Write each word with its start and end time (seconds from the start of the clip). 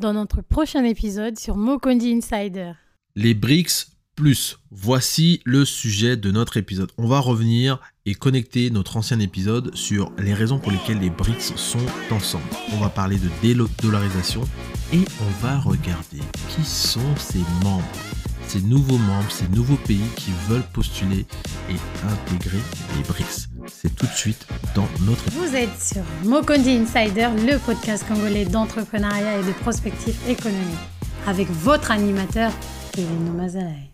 dans 0.00 0.14
notre 0.14 0.40
prochain 0.40 0.82
épisode 0.82 1.38
sur 1.38 1.56
Mokondi 1.56 2.12
Insider. 2.12 2.72
Les 3.14 3.34
BRICS 3.34 3.92
plus. 4.16 4.58
Voici 4.70 5.40
le 5.44 5.64
sujet 5.64 6.16
de 6.16 6.30
notre 6.30 6.56
épisode. 6.56 6.90
On 6.98 7.06
va 7.06 7.20
revenir 7.20 7.80
et 8.06 8.14
connecter 8.14 8.70
notre 8.70 8.96
ancien 8.96 9.20
épisode 9.20 9.74
sur 9.74 10.12
les 10.18 10.34
raisons 10.34 10.58
pour 10.58 10.72
lesquelles 10.72 11.00
les 11.00 11.10
BRICS 11.10 11.54
sont 11.56 11.78
ensemble. 12.10 12.44
On 12.72 12.78
va 12.78 12.88
parler 12.88 13.18
de 13.18 13.28
dédollarisation 13.42 14.42
et 14.92 15.04
on 15.20 15.46
va 15.46 15.58
regarder 15.58 16.20
qui 16.48 16.64
sont 16.64 17.16
ces 17.16 17.44
membres, 17.62 17.84
ces 18.46 18.62
nouveaux 18.62 18.98
membres, 18.98 19.30
ces 19.30 19.48
nouveaux 19.48 19.78
pays 19.86 20.00
qui 20.16 20.30
veulent 20.48 20.66
postuler 20.72 21.26
et 21.68 22.06
intégrer 22.10 22.60
les 22.96 23.02
BRICS. 23.04 23.49
C'est 23.66 23.94
tout 23.94 24.06
de 24.06 24.12
suite 24.12 24.46
dans 24.74 24.88
notre. 25.02 25.28
Vous 25.30 25.54
êtes 25.54 25.80
sur 25.80 26.02
Mokondi 26.24 26.70
Insider, 26.70 27.28
le 27.36 27.58
podcast 27.58 28.06
congolais 28.06 28.44
d'entrepreneuriat 28.44 29.38
et 29.38 29.44
de 29.44 29.52
prospective 29.52 30.16
économique, 30.28 30.78
avec 31.26 31.48
votre 31.50 31.90
animateur, 31.90 32.52
Kevin 32.92 33.34
Mazalai. 33.36 33.90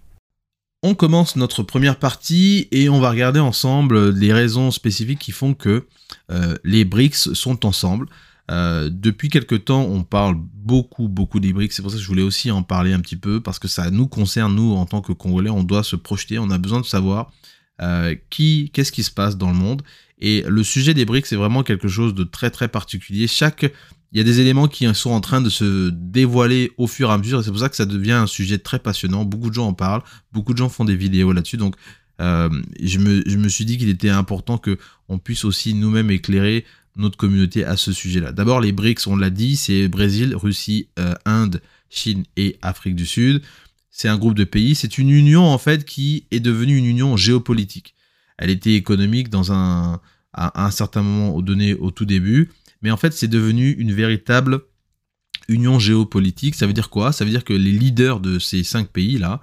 On 0.83 0.95
commence 0.95 1.37
notre 1.37 1.63
première 1.63 1.99
partie 1.99 2.69
et 2.71 2.89
on 2.89 3.01
va 3.01 3.11
regarder 3.11 3.41
ensemble 3.41 4.11
les 4.11 4.33
raisons 4.33 4.71
spécifiques 4.71 5.19
qui 5.19 5.33
font 5.33 5.55
que 5.55 5.87
euh, 6.31 6.57
les 6.65 6.85
BRICS 6.85 7.33
sont 7.35 7.67
ensemble. 7.67 8.07
Euh, 8.51 8.89
depuis 8.93 9.29
quelque 9.29 9.57
temps, 9.57 9.83
on 9.83 10.05
parle 10.05 10.37
beaucoup, 10.39 11.09
beaucoup 11.09 11.41
des 11.41 11.53
BRICS. 11.53 11.73
C'est 11.75 11.83
pour 11.83 11.91
ça 11.91 11.97
que 11.97 12.03
je 12.03 12.09
voulais 12.09 12.23
aussi 12.23 12.51
en 12.51 12.63
parler 12.63 12.93
un 12.93 13.01
petit 13.01 13.17
peu 13.17 13.41
parce 13.41 13.59
que 13.59 13.69
ça 13.69 13.91
nous 13.91 14.07
concerne, 14.07 14.55
nous, 14.55 14.75
en 14.75 14.87
tant 14.87 15.01
que 15.01 15.13
Congolais. 15.13 15.51
On 15.51 15.65
doit 15.65 15.83
se 15.83 15.97
projeter. 15.97 16.39
On 16.39 16.51
a 16.51 16.59
besoin 16.59 16.81
de 16.81 16.87
savoir 16.87 17.33
qui, 18.31 18.71
qu'est-ce 18.73 18.93
qui 18.93 19.03
se 19.03 19.11
passe 19.11 19.37
dans 19.37 19.51
le 19.51 19.57
monde? 19.57 19.83
Et 20.19 20.45
le 20.49 20.63
sujet 20.63 20.95
des 20.95 21.05
BRICS, 21.05 21.29
c'est 21.29 21.37
vraiment 21.37 21.63
quelque 21.63 21.89
chose 21.89 22.15
de 22.15 22.25
très, 22.25 22.51
très 22.51 22.69
particulier. 22.69 23.27
Il 24.13 24.19
y 24.19 24.21
a 24.21 24.25
des 24.25 24.41
éléments 24.41 24.69
qui 24.69 24.93
sont 24.95 25.11
en 25.11 25.21
train 25.21 25.41
de 25.41 25.51
se 25.51 25.91
dévoiler 25.91 26.73
au 26.79 26.87
fur 26.87 27.11
et 27.11 27.13
à 27.13 27.19
mesure, 27.19 27.41
et 27.41 27.43
c'est 27.43 27.51
pour 27.51 27.61
ça 27.61 27.69
que 27.69 27.77
ça 27.77 27.87
devient 27.87 28.13
un 28.13 28.27
sujet 28.27 28.59
très 28.59 28.79
passionnant. 28.79 29.25
Beaucoup 29.25 29.51
de 29.51 29.55
gens 29.55 29.67
en 29.67 29.75
parlent, 29.75 30.03
beaucoup 30.33 30.53
de 30.53 30.59
gens 30.59 30.69
font 30.69 30.85
des 30.85 30.97
vidéos 30.97 31.33
là-dessus, 31.33 31.59
donc 31.59 31.77
euh, 32.21 32.49
je, 32.81 32.99
me, 32.99 33.49
suis 33.49 33.65
dit 33.65 33.77
qu'il 33.77 33.91
était 33.91 34.09
important 34.09 34.59
que 34.59 34.79
on 35.09 35.19
puisse 35.19 35.45
aussi 35.45 35.75
nous-mêmes 35.75 36.11
éclairer 36.11 36.65
notre 36.97 37.19
communauté 37.19 37.65
à 37.65 37.77
ce 37.77 37.93
sujet-là. 37.93 38.33
D'abord, 38.33 38.61
les 38.61 38.73
BRICS, 38.73 39.07
on 39.07 39.17
l'a 39.17 39.29
dit, 39.29 39.57
c'est 39.57 39.89
Brésil, 39.89 40.35
Russie, 40.35 40.89
euh, 40.99 41.13
Inde, 41.27 41.61
Chine 41.91 42.25
et 42.37 42.57
Afrique 42.63 42.97
du 42.97 43.05
Sud. 43.05 43.43
C'est 43.99 44.09
un 44.09 44.19
groupe 44.19 44.35
de 44.35 44.45
pays. 44.45 44.75
C'est 44.75 44.99
une 44.99 45.09
union 45.09 45.43
en 45.43 45.57
fait 45.57 45.87
qui 45.87 46.27
est 46.31 46.41
devenue 46.41 46.77
une 46.77 46.85
union 46.85 47.17
géopolitique. 47.17 47.95
Elle 48.37 48.51
était 48.51 48.75
économique 48.75 49.31
dans 49.31 49.53
un 49.53 50.03
à 50.35 50.67
un 50.67 50.71
certain 50.71 51.01
moment 51.01 51.41
donné 51.41 51.73
au 51.73 51.91
tout 51.91 52.05
début 52.05 52.51
mais 52.83 52.91
en 52.91 52.99
fait 52.99 53.15
c'est 53.15 53.27
devenu 53.27 53.71
une 53.71 53.95
véritable 53.95 54.61
union 55.49 55.79
géopolitique. 55.79 56.55
Ça 56.55 56.67
veut 56.67 56.75
dire 56.75 56.91
quoi? 56.91 57.11
Ça 57.13 57.25
veut 57.25 57.31
dire 57.31 57.43
que 57.43 57.55
les 57.55 57.73
leaders 57.73 58.21
de 58.21 58.39
ces 58.39 58.65
cinq 58.65 58.89
pays-là 58.89 59.41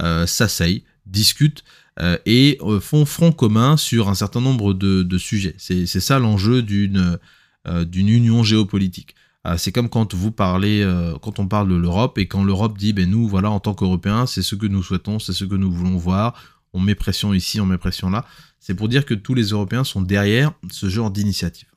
euh, 0.00 0.26
s'asseyent, 0.26 0.84
discutent 1.06 1.64
euh, 1.98 2.18
et 2.26 2.58
euh, 2.60 2.80
font 2.80 3.06
front 3.06 3.32
commun 3.32 3.78
sur 3.78 4.10
un 4.10 4.14
certain 4.14 4.42
nombre 4.42 4.74
de, 4.74 5.18
sujets. 5.18 5.54
C'est 5.56 5.86
ça 5.86 6.18
l'enjeu 6.18 6.60
d'une 6.60 7.18
union 7.64 8.42
géopolitique. 8.42 9.14
C'est 9.56 9.72
comme 9.72 9.90
quand 9.90 10.14
vous 10.14 10.30
parlez, 10.30 10.82
quand 11.20 11.38
on 11.38 11.46
parle 11.46 11.68
de 11.68 11.74
l'Europe 11.74 12.16
et 12.18 12.26
quand 12.26 12.44
l'Europe 12.44 12.78
dit, 12.78 12.94
ben 12.94 13.08
nous, 13.08 13.28
voilà, 13.28 13.50
en 13.50 13.60
tant 13.60 13.74
qu'Européens, 13.74 14.26
c'est 14.26 14.42
ce 14.42 14.54
que 14.54 14.66
nous 14.66 14.82
souhaitons, 14.82 15.18
c'est 15.18 15.34
ce 15.34 15.44
que 15.44 15.54
nous 15.54 15.70
voulons 15.70 15.98
voir. 15.98 16.34
On 16.72 16.80
met 16.80 16.94
pression 16.94 17.34
ici, 17.34 17.60
on 17.60 17.66
met 17.66 17.78
pression 17.78 18.08
là. 18.10 18.24
C'est 18.58 18.74
pour 18.74 18.88
dire 18.88 19.04
que 19.04 19.12
tous 19.12 19.34
les 19.34 19.48
Européens 19.48 19.84
sont 19.84 20.00
derrière 20.00 20.52
ce 20.70 20.88
genre 20.88 21.10
d'initiative. 21.10 21.68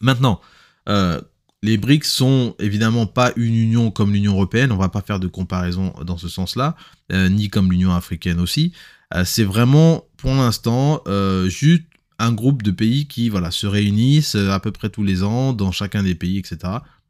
Maintenant, 0.00 0.40
euh, 0.88 1.20
les 1.62 1.76
BRICS 1.76 2.04
sont 2.04 2.54
évidemment 2.60 3.06
pas 3.06 3.32
une 3.34 3.54
union 3.54 3.90
comme 3.90 4.12
l'Union 4.12 4.32
européenne, 4.34 4.70
on 4.70 4.76
va 4.76 4.88
pas 4.88 5.02
faire 5.02 5.18
de 5.18 5.26
comparaison 5.26 5.92
dans 6.04 6.16
ce 6.16 6.28
sens-là, 6.28 6.76
euh, 7.12 7.28
ni 7.28 7.48
comme 7.48 7.72
l'Union 7.72 7.92
africaine 7.92 8.38
aussi. 8.38 8.72
Euh, 9.14 9.24
c'est 9.24 9.42
vraiment, 9.42 10.04
pour 10.16 10.30
l'instant, 10.30 11.02
juste 11.48 11.84
un 12.18 12.32
groupe 12.32 12.62
de 12.62 12.70
pays 12.70 13.06
qui 13.06 13.28
voilà, 13.28 13.50
se 13.50 13.66
réunissent 13.66 14.34
à 14.34 14.58
peu 14.60 14.72
près 14.72 14.90
tous 14.90 15.04
les 15.04 15.22
ans 15.22 15.52
dans 15.52 15.72
chacun 15.72 16.02
des 16.02 16.14
pays, 16.14 16.38
etc. 16.38 16.58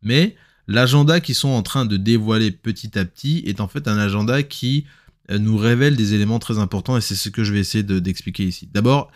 Mais 0.02 0.36
l'agenda 0.66 1.20
qu'ils 1.20 1.34
sont 1.34 1.48
en 1.48 1.62
train 1.62 1.86
de 1.86 1.96
dévoiler 1.96 2.50
petit 2.50 2.98
à 2.98 3.04
petit 3.04 3.42
est 3.46 3.60
en 3.60 3.68
fait 3.68 3.88
un 3.88 3.98
agenda 3.98 4.42
qui 4.42 4.86
nous 5.30 5.56
révèle 5.56 5.96
des 5.96 6.14
éléments 6.14 6.38
très 6.38 6.58
importants 6.58 6.96
et 6.96 7.00
c'est 7.00 7.14
ce 7.14 7.28
que 7.28 7.44
je 7.44 7.52
vais 7.52 7.60
essayer 7.60 7.84
d'expliquer 7.84 8.44
ici. 8.44 8.68
D'abord, 8.72 9.10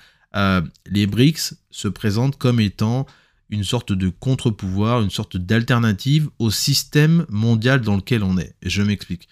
les 0.86 1.06
BRICS 1.06 1.54
se 1.70 1.88
présentent 1.88 2.36
comme 2.36 2.60
étant 2.60 3.06
une 3.50 3.64
sorte 3.64 3.92
de 3.92 4.08
contre-pouvoir, 4.08 5.02
une 5.02 5.10
sorte 5.10 5.36
d'alternative 5.36 6.30
au 6.38 6.50
système 6.50 7.26
mondial 7.28 7.82
dans 7.82 7.96
lequel 7.96 8.22
on 8.22 8.38
est. 8.38 8.54
Et 8.62 8.70
je 8.70 8.82
m'explique. 8.82 9.28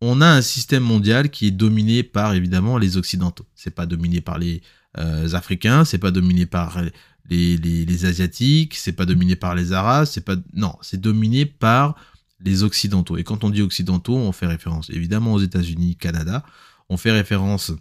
On 0.00 0.20
a 0.20 0.28
un 0.28 0.42
système 0.42 0.84
mondial 0.84 1.30
qui 1.30 1.48
est 1.48 1.52
dominé 1.52 2.02
par 2.02 2.34
évidemment 2.34 2.78
les 2.78 2.96
occidentaux. 2.96 3.46
C'est 3.56 3.74
pas 3.74 3.86
dominé 3.86 4.20
par 4.20 4.38
les 4.38 4.62
euh, 4.98 5.32
africains, 5.34 5.84
c'est 5.84 5.98
pas 5.98 6.10
dominé 6.10 6.46
par 6.46 6.80
les, 7.28 7.56
les, 7.56 8.04
asiatiques, 8.04 8.74
c'est 8.76 8.92
pas 8.92 9.06
dominé 9.06 9.36
par 9.36 9.54
les 9.54 9.72
arabes, 9.72 10.06
c'est 10.06 10.24
pas 10.24 10.36
non, 10.54 10.74
c'est 10.80 11.00
dominé 11.00 11.46
par 11.46 11.96
les 12.40 12.62
occidentaux. 12.62 13.16
Et 13.16 13.24
quand 13.24 13.44
on 13.44 13.50
dit 13.50 13.62
occidentaux, 13.62 14.16
on 14.16 14.32
fait 14.32 14.46
référence 14.46 14.90
évidemment 14.90 15.34
aux 15.34 15.40
États-Unis, 15.40 15.96
Canada, 15.96 16.44
on 16.88 16.96
fait 16.96 17.12
référence 17.12 17.72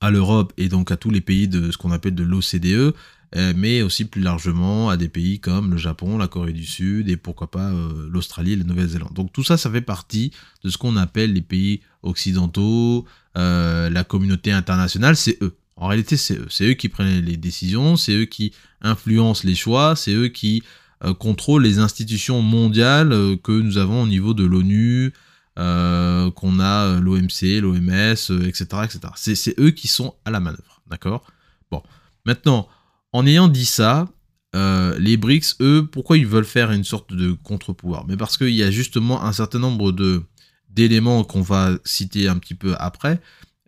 à 0.00 0.10
l'Europe 0.10 0.52
et 0.56 0.68
donc 0.68 0.90
à 0.90 0.96
tous 0.96 1.10
les 1.10 1.20
pays 1.20 1.48
de 1.48 1.70
ce 1.70 1.78
qu'on 1.78 1.92
appelle 1.92 2.14
de 2.14 2.22
l'OCDE, 2.22 2.94
euh, 3.36 3.52
mais 3.56 3.82
aussi 3.82 4.06
plus 4.06 4.22
largement 4.22 4.90
à 4.90 4.96
des 4.96 5.08
pays 5.08 5.40
comme 5.40 5.70
le 5.70 5.76
Japon, 5.76 6.18
la 6.18 6.26
Corée 6.26 6.52
du 6.52 6.66
Sud 6.66 7.08
et 7.08 7.16
pourquoi 7.16 7.50
pas 7.50 7.70
euh, 7.70 8.08
l'Australie 8.10 8.52
et 8.52 8.56
la 8.56 8.64
Nouvelle-Zélande. 8.64 9.12
Donc 9.14 9.32
tout 9.32 9.44
ça, 9.44 9.56
ça 9.56 9.70
fait 9.70 9.82
partie 9.82 10.32
de 10.64 10.70
ce 10.70 10.78
qu'on 10.78 10.96
appelle 10.96 11.32
les 11.32 11.42
pays 11.42 11.80
occidentaux, 12.02 13.06
la 13.34 14.04
communauté 14.04 14.52
internationale, 14.52 15.16
c'est 15.16 15.38
eux. 15.42 15.59
En 15.80 15.88
réalité, 15.88 16.16
c'est 16.16 16.36
eux. 16.36 16.74
Qui 16.74 16.88
prennent 16.88 17.24
les 17.24 17.36
décisions, 17.36 17.96
c'est 17.96 18.12
eux 18.12 18.26
qui 18.26 18.52
influencent 18.80 19.42
les 19.44 19.56
choix, 19.56 19.96
c'est 19.96 20.14
eux 20.14 20.28
qui 20.28 20.62
contrôlent 21.18 21.62
les 21.62 21.78
institutions 21.78 22.42
mondiales 22.42 23.10
que 23.42 23.52
nous 23.52 23.78
avons 23.78 24.02
au 24.02 24.06
niveau 24.06 24.34
de 24.34 24.44
l'ONU, 24.44 25.12
qu'on 25.56 26.60
a 26.60 27.00
l'OMC, 27.00 27.60
l'OMS, 27.62 28.44
etc. 28.46 28.64
etc. 28.84 29.00
C'est 29.16 29.58
eux 29.58 29.70
qui 29.70 29.88
sont 29.88 30.14
à 30.24 30.30
la 30.30 30.40
manœuvre. 30.40 30.82
D'accord? 30.86 31.24
Bon. 31.70 31.82
Maintenant, 32.26 32.68
en 33.12 33.26
ayant 33.26 33.48
dit 33.48 33.64
ça, 33.64 34.08
euh, 34.54 34.98
les 34.98 35.16
BRICS, 35.16 35.56
eux, 35.60 35.86
pourquoi 35.90 36.18
ils 36.18 36.26
veulent 36.26 36.44
faire 36.44 36.72
une 36.72 36.84
sorte 36.84 37.12
de 37.12 37.32
contre-pouvoir? 37.32 38.04
Mais 38.06 38.16
parce 38.16 38.36
qu'il 38.36 38.54
y 38.54 38.62
a 38.62 38.70
justement 38.70 39.22
un 39.24 39.32
certain 39.32 39.58
nombre 39.58 39.92
de 39.92 40.22
d'éléments 40.68 41.24
qu'on 41.24 41.42
va 41.42 41.72
citer 41.84 42.28
un 42.28 42.38
petit 42.38 42.54
peu 42.54 42.76
après, 42.78 43.20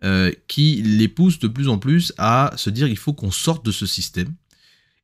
euh, 0.03 0.31
qui 0.47 0.81
les 0.83 1.07
poussent 1.07 1.39
de 1.39 1.47
plus 1.47 1.69
en 1.69 1.77
plus 1.77 2.13
à 2.17 2.53
se 2.57 2.69
dire 2.69 2.87
il 2.87 2.97
faut 2.97 3.13
qu'on 3.13 3.31
sorte 3.31 3.65
de 3.65 3.71
ce 3.71 3.85
système 3.85 4.33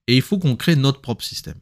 et 0.07 0.15
il 0.15 0.21
faut 0.21 0.39
qu'on 0.39 0.55
crée 0.55 0.75
notre 0.75 1.01
propre 1.01 1.23
système. 1.23 1.57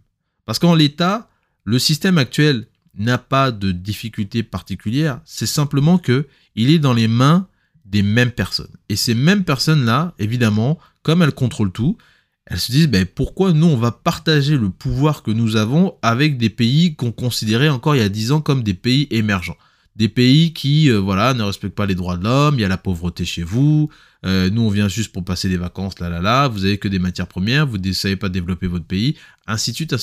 Parce 0.46 0.60
qu'en 0.60 0.74
l'état, 0.74 1.30
le 1.64 1.80
système 1.80 2.18
actuel 2.18 2.68
n'a 2.96 3.18
pas 3.18 3.52
de 3.52 3.72
difficulté 3.72 4.42
particulière, 4.42 5.22
c'est 5.26 5.46
simplement 5.46 5.98
que 5.98 6.28
il 6.56 6.72
est 6.72 6.80
dans 6.80 6.94
les 6.94 7.08
mains 7.08 7.48
des 7.86 8.02
mêmes 8.02 8.32
personnes. 8.32 8.76
Et 8.90 8.96
ces 8.96 9.14
mêmes 9.14 9.44
personnes-là, 9.44 10.14
évidemment, 10.20 10.80
comme 11.04 11.22
elles 11.22 11.34
contrôlent 11.34 11.72
tout, 11.72 11.98
elles 12.46 12.60
se 12.60 12.72
disent 12.72 12.88
ben, 12.88 13.06
pourquoi 13.06 13.54
nous 13.54 13.68
on 13.68 13.78
va 13.78 13.92
partager 13.92 14.58
le 14.58 14.70
pouvoir 14.70 15.22
que 15.22 15.32
nous 15.32 15.56
avons 15.56 15.96
avec 16.02 16.38
des 16.38 16.50
pays 16.50 16.96
qu'on 16.96 17.12
considérait 17.12 17.70
encore 17.70 17.96
il 17.96 18.00
y 18.00 18.06
a 18.06 18.10
10 18.10 18.32
ans 18.32 18.42
comme 18.42 18.64
des 18.64 18.74
pays 18.74 19.08
émergents? 19.12 19.58
Des 19.98 20.10
pays 20.10 20.54
qui 20.54 20.92
euh, 20.92 21.00
voilà 21.00 21.34
ne 21.34 21.42
respectent 21.42 21.76
pas 21.76 21.88
les 21.88 21.96
droits 21.96 22.18
de 22.18 22.24
l'homme, 22.24 22.60
il 22.60 22.62
y 22.62 22.66
a 22.66 22.68
la 22.68 22.78
pauvreté 22.78 23.26
chez 23.26 23.42
vous, 23.42 23.90
euh, 24.28 24.48
nous 24.52 24.62
on 24.62 24.70
vient 24.70 24.88
juste 24.88 25.12
pour 25.12 25.26
passer 25.26 25.50
des 25.50 25.58
vacances 25.58 26.00
là 26.00 26.08
là 26.08 26.22
là, 26.22 26.48
vous 26.48 26.66
avez 26.66 26.78
que 26.78 26.88
des 26.88 27.00
matières 27.00 27.26
premières, 27.26 27.66
vous 27.66 27.80
ne 27.80 27.92
savez 27.94 28.16
pas 28.16 28.30
développer 28.30 28.68
votre 28.68 28.86
pays, 28.86 29.18
ainsi 29.48 29.72
de 29.72 29.76
suite. 29.76 29.96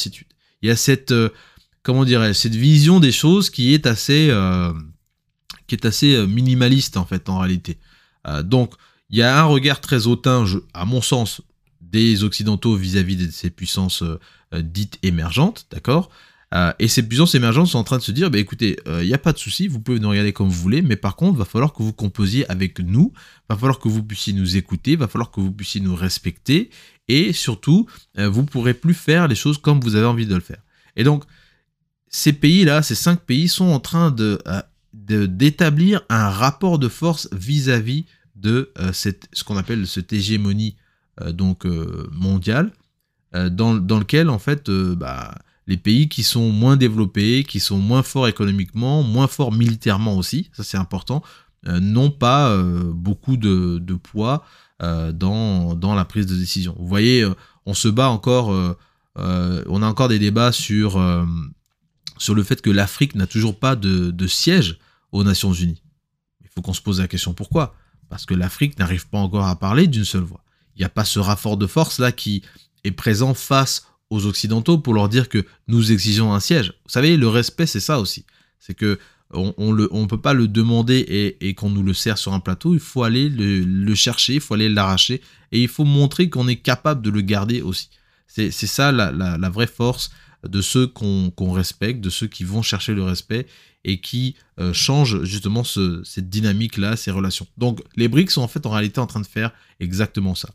Il 0.62 0.69
y 0.69 0.72
a 0.72 0.75
cette, 0.75 1.12
euh, 1.12 1.28
comment 1.84 2.04
dirais 2.04 2.34
cette 2.34 2.56
vision 2.56 2.99
des 2.99 3.12
choses 3.12 3.50
qui 3.50 3.72
est 3.72 3.87
assez, 3.87 4.33
qui 5.68 5.77
est 5.77 5.84
assez 5.84 6.27
minimaliste 6.27 6.97
en 6.97 7.04
fait 7.04 7.28
en 7.28 7.39
réalité. 7.39 7.78
donc 8.42 8.74
il 9.10 9.18
y 9.18 9.22
a 9.22 9.39
un 9.39 9.45
regard 9.45 9.80
très 9.80 10.09
hautain, 10.09 10.45
à 10.72 10.84
mon 10.86 11.03
sens, 11.03 11.41
des 11.80 12.24
Occidentaux 12.24 12.74
vis-à-vis 12.74 13.16
de 13.16 13.30
ces 13.30 13.51
puissances 13.51 14.03
dites 14.53 14.98
émergentes, 15.04 15.66
d'accord? 15.71 16.10
Euh, 16.52 16.72
et 16.78 16.88
ces 16.88 17.02
puissances 17.02 17.34
émergentes 17.34 17.68
sont 17.68 17.78
en 17.78 17.84
train 17.84 17.98
de 17.98 18.02
se 18.02 18.12
dire, 18.12 18.30
bah, 18.30 18.38
écoutez, 18.38 18.78
il 18.86 19.06
n'y 19.06 19.14
a 19.14 19.18
pas 19.18 19.32
de 19.32 19.38
souci, 19.38 19.68
vous 19.68 19.80
pouvez 19.80 19.98
nous 19.98 20.10
regarder 20.10 20.32
comme 20.32 20.48
vous 20.48 20.60
voulez, 20.60 20.82
mais 20.82 20.96
par 20.96 21.16
contre, 21.16 21.38
va 21.38 21.44
falloir 21.44 21.72
que 21.72 21.82
vous 21.82 21.92
composiez 21.92 22.48
avec 22.50 22.78
nous, 22.80 23.12
va 23.48 23.56
falloir 23.56 23.78
que 23.78 23.88
vous 23.88 24.02
puissiez 24.02 24.32
nous 24.32 24.56
écouter, 24.56 24.96
va 24.96 25.08
falloir 25.08 25.30
que 25.30 25.41
vous 25.41 25.52
puissiez 25.52 25.80
nous 25.80 25.94
respecter, 25.94 26.70
et 27.08 27.32
surtout, 27.32 27.86
vous 28.16 28.44
pourrez 28.44 28.74
plus 28.74 28.94
faire 28.94 29.28
les 29.28 29.34
choses 29.34 29.58
comme 29.58 29.80
vous 29.80 29.94
avez 29.94 30.06
envie 30.06 30.26
de 30.26 30.34
le 30.34 30.41
faire. 30.41 30.62
Et 30.96 31.04
donc, 31.04 31.24
ces 32.08 32.32
pays-là, 32.32 32.82
ces 32.82 32.94
cinq 32.94 33.20
pays, 33.20 33.48
sont 33.48 33.66
en 33.66 33.80
train 33.80 34.10
de 34.10 34.38
d'établir 34.92 36.02
un 36.08 36.30
rapport 36.30 36.78
de 36.78 36.88
force 36.88 37.28
vis-à-vis 37.32 38.04
de 38.36 38.72
ce 38.92 39.44
qu'on 39.44 39.56
appelle 39.56 39.86
cette 39.86 40.12
hégémonie 40.12 40.76
euh, 41.20 41.32
donc 41.32 41.64
euh, 41.64 42.08
mondiale, 42.10 42.72
euh, 43.36 43.48
dans, 43.48 43.74
dans, 43.74 44.00
lequel 44.00 44.28
en 44.28 44.41
fait 44.41 44.68
bah, 44.68 45.32
les 45.66 45.77
pays 45.77 46.09
qui 46.09 46.22
sont 46.22 46.51
moins 46.51 46.77
développés, 46.77 47.45
qui 47.45 47.61
sont 47.61 47.78
moins 47.78 48.03
forts 48.03 48.28
économiquement, 48.28 49.03
moins 49.03 49.28
forts 49.28 49.53
militairement 49.53 50.16
aussi, 50.16 50.51
ça 50.53 50.63
c'est 50.63 50.77
important, 50.77 51.22
euh, 51.66 51.81
n'ont 51.81 52.11
pas 52.11 52.51
euh, 52.51 52.93
beaucoup 52.93 53.37
de, 53.37 53.95
poids 53.95 54.45
euh, 54.83 55.13
dans, 55.13 55.95
la 55.95 56.05
prise 56.05 56.27
de 56.27 56.37
décision. 56.37 56.75
Vous 56.78 56.87
voyez, 56.87 57.27
on 57.65 57.75
se 57.75 57.89
bat 57.89 58.09
encore, 58.09 58.49
on 59.16 59.83
a 59.83 59.87
encore 59.87 60.09
des 60.09 60.19
débats 60.19 60.53
sur, 60.53 61.03
sur 62.19 62.34
le 62.34 62.43
fait 62.43 62.61
que 62.61 62.71
l'Afrique 62.71 63.15
n'a 63.15 63.27
toujours 63.27 63.59
pas 63.59 63.77
de, 63.77 64.11
de 64.11 64.27
siège 64.27 64.78
aux 65.13 65.25
Nations 65.25 65.53
Unies. 65.53 65.83
Il 66.43 66.51
faut 66.55 66.61
qu'on 66.61 66.75
se 66.75 66.83
pose 66.83 67.01
la 67.01 67.09
question 67.09 67.33
pourquoi? 67.33 67.75
Parce 68.11 68.27
que 68.27 68.34
l'Afrique 68.34 68.78
n'arrive 68.78 69.09
pas 69.09 69.19
encore 69.19 69.47
à 69.47 69.57
parler 69.59 69.87
d'une 69.87 70.05
seule 70.05 70.22
voix. 70.22 70.45
Il 70.77 70.81
n'y 70.81 70.84
a 70.84 70.91
pas 70.91 71.05
ce 71.05 71.19
rapport 71.19 71.57
de 71.57 71.66
force 71.66 71.99
là 71.99 72.13
qui 72.13 72.43
est 72.83 72.91
présent 72.91 73.33
face 73.33 73.87
aux 74.15 74.27
Occidentaux 74.27 74.78
pour 74.78 74.95
leur 74.95 75.09
dire 75.09 75.28
que 75.28 75.45
nous 75.69 75.93
exigeons 75.93 76.33
un 76.33 76.41
siège. 76.41 76.75
Vous 76.84 76.91
savez, 76.91 77.16
le 77.16 77.28
respect, 77.28 77.66
c'est 77.66 77.81
ça 77.81 78.01
aussi. 78.01 78.25
C'est 78.59 78.75
que 78.75 78.99
on 79.31 79.75
ne 79.75 79.87
on 79.91 80.07
peut 80.07 80.21
pas 80.21 80.33
le 80.33 80.49
demander 80.49 81.37
et, 81.41 81.55
qu'on 81.55 81.71
nous 81.71 81.83
le 81.83 81.95
sert 81.95 82.19
sur 82.19 82.33
un 82.33 82.41
plateau, 82.41 82.75
il 82.75 82.81
faut 82.81 83.03
aller 83.03 83.28
le, 83.28 83.95
chercher, 83.95 84.34
il 84.34 84.41
faut 84.41 84.55
aller 84.55 84.69
l'arracher, 84.69 85.21
et 85.53 85.61
il 85.61 85.69
faut 85.69 85.84
montrer 85.84 86.31
qu'on 86.31 86.47
est 86.49 86.57
capable 86.57 87.03
de 87.03 87.11
le 87.11 87.21
garder 87.21 87.63
aussi. 87.63 87.91
C'est 88.27 88.51
ça 88.51 88.93
la, 88.93 89.49
vraie 89.49 89.66
force 89.66 90.11
de 90.47 90.61
ceux 90.61 90.87
qu'on 90.87 91.53
respecte, 91.53 92.01
de 92.01 92.11
ceux 92.11 92.27
qui 92.27 92.45
vont 92.45 92.63
chercher 92.63 92.95
le 92.95 93.03
respect 93.03 93.47
et 93.87 94.01
qui 94.01 94.34
euh, 94.61 94.72
changent 94.72 95.25
justement 95.25 95.63
cette 95.63 96.31
dynamique-là, 96.31 96.97
ces 96.97 97.11
relations. 97.11 97.47
Donc 97.59 97.83
les 97.97 98.09
BRICS 98.09 98.31
sont 98.31 98.43
en 98.43 98.49
fait 98.49 98.65
en 98.66 98.71
réalité 98.71 98.99
en 98.99 99.07
train 99.07 99.21
de 99.21 99.27
faire 99.27 99.53
exactement 99.78 100.34
ça. 100.34 100.51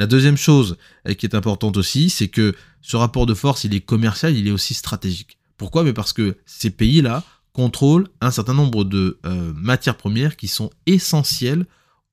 La 0.00 0.06
deuxième 0.06 0.38
chose 0.38 0.78
euh, 1.06 1.12
qui 1.12 1.26
est 1.26 1.34
importante 1.34 1.76
aussi, 1.76 2.08
c'est 2.08 2.28
que 2.28 2.54
ce 2.80 2.96
rapport 2.96 3.26
de 3.26 3.34
force, 3.34 3.64
il 3.64 3.74
est 3.74 3.82
commercial, 3.82 4.34
il 4.34 4.48
est 4.48 4.50
aussi 4.50 4.72
stratégique. 4.72 5.36
Pourquoi? 5.58 5.84
Mais 5.84 5.92
parce 5.92 6.14
que 6.14 6.38
ces 6.46 6.70
pays-là 6.70 7.22
contrôlent 7.52 8.08
un 8.22 8.30
certain 8.30 8.54
nombre 8.54 8.84
de 8.84 9.18
euh, 9.26 9.52
matières 9.54 9.98
premières 9.98 10.38
qui 10.38 10.48
sont 10.48 10.70
essentielles 10.86 11.66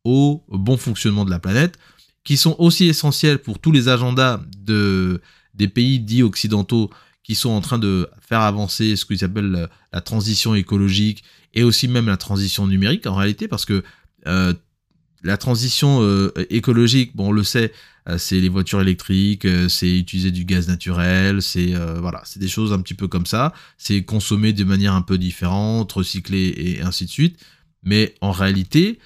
au 0.03 0.43
bon 0.49 0.75
fonctionnement 0.75 1.23
de 1.23 1.29
la 1.29 1.39
planète, 1.39 1.79
qui 2.25 2.35
sont 2.35 2.57
aussi 2.59 2.87
essentielles 2.87 3.39
pour 3.39 3.57
tous 3.57 3.71
les 3.71 3.87
agendas 3.87 4.41
de, 4.57 5.21
des 5.53 5.69
pays 5.69 6.01
dits 6.01 6.23
occidentaux 6.23 6.89
qui 7.23 7.35
sont 7.35 7.51
en 7.51 7.61
train 7.61 7.79
de 7.79 8.09
faire 8.19 8.41
avancer 8.41 8.97
ce 8.97 9.05
qu'ils 9.05 9.23
appellent 9.23 9.69
la, 9.93 10.01
transition 10.01 10.55
écologique 10.55 11.23
et 11.53 11.63
aussi 11.63 11.87
même 11.87 12.07
la 12.07 12.17
transition 12.17 12.67
numérique 12.67 13.07
en 13.07 13.15
réalité, 13.15 13.47
parce 13.47 13.63
que 13.63 13.81
euh, 14.27 14.53
la 15.27 15.35
transition 15.35 16.01
euh, 16.01 16.31
écologique, 16.49 17.13
bon, 17.13 17.27
on 17.27 17.31
le 17.33 17.43
sait, 17.43 17.73
euh, 18.07 18.17
c'est 18.17 18.39
les 18.39 18.47
voitures 18.47 18.79
électriques, 18.79 19.43
euh, 19.43 19.67
c'est 19.67 19.99
utiliser 19.99 20.31
du 20.31 20.45
gaz 20.45 20.69
naturel, 20.69 21.41
c'est 21.41 21.73
voilà, 21.99 22.21
c'est 22.23 22.39
des 22.39 22.47
choses 22.47 22.71
un 22.71 22.79
petit 22.79 22.93
peu 22.93 23.09
comme 23.09 23.25
ça. 23.25 23.53
C'est 23.77 24.03
consommer 24.03 24.53
de 24.53 24.63
manière 24.63 24.93
un 24.93 25.01
peu 25.01 25.17
différente, 25.17 25.91
recycler 25.91 26.53
et 26.55 26.81
ainsi 26.81 27.05
de 27.05 27.09
suite. 27.09 27.37
Mais 27.83 28.15
en 28.21 28.31
réalité, 28.31 28.99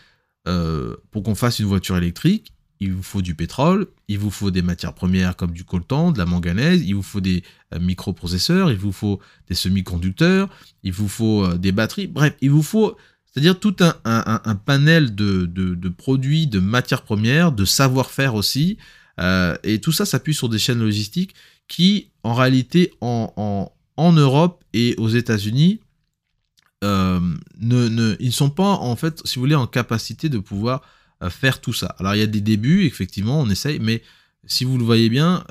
pour 0.45 1.23
qu'on 1.23 1.35
fasse 1.35 1.59
une 1.59 1.65
voiture 1.65 1.97
électrique, 1.97 2.53
il 2.79 2.94
vous 2.94 3.03
faut 3.03 3.21
du 3.21 3.35
pétrole, 3.35 3.88
il 4.07 4.18
vous 4.18 4.31
faut 4.31 4.51
des 4.51 4.62
matières 4.62 4.94
premières 4.94 5.35
comme 5.35 5.51
du 5.51 5.63
coltan, 5.63 6.12
de 6.12 6.18
la 6.19 6.25
manganèse, 6.25 6.83
il 6.83 6.95
vous 6.95 7.03
faut 7.03 7.21
des 7.21 7.44
microprocesseurs, 7.79 8.71
il 8.71 8.77
vous 8.77 8.91
faut 8.91 9.19
des 9.47 9.56
semi-conducteurs, 9.56 10.50
il 10.83 10.91
vous 10.91 11.07
faut 11.07 11.47
des 11.57 11.71
batteries. 11.71 12.07
Bref, 12.07 12.35
il 12.41 12.51
vous 12.51 12.63
faut 12.63 12.95
c'est-à-dire 13.31 13.60
tout 13.60 13.75
un, 13.80 14.56
panel 14.66 15.16
de, 15.16 15.89
produits, 15.89 16.48
de 16.48 16.60
matières 16.60 17.04
premières, 17.04 17.54
de 17.54 17.63
savoir-faire 17.63 18.36
aussi. 18.36 18.78
Euh, 19.19 19.56
et 19.63 19.80
tout 19.80 19.92
ça 19.92 20.06
s'appuie 20.06 20.33
sur 20.33 20.50
des 20.50 20.60
chaînes 20.60 20.80
logistiques 20.80 21.33
qui, 21.68 22.12
en 22.24 22.33
réalité, 22.33 22.94
en, 23.00 23.72
Europe 23.98 24.63
et 24.74 24.95
aux 24.98 25.07
États-Unis, 25.07 25.80
euh, 26.83 27.19
ne, 27.60 28.16
ils 28.19 28.28
ne 28.28 28.31
sont 28.31 28.50
pas, 28.50 28.63
en 28.63 28.95
fait, 28.98 29.22
si 29.25 29.36
vous 29.36 29.42
voulez, 29.42 29.56
en 29.56 29.68
capacité 29.68 30.28
de 30.28 30.39
pouvoir 30.39 30.81
euh, 31.24 31.30
faire 31.30 31.62
tout 31.62 31.74
ça. 31.74 31.95
Alors, 32.00 32.16
il 32.16 32.19
y 32.19 32.24
a 32.24 32.28
des 32.28 32.42
débuts, 32.42 32.86
effectivement, 32.86 33.39
on 33.39 33.50
essaye, 33.50 33.80
mais 33.80 34.01
si 34.45 34.66
vous 34.66 34.78
le 34.78 34.83
voyez 34.83 35.07
bien, 35.10 35.45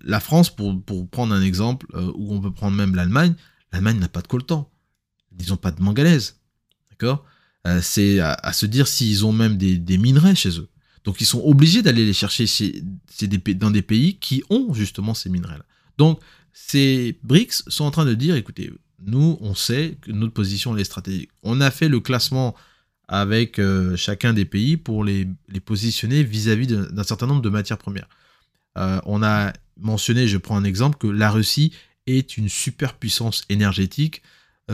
la 0.00 0.20
France, 0.20 0.48
pour, 0.48 0.82
pour, 0.82 1.06
prendre 1.08 1.34
un 1.34 1.42
exemple, 1.42 1.86
ou 2.14 2.34
on 2.34 2.40
peut 2.40 2.52
prendre 2.52 2.76
même 2.76 2.94
l'Allemagne, 2.94 3.34
l'Allemagne 3.72 3.98
n'a 3.98 4.08
pas 4.08 4.22
de 4.22 4.28
coltan 4.28 4.71
n'ont 5.48 5.56
pas 5.56 5.70
de 5.70 5.82
manganèse. 5.82 6.40
D'accord 6.90 7.24
euh, 7.66 7.80
C'est 7.82 8.20
à, 8.20 8.52
se 8.52 8.66
dire 8.66 8.86
s'ils 8.86 9.24
ont 9.24 9.32
même 9.32 9.56
des, 9.56 9.98
minerais 9.98 10.34
chez 10.34 10.58
eux. 10.58 10.68
Donc 11.04 11.20
ils 11.20 11.26
sont 11.26 11.40
obligés 11.40 11.82
d'aller 11.82 12.06
les 12.06 12.12
chercher 12.12 12.46
dans 13.56 13.70
des 13.70 13.82
pays 13.82 14.18
qui 14.18 14.44
ont 14.50 14.72
justement 14.72 15.14
ces 15.14 15.30
minerais-là. 15.30 15.64
Donc 15.98 16.20
ces 16.52 17.18
BRICS 17.22 17.64
sont 17.66 17.84
en 17.84 17.90
train 17.90 18.04
de 18.04 18.14
dire, 18.14 18.36
écoutez, 18.36 18.70
nous, 19.04 19.36
on 19.40 19.54
sait 19.54 19.98
que 20.00 20.12
notre 20.12 20.32
position 20.32 20.76
est 20.76 20.84
stratégique. 20.84 21.30
On 21.42 21.60
a 21.60 21.70
fait 21.70 21.88
le 21.88 22.00
classement 22.00 22.54
avec 23.08 23.58
euh, 23.58 23.96
chacun 23.96 24.32
des 24.32 24.44
pays 24.44 24.76
pour 24.76 25.04
les, 25.04 25.28
positionner 25.64 26.22
vis-à-vis 26.22 26.66
d'un 26.66 27.02
certain 27.02 27.26
nombre 27.26 27.42
de 27.42 27.50
matières 27.50 27.78
premières. 27.78 28.08
Euh, 28.78 29.00
on 29.04 29.22
a 29.22 29.52
mentionné, 29.76 30.28
je 30.28 30.38
prends 30.38 30.56
un 30.56 30.64
exemple, 30.64 30.98
que 30.98 31.06
la 31.06 31.30
Russie 31.30 31.72
est 32.06 32.36
une 32.36 32.48
superpuissance 32.48 33.42
énergétique 33.48 34.22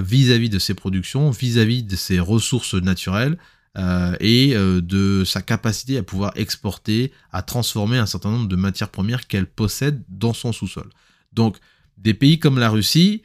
vis-à-vis 0.03 0.49
de 0.49 0.59
ses 0.59 0.75
productions, 0.75 1.31
vis-à-vis 1.31 1.83
de 1.83 1.97
ses 1.97 2.21
ressources 2.21 2.75
naturelles 2.75 3.39
euh, 3.77 4.17
et 4.21 4.57
euh, 4.57 4.81
de 4.81 5.25
sa 5.25 5.43
capacité 5.43 5.99
à 5.99 6.03
pouvoir 6.03 6.33
exporter, 6.37 7.13
à 7.33 7.43
transformer 7.43 7.99
un 7.99 8.07
certain 8.07 8.31
nombre 8.31 8.49
de 8.49 8.57
matières 8.57 8.89
premières 8.89 9.27
qu'elle 9.27 9.47
possède 9.47 10.03
dans 10.09 10.33
son 10.33 10.53
sous-sol. 10.53 10.89
Donc, 11.33 11.57
des 11.97 12.15
pays 12.15 12.39
comme 12.39 12.59
la 12.59 12.71
Russie, 12.71 13.23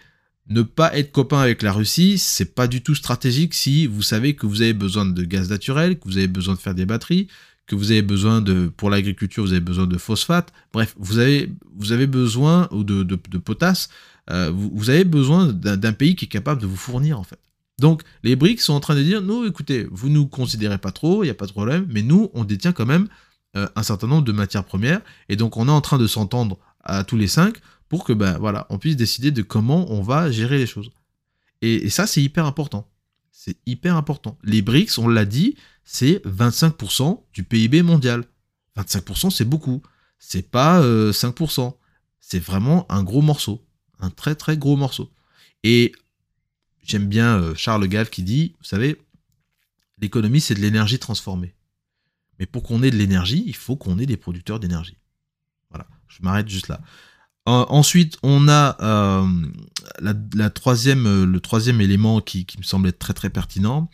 ne 0.50 0.62
pas 0.62 0.96
être 0.98 1.12
copain 1.12 1.40
avec 1.40 1.62
la 1.62 1.72
Russie, 1.72 2.18
c'est 2.18 2.54
pas 2.54 2.68
du 2.68 2.82
tout 2.82 2.96
stratégique 2.96 3.54
si 3.54 3.88
vous 3.88 4.02
savez 4.02 4.36
que 4.36 4.46
vous 4.46 4.62
avez 4.62 4.74
besoin 4.74 5.06
de 5.06 5.24
gaz 5.24 5.50
naturel, 5.50 5.98
que 5.98 6.06
vous 6.06 6.18
avez 6.18 6.28
besoin 6.28 6.56
de 6.56 6.60
faire 6.60 6.76
des 6.76 6.86
batteries, 6.86 7.28
que 7.68 7.76
vous 7.76 7.92
avez 7.92 8.02
besoin 8.02 8.42
de, 8.42 8.68
pour 8.68 8.90
l'agriculture, 8.90 9.44
vous 9.44 9.52
avez 9.52 9.62
besoin 9.62 9.88
de 9.88 9.98
phosphate. 9.98 10.52
Bref, 10.74 10.96
vous 10.98 11.18
avez, 11.18 11.52
vous 11.76 11.92
avez 11.92 12.08
besoin 12.08 12.68
ou 12.72 12.84
de, 12.84 13.04
de, 13.04 13.18
de 13.30 13.38
potasse 13.38 13.90
euh, 14.30 14.52
vous, 14.54 14.90
avez 14.90 15.04
besoin 15.04 15.48
d'un 15.48 15.94
pays 15.94 16.16
qui 16.16 16.26
est 16.26 16.30
capable 16.30 16.62
de 16.62 16.68
vous 16.68 16.78
fournir 16.78 17.20
en 17.20 17.24
fait. 17.24 17.40
Donc 17.80 18.04
les 18.24 18.36
BRICS 18.36 18.62
sont 18.62 18.74
en 18.74 18.80
train 18.80 18.96
de 18.96 19.04
dire, 19.04 19.22
nous 19.22 19.46
écoutez, 19.46 19.88
vous 19.92 20.10
nous 20.10 20.28
considérez 20.28 20.78
pas 20.78 20.92
trop, 20.92 21.24
il 21.24 21.28
n'y 21.28 21.32
a 21.32 21.36
pas 21.36 21.48
de 21.48 21.52
problème, 21.52 21.86
mais 21.90 22.04
nous 22.04 22.30
on 22.34 22.44
détient 22.46 22.72
quand 22.72 22.86
même 22.86 23.08
euh, 23.58 23.68
un 23.76 23.84
certain 23.84 24.08
nombre 24.08 24.24
de 24.24 24.32
matières 24.32 24.64
premières, 24.64 25.02
et 25.28 25.36
donc 25.36 25.58
on 25.58 25.68
est 25.68 25.72
en 25.72 25.82
train 25.82 25.98
de 25.98 26.08
s'entendre 26.08 26.58
à 26.84 27.04
tous 27.04 27.18
les 27.18 27.28
cinq 27.28 27.58
pour 27.90 28.06
que 28.06 28.14
ben 28.14 28.38
voilà, 28.38 28.66
on 28.70 28.78
puisse 28.78 28.96
décider 28.96 29.32
de 29.32 29.42
comment 29.42 29.92
on 29.92 30.02
va 30.02 30.32
gérer 30.32 30.58
les 30.58 30.66
choses. 30.66 30.92
Et, 31.62 31.90
ça 31.90 32.08
c'est 32.08 32.22
hyper 32.22 32.46
important. 32.46 32.88
C'est 33.34 33.58
hyper 33.66 33.98
important. 33.98 34.38
Les 34.44 34.62
BRICS, 34.62 34.98
on 35.00 35.10
l'a 35.10 35.26
dit, 35.26 35.58
c'est 35.84 36.26
25% 36.26 37.24
du 37.34 37.44
PIB 37.44 37.82
mondial. 37.82 38.24
25% 38.78 39.30
c'est 39.30 39.44
beaucoup. 39.44 39.82
C'est 40.18 40.50
pas 40.50 40.82
5%. 40.82 41.68
Euh, 41.68 41.72
c'est 42.22 42.40
vraiment 42.40 42.90
un 42.90 43.04
gros 43.04 43.22
morceau 43.22 43.66
un 44.04 44.10
très 44.10 44.36
très 44.36 44.58
gros 44.58 44.76
morceau. 44.76 45.12
Et 45.64 45.94
j'aime 46.84 47.08
bien 47.08 47.40
euh, 47.40 47.56
Charles 47.56 47.88
Gave 47.88 48.10
qui 48.10 48.24
dit, 48.24 48.56
vous 48.60 48.66
savez, 48.66 49.02
l'économie 50.00 50.42
c'est 50.42 50.56
de 50.56 50.60
l'énergie 50.60 51.00
transformée. 51.00 51.56
Mais 52.40 52.46
pour 52.46 52.64
qu'on 52.64 52.84
ait 52.84 52.92
de 52.92 52.98
l'énergie, 52.98 53.44
il 53.48 53.56
faut 53.56 53.78
qu'on 53.78 53.98
ait 54.00 54.06
des 54.06 54.18
producteurs 54.18 54.60
d'énergie. 54.60 54.98
Voilà, 55.70 55.88
je 56.08 56.22
m'arrête 56.22 56.50
juste 56.50 56.68
là. 56.68 56.82
Ensuite, 57.46 58.18
on 58.24 58.48
a 58.48 58.78
euh, 58.82 60.50
troisième, 60.50 61.06
euh, 61.06 61.26
le 61.26 61.40
troisième 61.40 61.82
élément 61.82 62.22
qui, 62.22 62.46
me 62.58 62.64
semble 62.64 62.88
être 62.88 63.00
très 63.00 63.14
très 63.14 63.30
pertinent, 63.30 63.90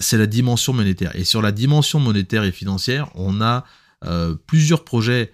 c'est 0.00 0.18
la 0.18 0.26
dimension 0.26 0.74
monétaire. 0.74 1.16
Et 1.16 1.24
sur 1.24 1.40
la 1.40 1.50
dimension 1.50 1.98
monétaire 1.98 2.44
et 2.44 2.52
financière, 2.52 3.08
on 3.14 3.40
a 3.40 3.64
plusieurs 4.46 4.84
projets 4.84 5.32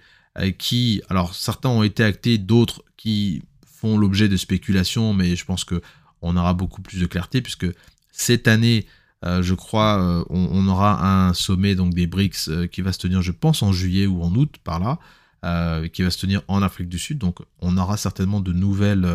qui, 0.57 1.01
alors 1.09 1.35
certains 1.35 1.67
ont 1.67 1.83
été 1.83 2.05
actés, 2.05 2.37
d'autres 2.37 2.83
qui 2.95 3.43
font 3.65 3.97
l'objet 3.97 4.29
de 4.29 4.37
spéculations, 4.37 5.13
mais 5.13 5.35
je 5.35 5.43
pense 5.43 5.65
que 5.65 5.81
on 6.21 6.37
aura 6.37 6.53
beaucoup 6.53 6.81
plus 6.81 6.99
de 6.99 7.05
clarté 7.05 7.41
puisque 7.41 7.67
cette 8.11 8.47
année, 8.47 8.85
euh, 9.25 9.41
je 9.41 9.53
crois, 9.53 10.01
euh, 10.01 10.23
on, 10.29 10.67
aura 10.67 11.27
un 11.27 11.33
sommet 11.33 11.75
donc 11.75 11.93
des 11.93 12.07
BRICS 12.07 12.49
euh, 12.49 12.67
qui 12.67 12.81
va 12.81 12.91
se 12.91 12.99
tenir, 12.99 13.21
je 13.21 13.31
pense, 13.31 13.63
en 13.63 13.71
juillet 13.71 14.05
ou 14.07 14.21
en 14.21 14.33
août 14.35 14.55
par 14.63 14.79
là, 14.79 14.99
qui 15.41 16.03
va 16.03 16.11
se 16.11 16.19
tenir 16.19 16.41
en 16.47 16.61
Afrique 16.61 16.89
du 16.89 16.99
Sud. 16.99 17.17
Donc, 17.17 17.39
on 17.59 17.77
aura 17.77 17.97
certainement 17.97 18.41
de 18.41 18.51
nouvelles, 18.51 19.07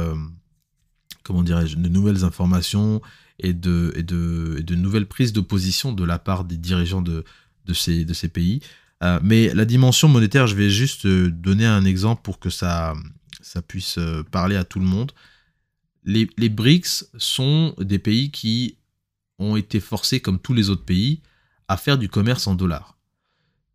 comment 1.22 1.42
dirais-je, 1.42 1.76
de 1.76 1.88
nouvelles 1.88 2.24
informations 2.24 3.02
et 3.38 3.52
de, 3.52 4.74
nouvelles 4.74 5.06
prises 5.06 5.32
de 5.32 5.40
position 5.40 5.92
de 5.92 6.04
la 6.04 6.18
part 6.18 6.44
des 6.44 6.56
dirigeants 6.56 7.02
de, 7.02 7.24
ces, 7.72 8.28
pays. 8.28 8.60
mais 9.22 9.52
la 9.54 9.64
dimension 9.64 10.08
monétaire, 10.08 10.46
je 10.46 10.54
vais 10.54 10.70
juste 10.70 11.06
donner 11.06 11.66
un 11.66 11.84
exemple 11.84 12.22
pour 12.22 12.38
que 12.38 12.50
ça, 12.50 12.94
puisse 13.68 13.98
euh, 13.98 14.22
parler 14.24 14.56
à 14.56 14.64
tout 14.64 14.80
le 14.80 14.84
monde. 14.84 15.12
Les, 16.04 16.26
BRICS 16.48 17.06
sont 17.16 17.74
des 17.78 17.98
pays 17.98 18.30
qui 18.30 18.76
ont 19.38 19.56
été 19.56 19.80
forcés, 19.80 20.20
comme 20.20 20.38
tous 20.38 20.54
les 20.54 20.70
autres 20.70 20.84
pays, 20.84 21.20
à 21.68 21.76
faire 21.76 21.96
du 21.96 22.08
commerce 22.08 22.46
en 22.46 22.54
dollars. 22.54 22.96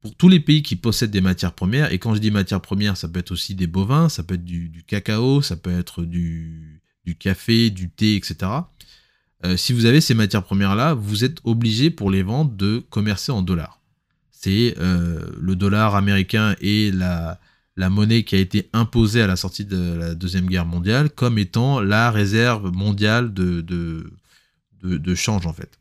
Pour 0.01 0.15
tous 0.15 0.29
les 0.29 0.39
pays 0.39 0.63
qui 0.63 0.75
possèdent 0.75 1.11
des 1.11 1.21
matières 1.21 1.53
premières, 1.53 1.91
et 1.91 1.99
quand 1.99 2.15
je 2.15 2.19
dis 2.19 2.31
matières 2.31 2.61
premières, 2.61 2.95
ça 2.95 3.07
peut 3.07 3.19
être 3.19 3.31
aussi 3.31 3.55
des 3.55 3.67
bovins, 3.67 4.07
ça 4.07 4.23
peut 4.23 4.35
être 4.35 4.45
du, 4.45 4.83
cacao, 4.87 5.41
ça 5.41 5.57
peut 5.57 5.77
être 5.77 6.03
du, 6.03 6.81
café, 7.19 7.69
du 7.69 7.89
thé, 7.89 8.15
etc. 8.15 8.51
Euh, 9.45 9.57
si 9.57 9.73
vous 9.73 9.85
avez 9.85 9.99
ces 9.99 10.13
matières 10.13 10.43
premières-là, 10.43 10.93
vous 10.93 11.23
êtes 11.23 11.39
obligé 11.43 11.89
pour 11.89 12.11
les 12.11 12.23
vendre 12.23 12.51
de 12.51 12.83
commercer 12.89 13.31
en 13.31 13.41
dollars. 13.41 13.81
C'est 14.31 14.75
euh, 14.77 15.29
le 15.37 15.55
dollar 15.55 15.95
américain 15.95 16.55
et 16.61 16.91
la, 16.91 17.39
monnaie 17.89 18.23
qui 18.23 18.35
a 18.35 18.39
été 18.39 18.69
imposée 18.73 19.21
à 19.21 19.27
la 19.27 19.35
sortie 19.35 19.65
de 19.65 19.95
la 19.95 20.15
Deuxième 20.15 20.47
Guerre 20.47 20.65
mondiale 20.65 21.09
comme 21.09 21.37
étant 21.37 21.79
la 21.81 22.11
réserve 22.11 22.71
mondiale 22.71 23.33
de 23.33 24.11
change 25.15 25.45
en 25.45 25.53
fait. 25.53 25.79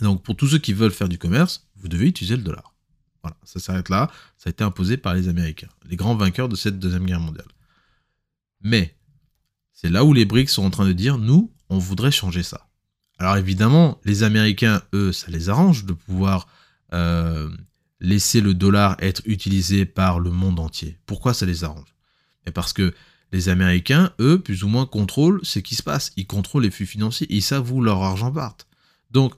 Donc 0.00 0.22
pour 0.22 0.36
tous 0.36 0.48
ceux 0.48 0.58
qui 0.58 0.72
veulent 0.72 0.90
faire 0.90 1.08
du 1.08 1.18
commerce, 1.18 1.66
vous 1.76 1.88
devez 1.88 2.06
utiliser 2.06 2.36
le 2.36 2.42
dollar. 2.42 2.75
Ça 3.44 3.60
s'arrête 3.60 3.88
là. 3.88 4.10
Ça 4.36 4.48
a 4.48 4.50
été 4.50 4.64
imposé 4.64 4.96
par 4.96 5.14
les 5.14 5.28
Américains, 5.28 5.68
les 5.88 5.96
grands 5.96 6.16
vainqueurs 6.16 6.48
de 6.48 6.56
cette 6.56 6.78
Deuxième 6.78 7.06
Guerre 7.06 7.20
mondiale. 7.20 7.46
Mais 8.62 8.96
c'est 9.72 9.90
là 9.90 10.04
où 10.04 10.12
les 10.12 10.24
BRICS 10.24 10.48
sont 10.52 10.64
en 10.64 10.70
train 10.70 10.86
de 10.86 10.92
dire, 10.92 11.18
nous, 11.18 11.52
on 11.68 11.78
voudrait 11.78 12.10
changer 12.10 12.42
ça. 12.42 12.68
Alors 13.18 13.36
évidemment, 13.36 14.00
les 14.04 14.22
Américains, 14.22 14.82
eux, 14.92 15.12
ça 15.12 15.30
les 15.30 15.48
arrange 15.48 15.84
de 15.84 15.92
pouvoir 15.92 16.48
euh, 16.92 17.50
laisser 18.00 18.40
le 18.40 18.54
dollar 18.54 18.96
être 19.00 19.22
utilisé 19.24 19.86
par 19.86 20.20
le 20.20 20.30
monde 20.30 20.60
entier. 20.60 20.98
Pourquoi 21.06 21.34
ça 21.34 21.46
les 21.46 21.64
arrange? 21.64 21.94
Mais 22.44 22.52
Parce 22.52 22.72
que 22.72 22.94
les 23.32 23.48
Américains, 23.48 24.12
eux, 24.20 24.40
plus 24.40 24.62
ou 24.64 24.68
moins 24.68 24.86
contrôlent 24.86 25.40
ce 25.42 25.58
qui 25.58 25.74
se 25.74 25.82
passe. 25.82 26.12
Ils 26.16 26.26
contrôlent 26.26 26.62
les 26.62 26.70
flux 26.70 26.86
financiers, 26.86 27.26
ils 27.30 27.42
savent 27.42 27.72
où 27.72 27.82
leur 27.82 28.02
argent 28.02 28.30
part. 28.30 28.56
Donc, 29.10 29.34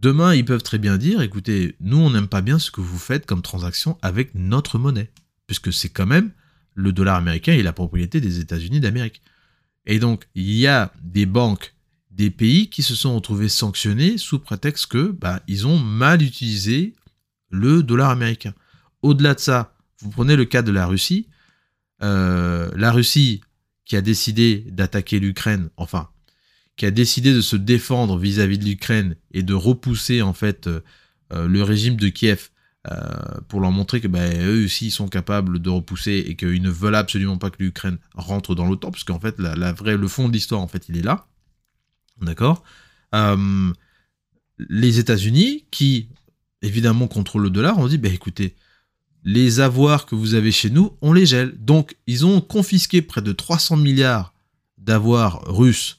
Demain, 0.00 0.34
ils 0.34 0.46
peuvent 0.46 0.62
très 0.62 0.78
bien 0.78 0.96
dire, 0.96 1.20
écoutez, 1.20 1.76
nous, 1.80 1.98
on 1.98 2.08
n'aime 2.08 2.26
pas 2.26 2.40
bien 2.40 2.58
ce 2.58 2.70
que 2.70 2.80
vous 2.80 2.98
faites 2.98 3.26
comme 3.26 3.42
transaction 3.42 3.98
avec 4.00 4.34
notre 4.34 4.78
monnaie, 4.78 5.10
puisque 5.46 5.74
c'est 5.74 5.90
quand 5.90 6.06
même 6.06 6.30
le 6.74 6.92
dollar 6.92 7.16
américain 7.16 7.52
et 7.52 7.62
la 7.62 7.74
propriété 7.74 8.18
des 8.18 8.38
États-Unis 8.38 8.80
d'Amérique. 8.80 9.20
Et 9.84 9.98
donc, 9.98 10.26
il 10.34 10.52
y 10.52 10.66
a 10.66 10.90
des 11.02 11.26
banques, 11.26 11.74
des 12.10 12.30
pays 12.30 12.70
qui 12.70 12.82
se 12.82 12.94
sont 12.94 13.14
retrouvés 13.14 13.50
sanctionnés 13.50 14.16
sous 14.16 14.38
prétexte 14.38 14.86
que 14.86 15.10
bah, 15.10 15.42
ils 15.48 15.66
ont 15.66 15.78
mal 15.78 16.22
utilisé 16.22 16.94
le 17.50 17.82
dollar 17.82 18.08
américain. 18.08 18.54
Au-delà 19.02 19.34
de 19.34 19.40
ça, 19.40 19.74
vous 20.00 20.08
prenez 20.08 20.34
le 20.34 20.46
cas 20.46 20.62
de 20.62 20.72
la 20.72 20.86
Russie. 20.86 21.28
Euh, 22.02 22.70
la 22.74 22.90
Russie 22.90 23.42
qui 23.84 23.96
a 23.96 24.00
décidé 24.00 24.64
d'attaquer 24.70 25.20
l'Ukraine, 25.20 25.68
enfin, 25.76 26.08
qui 26.76 26.86
a 26.86 26.90
décidé 26.90 27.32
de 27.32 27.40
se 27.40 27.56
défendre 27.56 28.18
vis-à-vis 28.18 28.58
de 28.58 28.64
l'Ukraine 28.64 29.16
et 29.32 29.42
de 29.42 29.54
repousser 29.54 30.22
en 30.22 30.32
fait 30.32 30.66
euh, 30.66 30.80
euh, 31.32 31.46
le 31.46 31.62
régime 31.62 31.96
de 31.96 32.08
Kiev 32.08 32.50
euh, 32.90 32.96
pour 33.48 33.60
leur 33.60 33.70
montrer 33.70 34.00
que 34.00 34.08
bah, 34.08 34.26
eux 34.34 34.64
aussi 34.64 34.90
sont 34.90 35.08
capables 35.08 35.60
de 35.60 35.68
repousser 35.68 36.24
et 36.26 36.36
qu'ils 36.36 36.62
ne 36.62 36.70
veulent 36.70 36.94
absolument 36.94 37.36
pas 37.36 37.50
que 37.50 37.62
l'Ukraine 37.62 37.98
rentre 38.14 38.54
dans 38.54 38.66
l'OTAN, 38.66 38.90
parce 38.90 39.04
qu'en 39.04 39.20
fait 39.20 39.38
la, 39.38 39.72
vraie, 39.72 39.96
le 39.96 40.08
fond 40.08 40.28
de 40.28 40.32
l'histoire 40.32 40.60
en 40.60 40.68
fait 40.68 40.88
il 40.88 40.96
est 40.96 41.02
là, 41.02 41.26
d'accord? 42.20 42.62
les 44.58 44.98
États-Unis 45.00 45.66
qui 45.70 46.08
évidemment 46.62 47.08
contrôlent 47.08 47.42
le 47.42 47.50
dollar 47.50 47.78
ont 47.78 47.88
dit 47.88 47.98
bah 47.98 48.08
écoutez 48.08 48.54
les 49.24 49.60
avoirs 49.60 50.06
que 50.06 50.14
vous 50.14 50.34
avez 50.34 50.52
chez 50.52 50.70
nous, 50.70 50.96
on 51.02 51.12
les 51.12 51.26
gèle. 51.26 51.54
Donc, 51.58 51.96
ils 52.06 52.24
ont 52.24 52.40
confisqué 52.40 53.02
près 53.02 53.20
de 53.20 53.32
300 53.32 53.76
milliards 53.76 54.32
d'avoirs 54.78 55.42
russes 55.46 55.98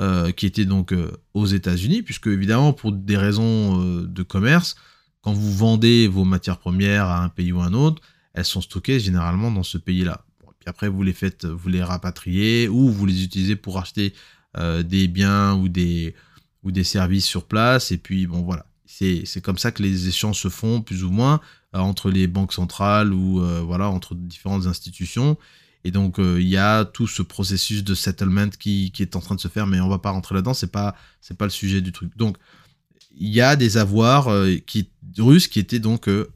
euh, 0.00 0.32
qui 0.32 0.46
était 0.46 0.64
donc 0.64 0.92
euh, 0.92 1.10
aux 1.34 1.44
États-Unis, 1.44 2.00
puisque 2.00 2.28
évidemment 2.28 2.72
pour 2.72 2.90
des 2.90 3.18
raisons 3.18 3.82
euh, 3.82 4.06
de 4.06 4.22
commerce, 4.22 4.76
quand 5.20 5.34
vous 5.34 5.52
vendez 5.52 6.08
vos 6.08 6.24
matières 6.24 6.56
premières 6.56 7.04
à 7.04 7.22
un 7.22 7.28
pays 7.28 7.52
ou 7.52 7.60
à 7.60 7.66
un 7.66 7.74
autre, 7.74 8.00
elles 8.32 8.46
sont 8.46 8.62
stockées 8.62 8.98
généralement 8.98 9.50
dans 9.50 9.62
ce 9.62 9.76
pays-là. 9.76 10.24
puis 10.58 10.70
après 10.70 10.88
vous 10.88 11.02
les 11.02 11.12
faites, 11.12 11.44
vous 11.44 11.68
les 11.68 11.82
rapatriez 11.82 12.66
ou 12.66 12.88
vous 12.88 13.04
les 13.04 13.24
utilisez 13.24 13.56
pour 13.56 13.78
acheter 13.78 14.14
des 14.56 15.06
biens 15.06 15.54
ou 15.54 15.68
des 15.68 16.14
ou 16.62 16.72
des 16.72 16.84
services 16.84 17.26
sur 17.26 17.44
place. 17.44 17.92
Et 17.92 17.98
puis 17.98 18.26
bon 18.26 18.40
voilà, 18.40 18.64
c'est 18.86 19.42
comme 19.42 19.58
ça 19.58 19.70
que 19.70 19.82
les 19.82 20.08
échanges 20.08 20.40
se 20.40 20.48
font 20.48 20.80
plus 20.80 21.04
ou 21.04 21.10
moins 21.10 21.40
entre 21.74 22.10
les 22.10 22.26
banques 22.26 22.54
centrales 22.54 23.12
ou 23.12 23.42
voilà 23.66 23.90
entre 23.90 24.14
différentes 24.14 24.66
institutions. 24.66 25.36
Et 25.84 25.90
donc 25.90 26.18
euh, 26.18 26.40
il 26.40 26.48
y 26.48 26.56
a 26.56 26.84
tout 26.84 27.06
ce 27.06 27.22
processus 27.22 27.82
de 27.84 27.94
settlement 27.94 28.50
qui, 28.50 28.92
est 28.98 29.16
en 29.16 29.20
train 29.20 29.34
de 29.34 29.40
se 29.40 29.48
faire, 29.48 29.66
mais 29.66 29.80
on 29.80 29.88
va 29.88 29.98
pas 29.98 30.10
rentrer 30.10 30.34
là-dedans, 30.34 30.54
c'est 30.54 30.70
pas 30.70 30.94
pas 31.38 31.44
le 31.44 31.50
sujet 31.50 31.80
du 31.80 31.92
truc. 31.92 32.16
Donc 32.16 32.36
il 33.16 33.28
y 33.28 33.40
a 33.40 33.56
des 33.56 33.76
avoirs 33.76 34.28
euh, 34.28 34.56
qui, 34.66 34.90
russes 35.18 35.48
qui 35.48 35.58
étaient 35.58 35.78
donc 35.78 36.08
euh, 36.08 36.26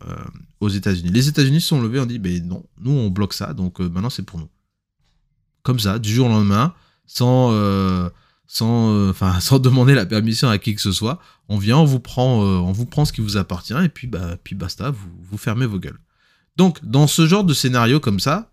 aux 0.61 0.69
États-Unis. 0.69 1.11
Les 1.11 1.29
États-Unis 1.29 1.61
se 1.61 1.69
sont 1.69 1.81
levés, 1.81 2.01
on 2.01 2.07
dit 2.07 2.19
ben 2.19 2.47
non, 2.47 2.65
nous 2.81 2.93
on 2.93 3.11
bloque 3.11 3.35
ça, 3.35 3.53
donc 3.53 3.81
maintenant 3.81 4.11
c'est 4.11 4.23
pour 4.23 4.39
nous. 4.39 4.49
Comme 5.63 5.79
ça, 5.79 5.99
du 5.99 6.13
jour 6.13 6.27
au 6.27 6.31
lendemain, 6.31 6.75
sans 7.07 7.53
sans 8.47 9.11
enfin 9.11 9.41
sans 9.41 9.59
demander 9.59 9.95
la 9.95 10.07
permission 10.07 10.49
à 10.49 10.57
qui 10.57 10.75
que 10.75 10.81
ce 10.81 10.93
soit, 10.93 11.21
on 11.49 11.59
vient, 11.59 11.77
on 11.77 11.85
vous 11.85 12.01
prend 12.01 12.41
on 12.41 12.73
vous 12.73 12.87
prend 12.87 13.05
ce 13.05 13.13
qui 13.13 13.21
vous 13.21 13.37
appartient 13.37 13.75
et 13.75 13.91
puis 13.91 14.07
bah 14.07 14.37
puis 14.43 14.55
basta, 14.55 14.91
vous 14.91 15.11
vous 15.21 15.39
fermez 15.39 15.67
vos 15.67 15.79
gueules. 15.79 16.01
Donc 16.57 16.83
dans 16.83 17.07
ce 17.07 17.27
genre 17.27 17.45
de 17.45 17.53
scénario 17.53 18.01
comme 18.01 18.21
ça, 18.21 18.51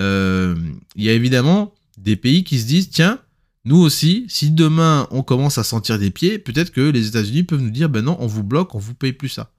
euh, 0.00 0.54
il 0.96 1.04
y 1.04 1.10
a 1.10 1.12
évidemment 1.12 1.74
des 1.98 2.16
pays 2.16 2.42
qui 2.42 2.58
se 2.58 2.66
disent 2.66 2.90
tiens, 2.90 3.20
nous 3.64 3.76
aussi, 3.76 4.24
si 4.28 4.50
demain 4.50 5.06
on 5.10 5.22
commence 5.22 5.58
à 5.58 5.64
sentir 5.64 5.98
des 5.98 6.10
pieds, 6.10 6.38
peut-être 6.38 6.72
que 6.72 6.80
les 6.80 7.08
États-Unis 7.08 7.42
peuvent 7.42 7.60
nous 7.60 7.70
dire 7.70 7.90
ben 7.90 8.02
non, 8.02 8.16
on 8.20 8.26
vous 8.26 8.42
bloque, 8.42 8.74
on 8.74 8.78
vous 8.78 8.94
paye 8.94 9.12
plus 9.12 9.28
ça. 9.28 9.52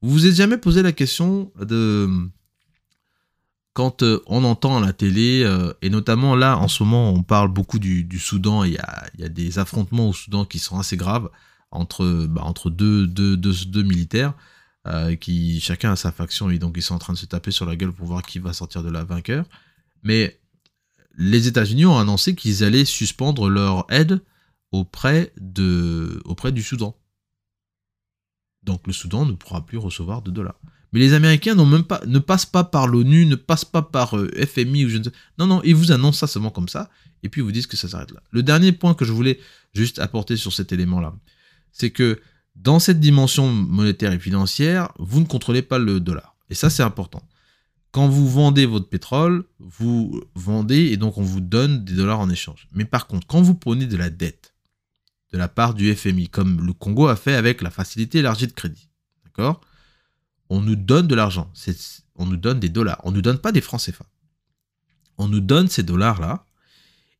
Vous 0.00 0.10
vous 0.10 0.26
êtes 0.26 0.34
jamais 0.34 0.58
posé 0.58 0.82
la 0.82 0.92
question 0.92 1.52
de 1.60 2.08
quand 3.74 4.02
euh, 4.02 4.22
on 4.26 4.44
entend 4.44 4.78
à 4.78 4.80
la 4.80 4.92
télé, 4.92 5.42
euh, 5.44 5.72
et 5.82 5.90
notamment 5.90 6.36
là 6.36 6.56
en 6.58 6.68
ce 6.68 6.82
moment 6.82 7.10
on 7.10 7.22
parle 7.22 7.48
beaucoup 7.48 7.78
du, 7.78 8.18
Soudan, 8.18 8.64
il 8.64 8.74
y 8.74 8.78
a, 8.78 9.04
y 9.18 9.24
a, 9.24 9.28
des 9.28 9.58
affrontements 9.58 10.08
au 10.08 10.12
Soudan 10.12 10.44
qui 10.44 10.58
sont 10.58 10.78
assez 10.78 10.96
graves 10.96 11.28
entre, 11.70 12.26
bah, 12.26 12.42
entre 12.44 12.70
deux, 12.70 13.06
deux, 13.06 13.36
deux, 13.36 13.82
militaires. 13.82 14.32
qui 15.20 15.60
chacun 15.60 15.92
a 15.92 15.96
sa 15.96 16.12
faction 16.12 16.50
et 16.50 16.58
donc 16.58 16.74
ils 16.76 16.82
sont 16.82 16.94
en 16.94 16.98
train 16.98 17.14
de 17.14 17.18
se 17.18 17.26
taper 17.26 17.50
sur 17.50 17.66
la 17.66 17.74
gueule 17.74 17.92
pour 17.92 18.06
voir 18.06 18.22
qui 18.22 18.38
va 18.38 18.52
sortir 18.52 18.82
de 18.82 18.90
la 18.90 19.04
vainqueur. 19.04 19.44
Mais 20.04 20.38
les 21.16 21.48
États-Unis 21.48 21.86
ont 21.86 21.98
annoncé 21.98 22.34
qu'ils 22.34 22.62
allaient 22.62 22.84
suspendre 22.84 23.48
leur 23.48 23.86
aide 23.90 24.20
auprès, 24.70 25.32
de, 25.40 26.20
auprès 26.24 26.52
du 26.52 26.62
Soudan. 26.62 26.96
Donc 28.62 28.86
le 28.86 28.92
Soudan 28.92 29.26
ne 29.26 29.32
pourra 29.32 29.64
plus 29.64 29.78
recevoir 29.78 30.22
de 30.22 30.30
dollars. 30.30 30.58
Mais 30.92 31.00
les 31.00 31.12
Américains 31.12 31.54
n'ont 31.54 31.66
même 31.66 31.84
pas, 31.84 32.00
ne 32.06 32.18
passent 32.20 32.46
pas 32.46 32.62
par 32.62 32.86
l'ONU, 32.86 33.26
ne 33.26 33.34
passent 33.34 33.64
pas 33.64 33.82
par 33.82 34.16
euh, 34.16 34.30
FMI 34.46 34.84
ou 34.84 34.88
je 34.88 34.98
ne 34.98 35.04
sais. 35.04 35.12
Non, 35.38 35.46
non, 35.46 35.60
ils 35.64 35.74
vous 35.74 35.90
annoncent 35.90 36.18
ça 36.18 36.28
seulement 36.28 36.50
comme 36.50 36.68
ça, 36.68 36.88
et 37.24 37.28
puis 37.28 37.40
ils 37.40 37.44
vous 37.44 37.50
disent 37.50 37.66
que 37.66 37.76
ça 37.76 37.88
s'arrête 37.88 38.12
là. 38.12 38.22
Le 38.30 38.44
dernier 38.44 38.70
point 38.70 38.94
que 38.94 39.04
je 39.04 39.12
voulais 39.12 39.40
juste 39.74 39.98
apporter 39.98 40.36
sur 40.36 40.52
cet 40.52 40.72
élément-là, 40.72 41.12
c'est 41.72 41.90
que 41.90 42.20
dans 42.54 42.78
cette 42.78 43.00
dimension 43.00 43.50
monétaire 43.50 44.12
et 44.12 44.20
financière, 44.20 44.92
vous 44.98 45.18
ne 45.18 45.26
contrôlez 45.26 45.62
pas 45.62 45.78
le 45.78 45.98
dollar. 45.98 46.36
Et 46.48 46.54
ça, 46.54 46.70
c'est 46.70 46.84
important. 46.84 47.22
Quand 47.94 48.08
vous 48.08 48.28
vendez 48.28 48.66
votre 48.66 48.88
pétrole, 48.88 49.44
vous 49.60 50.20
vendez 50.34 50.86
et 50.86 50.96
donc 50.96 51.16
on 51.16 51.22
vous 51.22 51.40
donne 51.40 51.84
des 51.84 51.94
dollars 51.94 52.18
en 52.18 52.28
échange. 52.28 52.66
Mais 52.72 52.84
par 52.84 53.06
contre, 53.06 53.24
quand 53.28 53.40
vous 53.40 53.54
prenez 53.54 53.86
de 53.86 53.96
la 53.96 54.10
dette 54.10 54.52
de 55.32 55.38
la 55.38 55.46
part 55.46 55.74
du 55.74 55.94
FMI, 55.94 56.28
comme 56.28 56.66
le 56.66 56.72
Congo 56.72 57.06
a 57.06 57.14
fait 57.14 57.36
avec 57.36 57.62
la 57.62 57.70
facilité 57.70 58.18
élargie 58.18 58.48
de 58.48 58.52
crédit, 58.52 58.88
d'accord? 59.24 59.60
On 60.48 60.60
nous 60.60 60.74
donne 60.74 61.06
de 61.06 61.14
l'argent, 61.14 61.52
on 62.16 62.26
nous 62.26 62.36
donne 62.36 62.58
des 62.58 62.68
dollars, 62.68 63.00
on 63.04 63.12
ne 63.12 63.16
nous 63.16 63.22
donne 63.22 63.38
pas 63.38 63.52
des 63.52 63.60
francs 63.60 63.80
CFA. 63.80 64.06
On 65.16 65.28
nous 65.28 65.40
donne 65.40 65.68
ces 65.68 65.84
dollars-là, 65.84 66.46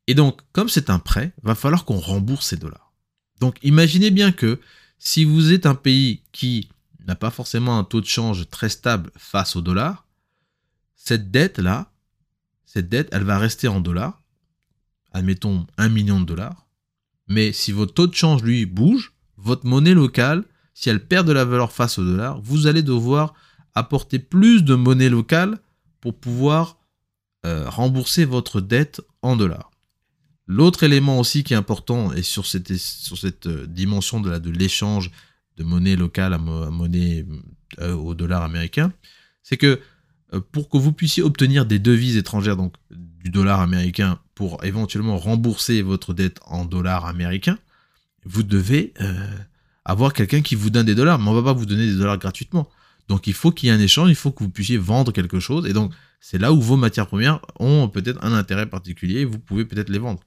et 0.08 0.14
donc, 0.14 0.40
comme 0.50 0.68
c'est 0.68 0.90
un 0.90 0.98
prêt, 0.98 1.32
va 1.44 1.54
falloir 1.54 1.84
qu'on 1.84 2.00
rembourse 2.00 2.48
ces 2.48 2.56
dollars. 2.56 2.92
Donc, 3.38 3.58
imaginez 3.62 4.10
bien 4.10 4.32
que 4.32 4.60
si 4.98 5.24
vous 5.24 5.52
êtes 5.52 5.66
un 5.66 5.76
pays 5.76 6.24
qui 6.32 6.68
n'a 7.06 7.14
pas 7.14 7.30
forcément 7.30 7.78
un 7.78 7.84
taux 7.84 8.00
de 8.00 8.06
change 8.06 8.48
très 8.48 8.68
stable 8.68 9.12
face 9.16 9.54
au 9.54 9.60
dollar, 9.60 10.03
cette 10.96 11.30
dette-là, 11.30 11.90
cette 12.64 12.88
dette, 12.88 13.08
elle 13.12 13.24
va 13.24 13.38
rester 13.38 13.68
en 13.68 13.80
dollars, 13.80 14.22
admettons 15.12 15.66
1 15.78 15.88
million 15.88 16.20
de 16.20 16.26
dollars, 16.26 16.66
mais 17.28 17.52
si 17.52 17.72
votre 17.72 17.94
taux 17.94 18.06
de 18.06 18.14
change, 18.14 18.42
lui, 18.42 18.66
bouge, 18.66 19.12
votre 19.36 19.66
monnaie 19.66 19.94
locale, 19.94 20.44
si 20.74 20.90
elle 20.90 21.06
perd 21.06 21.26
de 21.26 21.32
la 21.32 21.44
valeur 21.44 21.72
face 21.72 21.98
au 21.98 22.04
dollar, 22.04 22.40
vous 22.40 22.66
allez 22.66 22.82
devoir 22.82 23.34
apporter 23.74 24.18
plus 24.18 24.62
de 24.62 24.74
monnaie 24.74 25.08
locale 25.08 25.58
pour 26.00 26.14
pouvoir 26.18 26.78
euh, 27.46 27.68
rembourser 27.68 28.24
votre 28.24 28.60
dette 28.60 29.00
en 29.22 29.36
dollars. 29.36 29.70
L'autre 30.46 30.82
élément 30.82 31.18
aussi 31.18 31.44
qui 31.44 31.54
est 31.54 31.56
important 31.56 32.12
et 32.12 32.22
sur 32.22 32.46
cette, 32.46 32.70
euh, 33.46 33.66
dimension 33.66 34.20
de 34.20 34.50
l'échange 34.50 35.10
de, 35.56 35.64
monnaie 35.64 35.96
locale 35.96 36.34
à, 36.34 36.38
monnaie 36.38 37.24
euh, 37.80 37.94
au 37.94 38.14
dollar 38.14 38.42
américain, 38.42 38.92
c'est 39.42 39.56
que 39.56 39.80
pour 40.40 40.68
que 40.68 40.76
vous 40.76 40.92
puissiez 40.92 41.22
obtenir 41.22 41.66
des 41.66 41.78
devises 41.78 42.16
étrangères, 42.16 42.56
donc 42.56 42.74
du 42.90 43.30
dollar 43.30 43.60
américain, 43.60 44.18
pour 44.34 44.62
éventuellement 44.64 45.16
rembourser 45.16 45.82
votre 45.82 46.14
dette 46.14 46.38
en 46.46 46.64
dollars 46.64 47.06
américains, 47.06 47.58
vous 48.24 48.42
devez 48.42 48.92
euh, 49.00 49.14
avoir 49.84 50.12
quelqu'un 50.12 50.42
qui 50.42 50.54
vous 50.54 50.70
donne 50.70 50.86
des 50.86 50.94
dollars, 50.94 51.18
mais 51.18 51.28
on 51.28 51.34
ne 51.34 51.40
va 51.40 51.52
pas 51.52 51.58
vous 51.58 51.66
donner 51.66 51.86
des 51.86 51.96
dollars 51.96 52.18
gratuitement. 52.18 52.68
Donc 53.08 53.26
il 53.26 53.34
faut 53.34 53.52
qu'il 53.52 53.68
y 53.68 53.72
ait 53.72 53.74
un 53.74 53.80
échange, 53.80 54.08
il 54.08 54.14
faut 54.14 54.30
que 54.30 54.42
vous 54.42 54.50
puissiez 54.50 54.78
vendre 54.78 55.12
quelque 55.12 55.40
chose. 55.40 55.66
Et 55.66 55.72
donc 55.72 55.92
c'est 56.20 56.38
là 56.38 56.52
où 56.52 56.60
vos 56.60 56.76
matières 56.76 57.06
premières 57.06 57.40
ont 57.60 57.88
peut-être 57.88 58.22
un 58.24 58.32
intérêt 58.32 58.66
particulier 58.66 59.24
vous 59.24 59.38
pouvez 59.38 59.64
peut-être 59.64 59.90
les 59.90 59.98
vendre. 59.98 60.20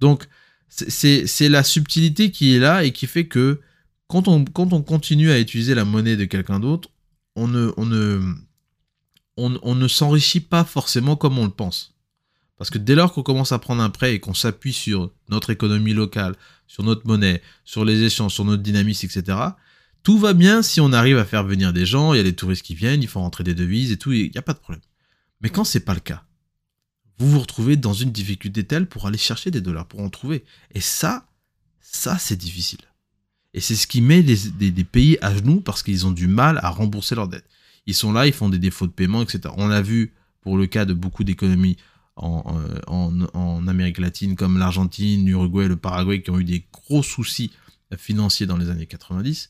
Donc 0.00 0.28
c'est 0.68 1.48
la 1.48 1.62
subtilité 1.62 2.30
qui 2.30 2.54
est 2.54 2.58
là 2.58 2.84
et 2.84 2.92
qui 2.92 3.06
fait 3.06 3.26
que 3.26 3.60
quand 4.06 4.28
on, 4.28 4.44
continue 4.44 5.30
à 5.30 5.40
utiliser 5.40 5.74
la 5.74 5.84
monnaie 5.84 6.16
de 6.16 6.24
quelqu'un 6.24 6.60
d'autre, 6.60 6.90
on 7.36 7.48
ne, 7.48 8.34
on, 9.36 9.74
ne 9.74 9.88
s'enrichit 9.88 10.40
pas 10.40 10.64
forcément 10.64 11.16
comme 11.16 11.38
on 11.38 11.44
le 11.44 11.50
pense. 11.50 11.94
Parce 12.56 12.70
que 12.70 12.78
dès 12.78 12.94
lors 12.94 13.12
qu'on 13.12 13.22
commence 13.22 13.52
à 13.52 13.58
prendre 13.58 13.82
un 13.82 13.90
prêt 13.90 14.14
et 14.14 14.20
qu'on 14.20 14.34
s'appuie 14.34 14.72
sur 14.72 15.10
notre 15.28 15.50
économie 15.50 15.92
locale, 15.92 16.36
sur 16.66 16.84
notre 16.84 17.06
monnaie, 17.06 17.42
sur 17.64 17.84
les 17.84 18.02
échanges, 18.02 18.34
sur 18.34 18.44
notre 18.44 18.62
dynamisme, 18.62 19.06
etc., 19.06 19.38
tout 20.04 20.18
va 20.18 20.34
bien 20.34 20.62
si 20.62 20.80
on 20.80 20.92
arrive 20.92 21.18
à 21.18 21.24
faire 21.24 21.44
venir 21.44 21.72
des 21.72 21.86
gens, 21.86 22.12
il 22.12 22.18
y 22.18 22.20
a 22.20 22.24
des 22.24 22.36
touristes 22.36 22.62
qui 22.62 22.74
viennent, 22.74 23.02
ils 23.02 23.08
font 23.08 23.22
rentrer 23.22 23.42
des 23.42 23.54
devises 23.54 23.90
et 23.90 23.96
tout, 23.96 24.12
il 24.12 24.30
n'y 24.30 24.38
a 24.38 24.42
pas 24.42 24.52
de 24.52 24.58
problème. 24.58 24.82
Mais 25.40 25.48
quand 25.48 25.64
c'est 25.64 25.80
pas 25.80 25.94
le 25.94 26.00
cas, 26.00 26.24
vous 27.18 27.30
vous 27.30 27.40
retrouvez 27.40 27.76
dans 27.76 27.92
une 27.92 28.12
difficulté 28.12 28.64
telle 28.64 28.86
pour 28.86 29.06
aller 29.06 29.18
chercher 29.18 29.50
des 29.50 29.60
dollars, 29.60 29.86
pour 29.86 30.00
en 30.00 30.10
trouver. 30.10 30.44
Et 30.74 30.80
ça, 30.80 31.26
ça 31.80 32.18
c'est 32.18 32.36
difficile. 32.36 32.80
Et 33.54 33.60
c'est 33.60 33.76
ce 33.76 33.86
qui 33.86 34.00
met 34.00 34.22
des, 34.22 34.84
pays 34.84 35.16
à 35.22 35.34
genoux 35.34 35.60
parce 35.60 35.82
qu'ils 35.82 36.06
ont 36.06 36.10
du 36.10 36.26
mal 36.26 36.58
à 36.62 36.70
rembourser 36.70 37.14
leurs 37.14 37.28
dettes. 37.28 37.48
Ils 37.86 37.94
sont 37.94 38.12
là, 38.12 38.26
ils 38.26 38.32
font 38.32 38.48
des 38.48 38.58
défauts 38.58 38.86
de 38.86 38.92
paiement, 38.92 39.22
etc. 39.22 39.54
On 39.56 39.66
l'a 39.66 39.82
vu 39.82 40.14
pour 40.40 40.56
le 40.56 40.66
cas 40.66 40.84
de 40.84 40.94
beaucoup 40.94 41.24
d'économies 41.24 41.76
en, 42.16 43.66
Amérique 43.66 43.98
latine, 43.98 44.36
comme 44.36 44.58
l'Argentine, 44.58 45.26
l'Uruguay, 45.26 45.68
le 45.68 45.76
Paraguay, 45.76 46.22
qui 46.22 46.30
ont 46.30 46.38
eu 46.38 46.44
des 46.44 46.66
gros 46.72 47.02
soucis 47.02 47.50
financiers 47.96 48.46
dans 48.46 48.56
les 48.56 48.70
années 48.70 48.86
90. 48.86 49.48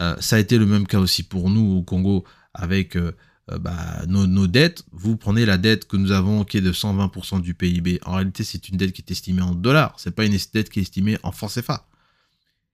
Euh, 0.00 0.16
ça 0.20 0.36
a 0.36 0.38
été 0.38 0.58
le 0.58 0.66
même 0.66 0.86
cas 0.86 0.98
aussi 0.98 1.22
pour 1.22 1.50
nous 1.50 1.78
au 1.78 1.82
Congo 1.82 2.24
avec 2.52 2.96
euh, 2.96 3.12
euh, 3.50 3.58
bah, 3.58 4.02
nos, 4.06 4.46
dettes. 4.46 4.84
Vous 4.92 5.16
prenez 5.16 5.46
la 5.46 5.58
dette 5.58 5.86
que 5.86 5.96
nous 5.96 6.12
avons 6.12 6.44
qui 6.44 6.58
est 6.58 6.62
de 6.62 6.72
120% 6.72 7.40
du 7.40 7.54
PIB. 7.54 8.00
En 8.04 8.14
réalité, 8.14 8.44
c'est 8.44 8.68
une 8.68 8.76
dette 8.76 8.92
qui 8.92 9.02
est 9.02 9.10
estimée 9.10 9.42
en 9.42 9.54
dollars. 9.54 9.94
C'est 9.98 10.14
pas 10.14 10.24
une 10.24 10.36
dette 10.52 10.70
qui 10.70 10.78
est 10.80 10.82
estimée 10.82 11.18
en 11.22 11.32
francs 11.32 11.52
CFA. 11.52 11.86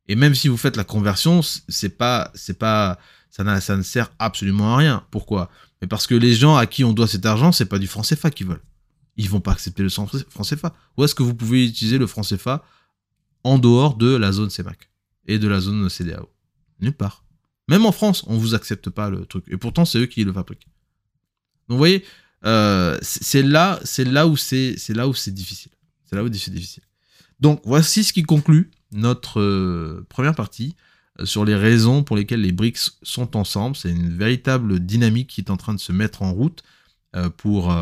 Et 0.08 0.16
même 0.16 0.34
si 0.34 0.48
vous 0.48 0.56
faites 0.56 0.76
la 0.76 0.84
conversion, 0.84 1.40
c'est 1.42 1.96
pas, 1.96 2.30
c'est 2.34 2.58
pas, 2.58 2.98
ça, 3.30 3.44
ne 3.76 3.82
sert 3.82 4.12
absolument 4.18 4.74
à 4.74 4.76
rien. 4.76 5.04
Pourquoi? 5.10 5.50
Mais 5.80 5.88
parce 5.88 6.06
que 6.06 6.14
les 6.14 6.34
gens 6.34 6.56
à 6.56 6.66
qui 6.66 6.84
on 6.84 6.92
doit 6.92 7.08
cet 7.08 7.24
argent, 7.24 7.52
c'est 7.52 7.66
pas 7.66 7.78
du 7.78 7.86
franc 7.86 8.02
CFA 8.02 8.30
qu'ils 8.30 8.46
veulent. 8.46 8.62
Ils 9.16 9.28
vont 9.28 9.40
pas 9.40 9.52
accepter 9.52 9.82
le 9.82 9.88
franc 9.88 10.06
CFA. 10.06 10.74
Où 10.96 11.04
est-ce 11.04 11.14
que 11.14 11.22
vous 11.22 11.34
pouvez 11.34 11.66
utiliser 11.66 11.98
le 11.98 12.06
franc 12.06 12.22
CFA 12.22 12.64
en 13.44 13.58
dehors 13.58 13.96
de 13.96 14.14
la 14.14 14.32
zone 14.32 14.50
CEMAC 14.50 14.90
et 15.26 15.38
de 15.38 15.48
la 15.48 15.60
zone 15.60 15.88
CDAO 15.88 16.28
Nulle 16.80 16.92
part. 16.92 17.24
Même 17.68 17.86
en 17.86 17.92
France, 17.92 18.24
on 18.26 18.36
vous 18.36 18.54
accepte 18.54 18.90
pas 18.90 19.10
le 19.10 19.24
truc. 19.26 19.44
Et 19.48 19.56
pourtant, 19.56 19.84
c'est 19.84 19.98
eux 19.98 20.06
qui 20.06 20.24
le 20.24 20.32
fabriquent. 20.32 20.66
Donc, 21.68 21.76
vous 21.76 21.78
voyez, 21.78 22.04
euh, 22.44 22.98
c'est 23.02 23.42
là, 23.42 23.78
où 24.26 24.36
c'est, 24.36 24.72
difficile. 25.28 25.72
C'est 26.04 26.16
là 26.16 26.24
où 26.24 26.32
c'est 26.32 26.50
difficile. 26.50 26.82
Donc, 27.38 27.62
voici 27.64 28.02
ce 28.02 28.12
qui 28.12 28.22
conclut 28.22 28.70
notre 28.92 29.40
euh, 29.40 30.04
première 30.08 30.34
partie 30.34 30.74
sur 31.24 31.44
les 31.44 31.54
raisons 31.54 32.02
pour 32.02 32.16
lesquelles 32.16 32.40
les 32.40 32.52
BRICS 32.52 32.98
sont 33.02 33.36
ensemble. 33.36 33.76
C'est 33.76 33.90
une 33.90 34.16
véritable 34.16 34.80
dynamique 34.80 35.28
qui 35.28 35.40
est 35.40 35.50
en 35.50 35.56
train 35.56 35.74
de 35.74 35.80
se 35.80 35.92
mettre 35.92 36.22
en 36.22 36.32
route 36.32 36.62
pour, 37.36 37.74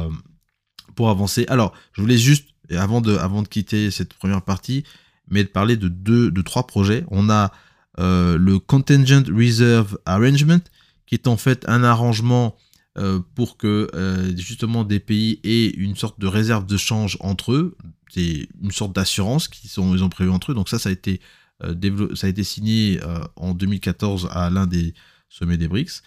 pour 0.94 1.10
avancer. 1.10 1.44
Alors, 1.48 1.74
je 1.92 2.00
voulais 2.00 2.18
juste, 2.18 2.48
avant 2.70 3.00
de, 3.00 3.16
avant 3.16 3.42
de 3.42 3.48
quitter 3.48 3.90
cette 3.90 4.14
première 4.14 4.42
partie, 4.42 4.84
mais 5.30 5.44
de 5.44 5.48
parler 5.48 5.76
de 5.76 5.88
deux, 5.88 6.30
de 6.30 6.42
trois 6.42 6.66
projets. 6.66 7.04
On 7.10 7.30
a 7.30 7.52
euh, 7.98 8.38
le 8.38 8.58
Contingent 8.58 9.24
Reserve 9.28 9.98
Arrangement, 10.06 10.60
qui 11.06 11.14
est 11.14 11.26
en 11.26 11.36
fait 11.36 11.68
un 11.68 11.82
arrangement 11.82 12.56
euh, 12.96 13.20
pour 13.34 13.56
que 13.56 13.90
euh, 13.94 14.36
justement 14.36 14.84
des 14.84 15.00
pays 15.00 15.40
aient 15.44 15.68
une 15.68 15.96
sorte 15.96 16.20
de 16.20 16.26
réserve 16.26 16.66
de 16.66 16.76
change 16.76 17.16
entre 17.20 17.52
eux. 17.52 17.76
C'est 18.10 18.48
une 18.62 18.70
sorte 18.70 18.94
d'assurance 18.94 19.48
qu'ils 19.48 19.80
ont 19.80 20.08
prévu 20.08 20.30
entre 20.30 20.52
eux. 20.52 20.54
Donc 20.54 20.68
ça, 20.68 20.78
ça 20.78 20.88
a 20.88 20.92
été, 20.92 21.20
ça 21.60 22.26
a 22.26 22.30
été 22.30 22.44
signé 22.44 23.00
en 23.36 23.54
2014 23.54 24.28
à 24.30 24.50
l'un 24.50 24.66
des 24.66 24.94
sommets 25.28 25.56
des 25.56 25.68
BRICS. 25.68 26.02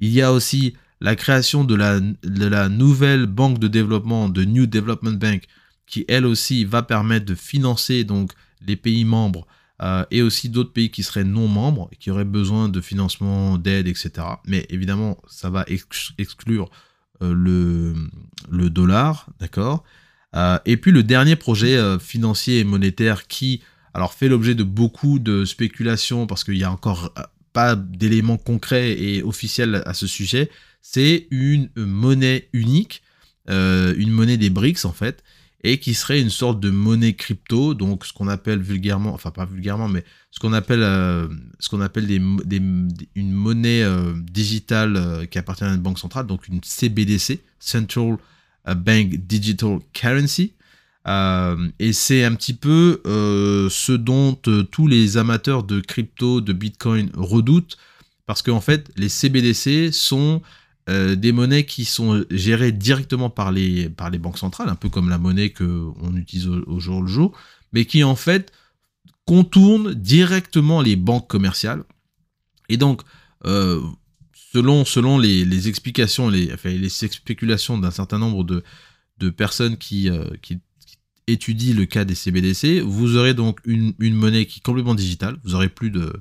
Il 0.00 0.10
y 0.10 0.20
a 0.20 0.32
aussi 0.32 0.74
la 1.02 1.16
création 1.16 1.64
de 1.64 1.74
la, 1.74 2.68
nouvelle 2.68 3.26
banque 3.26 3.58
de 3.58 3.68
développement, 3.68 4.28
de 4.28 4.44
New 4.44 4.66
Development 4.66 5.18
Bank, 5.18 5.44
qui 5.86 6.04
elle 6.08 6.26
aussi 6.26 6.64
va 6.64 6.82
permettre 6.82 7.26
de 7.26 7.34
financer 7.34 8.04
donc 8.04 8.32
les 8.64 8.76
pays 8.76 9.04
membres 9.04 9.46
euh, 9.82 10.04
et 10.12 10.22
aussi 10.22 10.48
d'autres 10.48 10.72
pays 10.72 10.90
qui 10.90 11.02
seraient 11.02 11.24
non 11.24 11.48
membres, 11.48 11.90
qui 11.98 12.12
auraient 12.12 12.24
besoin 12.24 12.68
de 12.68 12.80
financement, 12.80 13.58
d'aide, 13.58 13.88
etc. 13.88 14.10
Mais 14.46 14.64
évidemment, 14.70 15.18
ça 15.26 15.50
va 15.50 15.64
exclure 16.18 16.70
euh, 17.20 17.34
le, 17.34 18.70
dollar, 18.70 19.26
d'accord 19.40 19.82
euh, 20.36 20.58
Et 20.66 20.76
puis 20.76 20.92
le 20.92 21.02
dernier 21.02 21.34
projet 21.34 21.76
financier 21.98 22.60
et 22.60 22.64
monétaire 22.64 23.26
qui 23.26 23.60
alors 23.94 24.14
fait 24.14 24.28
l'objet 24.28 24.54
de 24.54 24.64
beaucoup 24.64 25.18
de 25.18 25.44
spéculations 25.44 26.26
parce 26.26 26.44
qu'il 26.44 26.54
n'y 26.54 26.64
a 26.64 26.72
encore 26.72 27.12
pas 27.52 27.76
d'éléments 27.76 28.38
concrets 28.38 28.92
et 28.92 29.22
officiels 29.22 29.82
à 29.84 29.94
ce 29.94 30.06
sujet, 30.06 30.50
c'est 30.80 31.26
une 31.30 31.68
monnaie 31.76 32.48
unique, 32.52 33.02
une 33.48 34.10
monnaie 34.10 34.38
des 34.38 34.48
BRICS 34.48 34.86
en 34.86 34.92
fait, 34.92 35.22
et 35.64 35.78
qui 35.78 35.94
serait 35.94 36.20
une 36.20 36.30
sorte 36.30 36.60
de 36.60 36.70
monnaie 36.70 37.14
crypto, 37.14 37.74
donc 37.74 38.04
ce 38.04 38.12
qu'on 38.12 38.28
appelle 38.28 38.60
vulgairement, 38.60 39.14
enfin 39.14 39.30
pas 39.30 39.44
vulgairement, 39.44 39.88
mais 39.88 40.04
ce 40.30 40.40
qu'on 40.40 40.52
appelle, 40.52 40.82
euh, 40.82 41.28
ce 41.60 41.68
qu'on 41.68 41.80
appelle 41.80 42.10
une 42.10 43.32
monnaie 43.32 43.82
euh, 43.82 44.12
digitale 44.16 44.96
euh, 44.96 45.24
qui 45.26 45.38
appartient 45.38 45.64
à 45.64 45.68
une 45.68 45.80
banque 45.80 46.00
centrale, 46.00 46.26
donc 46.26 46.48
une 46.48 46.60
CBDC, 46.64 47.40
Central 47.60 48.16
Bank 48.76 49.08
Digital 49.26 49.78
Currency. 49.92 50.52
Et 51.06 51.92
c'est 51.92 52.24
un 52.24 52.34
petit 52.34 52.54
peu 52.54 53.00
ce 53.04 53.92
dont 53.92 54.34
tous 54.34 54.86
les 54.86 55.16
amateurs 55.16 55.64
de 55.64 55.80
crypto, 55.80 56.40
de 56.40 56.52
Bitcoin 56.52 57.10
redoutent, 57.14 57.76
parce 58.26 58.42
qu'en 58.42 58.60
fait, 58.60 58.90
les 58.96 59.08
CBDC 59.08 59.92
sont 59.92 60.42
euh, 60.88 61.14
des 61.14 61.30
monnaies 61.30 61.64
qui 61.64 61.84
sont 61.84 62.24
gérées 62.28 62.72
directement 62.72 63.30
par 63.30 63.52
les, 63.52 63.88
par 63.88 64.10
les 64.10 64.18
banques 64.18 64.38
centrales, 64.38 64.68
un 64.68 64.74
peu 64.74 64.88
comme 64.88 65.08
la 65.08 65.18
monnaie 65.18 65.50
qu'on 65.50 66.16
utilise 66.16 66.48
au, 66.48 66.80
jour 66.80 67.02
le 67.02 67.06
jour, 67.06 67.38
mais 67.72 67.84
qui 67.84 68.02
en 68.02 68.16
fait 68.16 68.52
contournent 69.24 69.94
directement 69.94 70.80
les 70.80 70.96
banques 70.96 71.28
commerciales. 71.28 71.84
Et 72.68 72.76
donc, 72.76 73.02
euh, 73.44 73.80
selon, 74.52 74.84
selon 74.84 75.18
les, 75.18 75.68
explications, 75.68 76.28
les, 76.28 76.52
les 76.64 76.88
spéculations 76.88 77.78
d'un 77.78 77.92
certain 77.92 78.18
nombre 78.18 78.42
de, 78.42 78.64
de 79.18 79.30
personnes 79.30 79.76
qui, 79.76 80.10
euh, 80.10 80.30
qui, 80.42 80.58
étudient 81.26 81.74
le 81.74 81.86
cas 81.86 82.04
des 82.04 82.14
CBDC, 82.14 82.80
vous 82.80 83.16
aurez 83.16 83.34
donc 83.34 83.60
une, 83.64 83.94
une, 83.98 84.14
monnaie 84.14 84.46
qui 84.46 84.58
est 84.58 84.62
complètement 84.62 84.94
digitale, 84.94 85.36
vous 85.44 85.54
aurez 85.54 85.68
plus 85.68 85.90
de, 85.90 86.12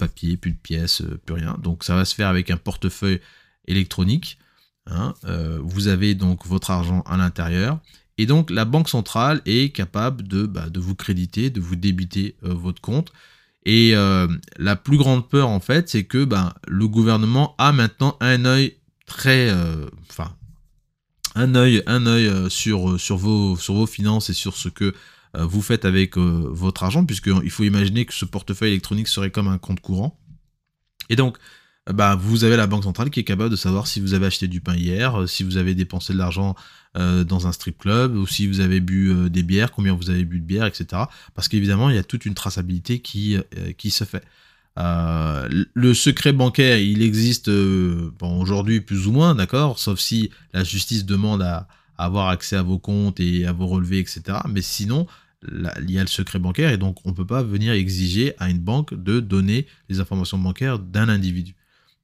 papier, 0.00 0.36
plus 0.36 0.50
de 0.50 0.56
pièces, 0.56 1.02
plus 1.24 1.34
rien. 1.34 1.56
Donc 1.62 1.84
ça 1.84 1.94
va 1.94 2.04
se 2.04 2.14
faire 2.14 2.28
avec 2.28 2.50
un 2.50 2.56
portefeuille 2.56 3.20
électronique. 3.68 4.38
Hein, 4.86 5.14
euh, 5.24 5.60
vous 5.62 5.86
avez 5.86 6.14
donc 6.16 6.46
votre 6.46 6.72
argent 6.72 7.02
à 7.02 7.16
l'intérieur. 7.16 7.78
Et 8.18 8.26
donc 8.26 8.50
la 8.50 8.64
banque 8.64 8.88
centrale 8.88 9.40
est 9.46 9.74
capable 9.74 10.26
de, 10.26 10.46
bah, 10.46 10.68
de 10.68 10.80
vous 10.80 10.96
créditer, 10.96 11.50
de 11.50 11.60
vous 11.60 11.76
débiter 11.76 12.36
euh, 12.42 12.54
votre 12.54 12.80
compte. 12.80 13.12
Et 13.66 13.94
euh, 13.94 14.26
la 14.56 14.74
plus 14.74 14.96
grande 14.96 15.28
peur 15.28 15.48
en 15.48 15.60
fait, 15.60 15.88
c'est 15.88 16.04
que 16.04 16.24
bah, 16.24 16.54
le 16.66 16.88
gouvernement 16.88 17.54
a 17.58 17.72
maintenant 17.72 18.16
un 18.20 18.44
œil 18.46 18.76
très, 19.06 19.50
enfin, 20.08 20.34
un 21.34 21.54
œil, 21.54 21.82
un 21.86 22.06
œil 22.06 22.50
sur, 22.50 22.98
sur, 23.00 23.16
vos, 23.16 23.56
sur 23.56 23.74
vos 23.74 23.86
finances 23.86 24.30
et 24.30 24.34
sur 24.34 24.56
ce 24.56 24.68
que 24.68 24.94
vous 25.34 25.62
faites 25.62 25.84
avec 25.84 26.16
votre 26.16 26.82
argent, 26.82 27.04
puisqu'il 27.04 27.50
faut 27.50 27.62
imaginer 27.62 28.04
que 28.04 28.12
ce 28.12 28.24
portefeuille 28.24 28.70
électronique 28.70 29.06
serait 29.06 29.30
comme 29.30 29.48
un 29.48 29.58
compte 29.58 29.80
courant. 29.80 30.18
Et 31.08 31.16
donc, 31.16 31.38
bah, 31.92 32.14
vous 32.14 32.44
avez 32.44 32.56
la 32.56 32.66
banque 32.66 32.84
centrale 32.84 33.10
qui 33.10 33.20
est 33.20 33.24
capable 33.24 33.50
de 33.50 33.56
savoir 33.56 33.86
si 33.86 34.00
vous 34.00 34.14
avez 34.14 34.26
acheté 34.26 34.48
du 34.48 34.60
pain 34.60 34.76
hier, 34.76 35.22
euh, 35.22 35.26
si 35.26 35.42
vous 35.42 35.56
avez 35.56 35.74
dépensé 35.74 36.12
de 36.12 36.18
l'argent 36.18 36.54
euh, 36.96 37.24
dans 37.24 37.46
un 37.46 37.52
strip 37.52 37.78
club, 37.78 38.14
ou 38.14 38.26
si 38.26 38.46
vous 38.46 38.60
avez 38.60 38.80
bu 38.80 39.10
euh, 39.10 39.28
des 39.28 39.42
bières, 39.42 39.72
combien 39.72 39.94
vous 39.94 40.10
avez 40.10 40.24
bu 40.24 40.40
de 40.40 40.44
bière, 40.44 40.66
etc. 40.66 41.04
Parce 41.34 41.48
qu'évidemment, 41.48 41.90
il 41.90 41.96
y 41.96 41.98
a 41.98 42.04
toute 42.04 42.26
une 42.26 42.34
traçabilité 42.34 43.00
qui 43.00 43.40
se 43.90 44.04
fait. 44.04 44.24
Le 44.76 45.92
secret 45.94 46.32
bancaire, 46.32 46.78
il 46.78 47.02
existe 47.02 47.50
bon, 47.50 48.40
aujourd'hui 48.40 48.80
plus 48.80 49.06
ou 49.06 49.12
moins, 49.12 49.34
d'accord, 49.34 49.78
sauf 49.78 49.98
si 49.98 50.30
la 50.52 50.64
justice 50.64 51.04
demande 51.04 51.42
à, 51.42 51.68
avoir 52.00 52.28
accès 52.28 52.56
à 52.56 52.62
vos 52.62 52.78
comptes 52.78 53.20
et 53.20 53.46
à 53.46 53.52
vos 53.52 53.66
relevés, 53.66 53.98
etc. 53.98 54.22
Mais 54.48 54.62
sinon, 54.62 55.06
il 55.48 55.90
y 55.90 55.98
a 55.98 56.02
le 56.02 56.08
secret 56.08 56.38
bancaire 56.38 56.70
et 56.70 56.76
donc 56.76 56.98
on 57.04 57.10
ne 57.10 57.14
peut 57.14 57.26
pas 57.26 57.42
venir 57.42 57.72
exiger 57.72 58.34
à 58.38 58.50
une 58.50 58.58
banque 58.58 58.94
de 58.94 59.20
donner 59.20 59.66
les 59.88 60.00
informations 60.00 60.38
bancaires 60.38 60.78
d'un 60.78 61.08
individu. 61.08 61.54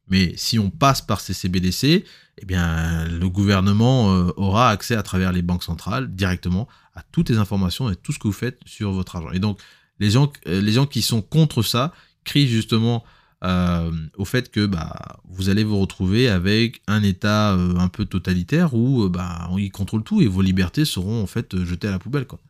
Mais 0.09 0.35
si 0.37 0.59
on 0.59 0.71
passe 0.71 1.03
par 1.03 1.21
ces 1.21 1.35
CBDC, 1.35 2.05
eh 2.39 2.47
bien, 2.47 3.07
le 3.09 3.29
gouvernement 3.29 4.15
euh, 4.15 4.33
aura 4.37 4.71
accès 4.71 4.95
à 4.95 5.03
travers 5.03 5.33
les 5.33 5.43
banques 5.43 5.65
centrales 5.65 6.15
directement 6.15 6.69
à 6.95 7.03
toutes 7.11 7.29
les 7.29 7.39
informations 7.39 7.91
et 7.91 7.97
tout 7.97 8.13
ce 8.13 8.19
que 8.19 8.29
vous 8.29 8.33
faites 8.33 8.61
sur 8.67 8.93
votre 8.93 9.17
argent. 9.17 9.33
Et 9.33 9.41
donc, 9.41 9.59
les 9.99 10.11
gens, 10.11 10.33
euh, 10.47 10.61
les 10.61 10.73
gens 10.73 10.87
qui 10.87 11.03
sont 11.03 11.23
contre 11.23 11.63
ça 11.63 11.93
justement 12.35 13.05
au 13.43 14.25
fait 14.25 14.51
que 14.51 14.67
bah, 14.67 15.21
vous 15.29 15.51
allez 15.51 15.63
vous 15.63 15.79
retrouver 15.79 16.29
avec 16.29 16.83
un 16.89 17.03
État 17.05 17.53
un 17.53 17.89
peu 17.89 18.05
totalitaire 18.05 18.75
où 18.75 19.09
bah, 19.09 19.49
il 19.57 19.71
contrôle 19.71 20.03
tout 20.03 20.21
et 20.21 20.27
vos 20.27 20.43
libertés 20.43 20.85
seront 20.85 21.23
en 21.23 21.27
fait 21.27 21.63
jetées 21.65 21.87
à 21.87 21.93
la 21.93 22.01
poubelle. 22.01 22.27
Quoi. 22.27 22.41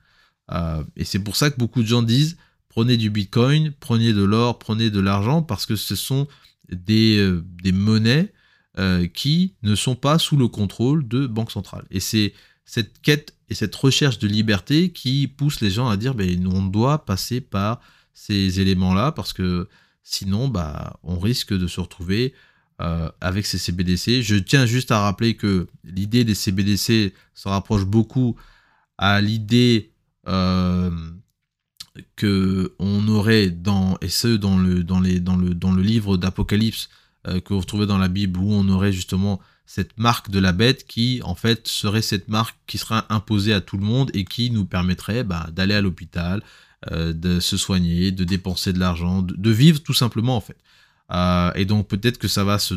et 0.97 1.05
c'est 1.05 1.19
pour 1.19 1.37
ça 1.37 1.51
que 1.51 1.59
beaucoup 1.59 1.83
de 1.83 1.87
gens 1.87 2.03
disent 2.03 2.39
prenez 2.71 2.97
du 2.97 3.11
Bitcoin, 3.11 3.73
prenez 3.79 4.12
de 4.15 4.23
l'or, 4.23 4.59
prenez 4.59 4.91
de 4.91 5.01
l'argent, 5.01 5.43
parce 5.43 5.67
que 5.67 5.77
ce 5.77 5.97
sont 5.97 6.29
des, 6.71 7.31
des 7.62 7.73
monnaies 7.73 8.33
qui 9.12 9.55
ne 9.62 9.75
sont 9.75 9.97
pas 9.97 10.19
sous 10.19 10.37
le 10.37 10.49
contrôle 10.49 11.07
de 11.07 11.27
banques 11.27 11.51
centrales. 11.51 11.85
Et 11.91 12.01
c'est 12.01 12.33
cette 12.67 13.01
quête 13.01 13.35
et 13.49 13.55
cette 13.55 13.75
recherche 13.75 14.19
de 14.19 14.27
liberté 14.27 14.91
qui 14.91 15.29
pousse 15.29 15.61
les 15.61 15.71
gens 15.71 15.89
à 15.89 15.97
dire 15.97 16.15
ben, 16.15 16.47
on 16.47 16.62
doit 16.65 17.05
passer 17.05 17.41
par 17.41 17.81
ces 18.16 18.61
éléments-là 18.61 19.12
parce 19.12 19.35
que 19.35 19.68
sinon 20.02 20.48
bah, 20.48 20.98
on 21.02 21.18
risque 21.18 21.52
de 21.52 21.66
se 21.66 21.81
retrouver 21.81 22.33
euh, 22.81 23.11
avec 23.20 23.46
ces 23.46 23.59
CBDC. 23.59 24.22
Je 24.22 24.37
tiens 24.37 24.66
juste 24.66 24.90
à 24.90 25.00
rappeler 25.00 25.37
que 25.37 25.68
l'idée 25.85 26.24
des 26.24 26.35
CBDC 26.35 27.12
se 27.35 27.48
rapproche 27.48 27.85
beaucoup 27.85 28.37
à 28.96 29.20
l'idée 29.20 29.92
euh, 30.26 30.90
que 32.16 32.74
on 32.79 33.07
aurait 33.09 33.50
dans 33.50 33.98
le 34.00 35.83
livre 35.83 36.16
d'Apocalypse 36.16 36.88
euh, 37.29 37.40
que 37.40 37.52
vous 37.52 37.61
retrouvez 37.61 37.87
dans 37.87 37.98
la 37.98 38.09
Bible 38.09 38.40
où 38.40 38.52
on 38.52 38.68
aurait 38.68 38.92
justement 38.92 39.40
cette 39.66 39.98
marque 39.98 40.31
de 40.31 40.38
la 40.38 40.52
bête 40.52 40.87
qui, 40.87 41.20
en 41.24 41.35
fait, 41.35 41.66
serait 41.66 42.02
cette 42.02 42.29
marque 42.29 42.57
qui 42.66 42.79
sera 42.79 43.05
imposée 43.12 43.52
à 43.52 43.61
tout 43.61 43.76
le 43.76 43.85
monde 43.85 44.11
et 44.14 44.24
qui 44.24 44.50
nous 44.50 44.64
permettrait 44.64 45.24
bah, 45.24 45.48
d'aller 45.52 45.74
à 45.74 45.81
l'hôpital, 45.81 46.42
euh, 46.91 47.12
de 47.12 47.41
se 47.41 47.57
soigner, 47.57 48.12
de 48.12 48.25
dépenser 48.25 48.73
de 48.73 48.79
l'argent, 48.79 49.23
de, 49.23 49.51
vivre 49.51 49.83
tout 49.83 49.95
simplement, 49.95 50.37
en 50.37 50.41
fait. 50.41 50.59
Euh, 51.11 51.53
et 51.55 51.65
donc, 51.65 51.89
peut-être 51.89 52.19
que 52.19 52.29
ça 52.29 52.45
va 52.45 52.59
se, 52.59 52.75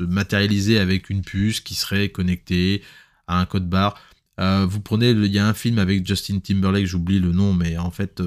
matérialiser 0.00 0.78
avec 0.78 1.10
une 1.10 1.20
puce 1.20 1.60
qui 1.60 1.74
serait 1.74 2.08
connectée 2.08 2.82
à 3.26 3.38
un 3.38 3.44
code 3.44 3.68
barre. 3.68 4.00
Euh, 4.40 4.64
vous 4.64 4.80
prenez, 4.80 5.10
il 5.10 5.26
y 5.26 5.38
a 5.38 5.46
un 5.46 5.52
film 5.52 5.78
avec 5.78 6.06
Justin 6.06 6.38
Timberlake, 6.40 6.86
j'oublie 6.86 7.18
le 7.18 7.32
nom, 7.32 7.52
mais 7.52 7.76
en 7.76 7.90
fait, 7.90 8.22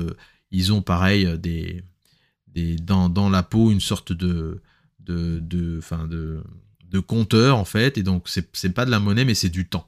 ils 0.51 0.71
ont 0.71 0.83
pareil 0.83 1.27
des, 1.39 1.83
des 2.47 2.75
dans, 2.75 3.09
dans, 3.09 3.29
la 3.29 3.41
peau 3.41 3.71
une 3.71 3.81
sorte 3.81 4.13
de, 4.13 4.61
de, 4.99 5.39
de, 5.39 5.81
de 6.07 6.43
de 6.95 6.99
compteur 6.99 7.57
en 7.57 7.65
fait, 7.65 7.97
et 7.97 8.03
donc 8.03 8.27
c'est 8.27 8.73
pas 8.73 8.85
de 8.85 8.91
la 8.91 8.99
monnaie, 8.99 9.25
mais 9.25 9.35
c'est 9.35 9.49
du 9.49 9.67
temps. 9.67 9.87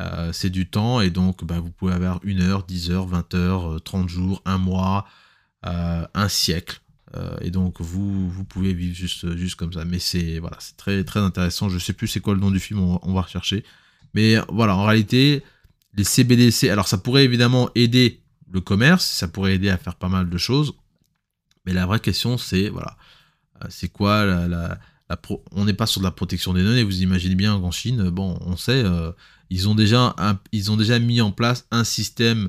Euh, 0.00 0.32
c'est 0.32 0.50
du 0.50 0.68
temps, 0.68 1.00
et 1.00 1.10
donc 1.10 1.44
bah, 1.44 1.60
vous 1.60 1.70
pouvez 1.70 1.92
avoir 1.92 2.18
une 2.24 2.40
heure, 2.40 2.64
10 2.64 2.90
heures, 2.90 3.06
20 3.06 3.34
heures, 3.34 3.80
30 3.82 4.04
euh, 4.04 4.08
jours, 4.08 4.42
un 4.44 4.58
mois, 4.58 5.06
euh, 5.66 6.04
un 6.14 6.28
siècle. 6.28 6.80
et 7.42 7.50
donc 7.52 7.80
vous, 7.80 8.28
vous 8.28 8.44
pouvez 8.44 8.74
vivre 8.74 8.94
juste, 8.94 9.36
juste 9.36 9.54
comme 9.54 9.72
ça. 9.72 9.84
Mais 9.84 10.00
c'est 10.00 10.40
voilà, 10.40 10.58
très, 10.76 11.04
très 11.04 11.20
intéressant. 11.20 11.68
Je 11.68 11.78
sais 11.78 11.92
plus 11.92 12.08
c'est 12.08 12.20
quoi 12.20 12.34
le 12.34 12.40
nom 12.40 12.50
du 12.50 12.58
film, 12.58 12.80
on, 12.80 13.14
va 13.14 13.22
rechercher. 13.22 13.64
Mais 14.14 14.36
voilà, 14.48 14.76
en 14.76 14.84
réalité, 14.84 15.44
les 15.94 16.04
CBDC, 16.04 16.68
alors 16.70 16.88
ça 16.88 16.98
pourrait 16.98 17.24
évidemment 17.24 17.70
aider 17.76 18.20
le 18.50 18.60
commerce, 18.60 19.04
ça 19.04 19.28
pourrait 19.28 19.54
aider 19.54 19.70
à 19.70 19.78
faire 19.78 19.94
pas 19.94 20.08
mal 20.08 20.28
de 20.28 20.38
choses. 20.38 20.74
Mais 21.66 21.72
la 21.72 21.86
vraie 21.86 22.00
question, 22.00 22.36
c'est 22.36 22.68
voilà, 22.68 22.96
c'est 23.68 23.88
quoi 23.88 24.24
la 24.26 24.78
on 25.52 25.64
n'est 25.64 25.74
pas 25.74 25.86
sur 25.86 26.00
de 26.00 26.04
la 26.04 26.10
protection 26.10 26.52
des 26.52 26.64
données. 26.64 26.82
Vous 26.82 27.02
imaginez 27.02 27.36
bien 27.36 27.60
qu'en 27.60 27.70
Chine, 27.70 28.10
bon, 28.10 28.36
on 28.40 28.56
sait, 28.56 28.82
ils, 29.50 29.68
ont 29.68 29.74
déjà 29.74 30.14
ils 30.52 30.70
ont 30.70 30.76
déjà 30.76 30.98
mis 30.98 31.20
en 31.20 31.32
place 31.32 31.66
un 31.70 31.84
système 31.84 32.48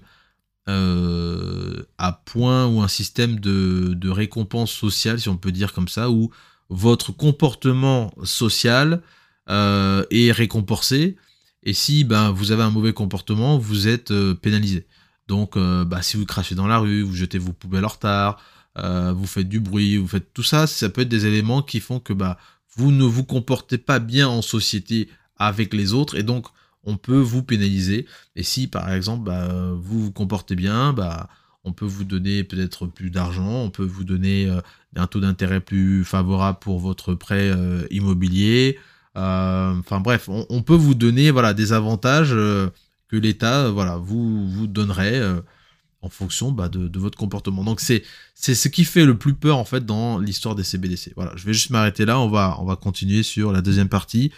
euh, 0.67 1.83
à 1.97 2.11
point 2.11 2.67
ou 2.67 2.81
un 2.81 2.87
système 2.87 3.39
de, 3.39 4.09
récompense 4.09 4.71
sociale, 4.71 5.19
si 5.19 5.29
on 5.29 5.37
peut 5.37 5.51
dire 5.51 5.73
comme 5.73 5.87
ça, 5.87 6.09
où 6.09 6.31
votre 6.69 7.11
comportement 7.11 8.13
social 8.23 9.01
euh, 9.49 10.03
est 10.09 10.31
récompensé. 10.31 11.17
Et 11.63 11.73
si 11.73 12.03
ben, 12.03 12.31
vous 12.31 12.51
avez 12.51 12.63
un 12.63 12.69
mauvais 12.69 12.93
comportement, 12.93 13.57
vous 13.57 13.87
êtes 13.87 14.13
pénalisé. 14.35 14.87
Donc, 15.27 15.57
bah, 15.57 16.01
si 16.03 16.17
vous 16.17 16.25
crachez 16.25 16.53
dans 16.55 16.67
la 16.67 16.77
rue, 16.77 17.01
vous 17.01 17.15
jetez 17.15 17.39
vos 17.39 17.53
poubelles 17.53 17.85
en 17.85 17.89
retard, 17.89 18.39
euh, 18.77 19.13
vous 19.13 19.25
faites 19.25 19.47
du 19.47 19.59
bruit, 19.59 19.97
vous 19.97 20.07
faites 20.07 20.33
tout 20.33 20.43
ça, 20.43 20.67
ça 20.67 20.89
peut 20.89 21.01
être 21.01 21.09
des 21.09 21.25
éléments 21.25 21.61
qui 21.61 21.79
font 21.79 21.99
que 21.99 22.11
bah, 22.11 22.37
vous 22.75 22.91
ne 22.91 23.05
vous 23.05 23.23
comportez 23.23 23.77
pas 23.77 23.99
bien 23.99 24.27
en 24.27 24.41
société 24.41 25.09
avec 25.37 25.73
les 25.73 25.93
autres 25.93 26.15
et 26.15 26.23
donc 26.23 26.47
on 26.85 26.97
peut 26.97 27.19
vous 27.19 27.43
pénaliser. 27.43 28.05
Et 28.35 28.43
si 28.43 28.67
par 28.67 28.91
exemple 28.91 29.25
bah, 29.25 29.47
vous 29.75 30.05
vous 30.05 30.11
comportez 30.11 30.55
bien, 30.55 30.93
bah, 30.93 31.29
on 31.63 31.73
peut 31.73 31.85
vous 31.85 32.03
donner 32.03 32.43
peut-être 32.43 32.87
plus 32.87 33.09
d'argent, 33.09 33.63
on 33.63 33.69
peut 33.69 33.85
vous 33.85 34.03
donner 34.03 34.47
euh, 34.47 34.61
un 34.95 35.07
taux 35.07 35.19
d'intérêt 35.19 35.59
plus 35.59 36.03
favorable 36.05 36.59
pour 36.59 36.79
votre 36.79 37.15
prêt 37.15 37.49
euh, 37.49 37.85
immobilier. 37.91 38.79
Enfin 39.15 40.01
bref, 40.01 40.27
on, 40.27 40.61
peut 40.61 40.75
vous 40.75 40.93
donner 40.93 41.31
voilà, 41.31 41.53
des 41.53 41.71
avantages 41.71 42.31
que 42.31 43.15
l'État 43.15 43.69
voilà, 43.69 43.95
vous, 43.95 44.45
vous 44.49 44.67
donnerait 44.67 45.21
en 46.05 46.09
fonction 46.09 46.51
bah, 46.51 46.69
de, 46.69 46.99
votre 46.99 47.17
comportement. 47.17 47.63
Donc 47.63 47.79
c'est 47.79 48.03
ce 48.35 48.67
qui 48.67 48.85
fait 48.85 49.05
le 49.05 49.17
plus 49.17 49.33
peur 49.33 49.57
en 49.57 49.65
fait 49.65 49.85
dans 49.85 50.19
l'histoire 50.19 50.53
des 50.55 50.63
CBDC. 50.63 51.13
Voilà, 51.15 51.31
je 51.35 51.45
vais 51.45 51.53
juste 51.53 51.69
m'arrêter 51.69 52.05
là, 52.05 52.19
on 52.19 52.29
va 52.29 52.77
continuer 52.81 53.23
sur 53.23 53.51
la 53.51 53.61
deuxième 53.61 53.89
partie 53.89 54.31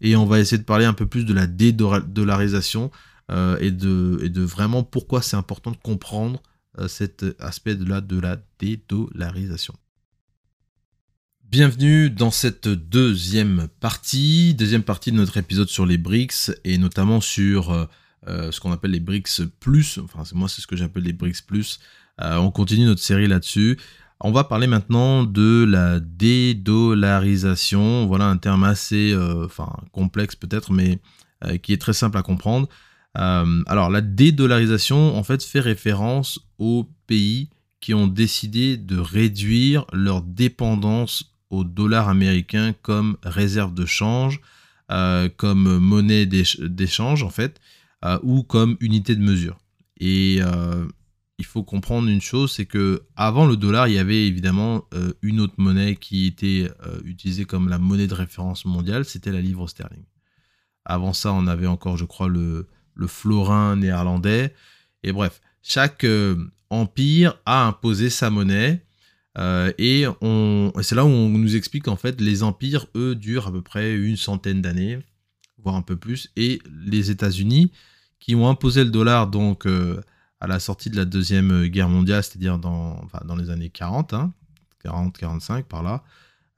et 0.00 0.16
on 0.16 0.26
va 0.26 0.40
essayer 0.40 0.58
de 0.58 0.64
parler 0.64 0.84
un 0.84 0.92
peu 0.92 1.06
plus 1.06 1.24
de 1.24 1.34
la 1.34 1.46
dédollarisation 1.46 2.90
euh, 3.30 3.56
et, 3.60 3.70
de, 3.70 4.42
vraiment 4.42 4.82
pourquoi 4.82 5.22
c'est 5.22 5.36
important 5.36 5.70
de 5.70 5.76
comprendre 5.76 6.42
euh, 6.78 6.88
cet 6.88 7.24
aspect 7.38 7.76
de 7.76 7.84
la, 7.84 8.00
de 8.00 8.18
la 8.18 8.38
dédollarisation. 8.58 9.74
Bienvenue 11.44 12.10
dans 12.10 12.30
cette 12.30 12.68
deuxième 12.68 13.68
partie, 13.80 14.54
deuxième 14.54 14.82
partie 14.82 15.10
de 15.10 15.16
notre 15.16 15.36
épisode 15.36 15.68
sur 15.68 15.84
les 15.84 15.98
BRICS 15.98 16.52
et 16.64 16.78
notamment 16.78 17.20
sur 17.20 17.72
euh, 17.72 18.52
ce 18.52 18.60
qu'on 18.60 18.72
appelle 18.72 18.92
les 18.92 19.00
BRICS 19.00 19.42
Plus. 19.58 19.98
Enfin, 19.98 20.22
moi, 20.34 20.48
c'est 20.48 20.62
ce 20.62 20.66
que 20.66 20.76
j'appelle 20.76 21.02
les 21.02 21.12
BRICS 21.12 21.42
Plus. 21.46 21.80
On 22.18 22.50
continue 22.50 22.84
notre 22.84 23.00
série 23.00 23.26
là-dessus. 23.26 23.78
On 24.20 24.32
va 24.32 24.44
parler 24.44 24.66
maintenant 24.66 25.24
de 25.24 25.64
la 25.64 26.00
dédollarisation. 26.00 28.06
Voilà 28.06 28.26
un 28.26 28.36
terme 28.36 28.64
assez 28.64 29.12
euh, 29.12 29.46
complexe 29.92 30.36
peut-être, 30.36 30.72
mais 30.72 30.98
qui 31.62 31.72
est 31.72 31.80
très 31.80 31.94
simple 31.94 32.18
à 32.18 32.22
comprendre. 32.22 32.68
alors, 33.14 33.88
la 33.88 34.02
dédollarisation, 34.02 35.16
en 35.16 35.22
fait, 35.22 35.42
fait 35.42 35.60
référence 35.60 36.38
aux 36.58 36.86
pays 37.06 37.48
qui 37.80 37.94
ont 37.94 38.06
décidé 38.06 38.76
de 38.76 38.98
réduire 38.98 39.86
leur 39.94 40.20
dépendance 40.20 41.32
au 41.48 41.64
dollar 41.64 42.10
américain 42.10 42.74
comme 42.82 43.16
réserve 43.22 43.72
de 43.72 43.86
change, 43.86 44.42
comme 45.38 45.78
monnaie 45.78 46.26
d'échange, 46.26 47.22
en 47.22 47.30
fait, 47.30 47.58
euh, 48.02 48.18
ou 48.22 48.42
comme 48.42 48.78
unité 48.80 49.14
de 49.14 49.20
mesure. 49.20 49.58
Euh, 50.02 50.88
il 51.40 51.46
faut 51.46 51.64
comprendre 51.64 52.08
une 52.08 52.20
chose, 52.20 52.52
c'est 52.52 52.66
que 52.66 53.02
avant 53.16 53.46
le 53.46 53.56
dollar, 53.56 53.88
il 53.88 53.94
y 53.94 53.98
avait 53.98 54.26
évidemment 54.26 54.84
euh, 54.94 55.12
une 55.22 55.40
autre 55.40 55.54
monnaie 55.56 55.96
qui 55.96 56.26
était 56.26 56.68
utilisée 57.04 57.46
comme 57.46 57.68
la 57.68 57.78
monnaie 57.78 58.06
de 58.06 58.14
référence 58.14 58.64
mondiale, 58.64 59.04
c'était 59.04 59.32
la 59.32 59.40
livre 59.40 59.66
sterling. 59.66 60.04
Avant 60.84 61.12
ça, 61.12 61.32
on 61.32 61.46
avait 61.46 61.66
encore, 61.66 61.96
je 61.96 62.04
crois, 62.04 62.28
le, 62.28 62.66
florin 63.06 63.76
néerlandais. 63.76 64.54
Et 65.02 65.12
bref, 65.12 65.40
chaque 65.62 66.06
empire 66.68 67.38
a 67.46 67.66
imposé 67.66 68.10
sa 68.10 68.28
monnaie. 68.28 68.84
et 69.78 70.04
c'est 70.82 70.94
là 70.94 71.04
où 71.04 71.08
on 71.08 71.28
nous 71.30 71.56
explique 71.56 71.84
qu'en 71.84 71.96
fait, 71.96 72.20
les 72.20 72.42
empires, 72.42 72.86
eux, 72.94 73.14
durent 73.14 73.48
à 73.48 73.52
peu 73.52 73.62
près 73.62 73.94
une 73.94 74.16
centaine 74.16 74.60
d'années, 74.60 74.98
voire 75.62 75.76
un 75.76 75.82
peu 75.82 75.96
plus. 75.96 76.30
Et 76.36 76.60
les 76.86 77.10
États-Unis, 77.10 77.72
qui 78.20 78.34
ont 78.34 78.48
imposé 78.48 78.84
le 78.84 78.90
dollar 78.90 79.26
donc 79.26 79.66
euh, 79.66 80.00
à 80.40 80.46
la 80.46 80.58
sortie 80.58 80.90
de 80.90 80.96
la 80.96 81.04
Deuxième 81.04 81.66
Guerre 81.66 81.88
mondiale, 81.88 82.22
c'est-à-dire 82.22 82.58
dans, 82.58 83.08
les 83.38 83.50
années 83.50 83.68
40, 83.70 84.14
40-45 84.84 85.52
hein, 85.52 85.62
par 85.68 85.82
là. 85.82 86.02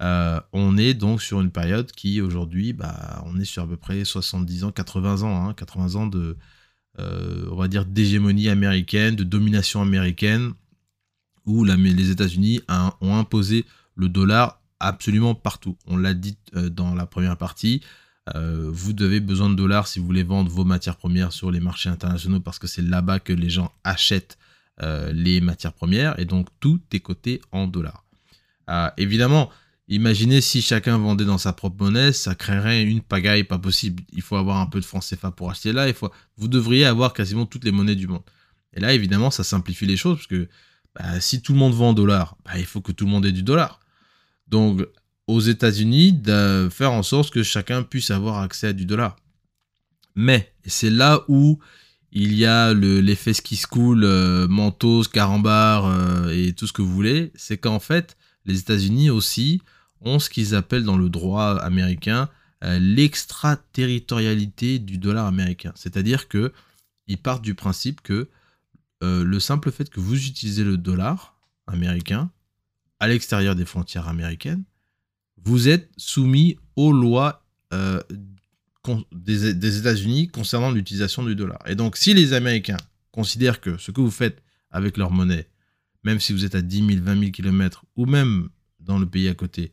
Euh, 0.00 0.40
on 0.52 0.76
est 0.76 0.94
donc 0.94 1.22
sur 1.22 1.40
une 1.40 1.50
période 1.50 1.92
qui 1.92 2.20
aujourd'hui, 2.20 2.72
bah, 2.72 3.22
on 3.26 3.38
est 3.38 3.44
sur 3.44 3.62
à 3.62 3.66
peu 3.66 3.76
près 3.76 4.04
70 4.04 4.64
ans, 4.64 4.72
80 4.72 5.22
ans, 5.22 5.52
80 5.52 5.84
hein, 5.84 5.98
ans 6.00 6.06
de, 6.06 6.36
euh, 6.98 7.48
on 7.50 7.56
va 7.56 7.68
dire, 7.68 7.84
d'hégémonie 7.84 8.48
américaine, 8.48 9.14
de 9.16 9.24
domination 9.24 9.82
américaine, 9.82 10.52
où 11.44 11.64
les 11.64 12.10
États-Unis 12.10 12.60
ont 13.00 13.16
imposé 13.16 13.64
le 13.96 14.08
dollar 14.08 14.60
absolument 14.78 15.34
partout. 15.34 15.76
On 15.86 15.96
l'a 15.96 16.14
dit 16.14 16.36
dans 16.52 16.94
la 16.94 17.04
première 17.06 17.36
partie, 17.36 17.82
euh, 18.34 18.70
vous 18.72 18.92
devez 18.92 19.20
besoin 19.20 19.50
de 19.50 19.56
dollars 19.56 19.88
si 19.88 19.98
vous 19.98 20.06
voulez 20.06 20.22
vendre 20.22 20.50
vos 20.50 20.64
matières 20.64 20.96
premières 20.96 21.32
sur 21.32 21.50
les 21.50 21.58
marchés 21.58 21.88
internationaux 21.88 22.40
parce 22.40 22.58
que 22.58 22.68
c'est 22.68 22.82
là-bas 22.82 23.18
que 23.18 23.32
les 23.32 23.50
gens 23.50 23.72
achètent 23.82 24.38
euh, 24.82 25.12
les 25.12 25.40
matières 25.40 25.72
premières 25.72 26.18
et 26.20 26.24
donc 26.24 26.48
tout 26.60 26.80
est 26.92 27.00
coté 27.00 27.40
en 27.50 27.66
dollars. 27.66 28.04
Euh, 28.70 28.90
évidemment, 28.96 29.50
imaginez 29.88 30.40
si 30.40 30.62
chacun 30.62 30.98
vendait 30.98 31.24
dans 31.24 31.38
sa 31.38 31.52
propre 31.52 31.82
monnaie, 31.82 32.12
ça 32.12 32.36
créerait 32.36 32.84
une 32.84 33.00
pagaille 33.00 33.44
pas 33.44 33.58
possible. 33.58 34.04
Il 34.12 34.22
faut 34.22 34.36
avoir 34.36 34.58
un 34.58 34.66
peu 34.66 34.78
de 34.78 34.84
francs 34.84 35.04
CFA 35.04 35.32
pour 35.32 35.50
acheter 35.50 35.72
là. 35.72 35.88
Il 35.88 35.94
faut, 35.94 36.10
vous 36.36 36.48
devriez 36.48 36.84
avoir 36.84 37.14
quasiment 37.14 37.44
toutes 37.44 37.64
les 37.64 37.72
monnaies 37.72 37.96
du 37.96 38.06
monde. 38.06 38.22
Et 38.74 38.80
là, 38.80 38.94
évidemment, 38.94 39.32
ça 39.32 39.42
simplifie 39.42 39.84
les 39.84 39.96
choses 39.96 40.18
parce 40.18 40.28
que 40.28 40.48
bah, 40.94 41.20
si 41.20 41.42
tout 41.42 41.52
le 41.52 41.58
monde 41.58 41.74
vend 41.74 41.90
en 41.90 41.92
dollars, 41.92 42.36
bah, 42.44 42.52
il 42.56 42.66
faut 42.66 42.80
que 42.80 42.92
tout 42.92 43.04
le 43.04 43.10
monde 43.10 43.26
ait 43.26 43.32
du 43.32 43.42
dollar. 43.42 43.80
Donc, 44.46 44.86
aux 45.26 45.40
États-Unis, 45.40 46.12
de 46.12 46.68
faire 46.70 46.92
en 46.92 47.02
sorte 47.02 47.32
que 47.32 47.42
chacun 47.42 47.82
puisse 47.82 48.10
avoir 48.10 48.38
accès 48.38 48.68
à 48.68 48.72
du 48.72 48.86
dollar. 48.86 49.16
Mais 50.14 50.52
c'est 50.66 50.90
là 50.90 51.24
où 51.28 51.58
il 52.10 52.34
y 52.34 52.44
a 52.44 52.74
l'effet 52.74 53.32
ski 53.32 53.56
school, 53.56 54.04
euh, 54.04 54.46
Mentos, 54.48 55.04
Carambar 55.04 55.86
euh, 55.86 56.30
et 56.30 56.52
tout 56.52 56.66
ce 56.66 56.72
que 56.72 56.82
vous 56.82 56.92
voulez. 56.92 57.32
C'est 57.34 57.56
qu'en 57.56 57.80
fait, 57.80 58.16
les 58.44 58.58
États-Unis 58.58 59.10
aussi 59.10 59.62
ont 60.00 60.18
ce 60.18 60.28
qu'ils 60.28 60.54
appellent 60.54 60.84
dans 60.84 60.98
le 60.98 61.08
droit 61.08 61.56
américain 61.58 62.28
euh, 62.64 62.78
l'extraterritorialité 62.78 64.78
du 64.78 64.98
dollar 64.98 65.26
américain. 65.26 65.72
C'est-à-dire 65.74 66.28
que 66.28 66.52
ils 67.08 67.18
partent 67.18 67.42
du 67.42 67.54
principe 67.54 68.00
que 68.02 68.28
euh, 69.02 69.24
le 69.24 69.40
simple 69.40 69.72
fait 69.72 69.90
que 69.90 69.98
vous 69.98 70.26
utilisez 70.26 70.62
le 70.62 70.76
dollar 70.76 71.36
américain 71.66 72.30
à 73.00 73.08
l'extérieur 73.08 73.56
des 73.56 73.64
frontières 73.64 74.06
américaines, 74.06 74.62
vous 75.44 75.68
êtes 75.68 75.90
soumis 75.96 76.56
aux 76.76 76.92
lois 76.92 77.44
euh, 77.72 78.00
des, 79.12 79.78
États-Unis 79.78 80.28
concernant 80.28 80.70
l'utilisation 80.70 81.22
du 81.24 81.34
dollar. 81.34 81.58
Et 81.66 81.74
donc, 81.74 81.96
si 81.96 82.14
les 82.14 82.32
Américains 82.32 82.78
considèrent 83.12 83.60
que 83.60 83.76
ce 83.78 83.90
que 83.90 84.00
vous 84.00 84.10
faites 84.10 84.42
avec 84.70 84.96
leur 84.96 85.10
monnaie, 85.10 85.48
même 86.04 86.18
si 86.18 86.32
vous 86.32 86.44
êtes 86.44 86.54
à 86.54 86.62
10 86.62 86.86
000, 86.86 87.04
20 87.04 87.18
000 87.18 87.30
km, 87.30 87.84
ou 87.96 88.06
même 88.06 88.48
dans 88.80 88.98
le 88.98 89.06
pays 89.06 89.28
à 89.28 89.34
côté, 89.34 89.72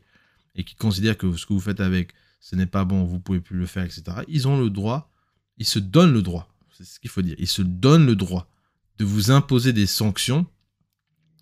et 0.56 0.64
qui 0.64 0.76
considèrent 0.76 1.18
que 1.18 1.36
ce 1.36 1.46
que 1.46 1.54
vous 1.54 1.60
faites 1.60 1.80
avec, 1.80 2.14
ce 2.40 2.56
n'est 2.56 2.66
pas 2.66 2.86
bon, 2.86 3.04
vous 3.04 3.20
pouvez 3.20 3.40
plus 3.40 3.58
le 3.58 3.66
faire, 3.66 3.84
etc., 3.84 4.04
ils 4.28 4.48
ont 4.48 4.60
le 4.60 4.70
droit, 4.70 5.12
ils 5.58 5.66
se 5.66 5.80
donnent 5.80 6.14
le 6.14 6.22
droit, 6.22 6.54
c'est 6.78 6.86
ce 6.86 7.00
qu'il 7.00 7.10
faut 7.10 7.22
dire, 7.22 7.36
ils 7.40 7.48
se 7.48 7.62
donnent 7.62 8.06
le 8.06 8.16
droit 8.16 8.50
de 8.98 9.06
vous 9.06 9.32
imposer 9.32 9.74
des 9.74 9.88
sanctions, 9.88 10.46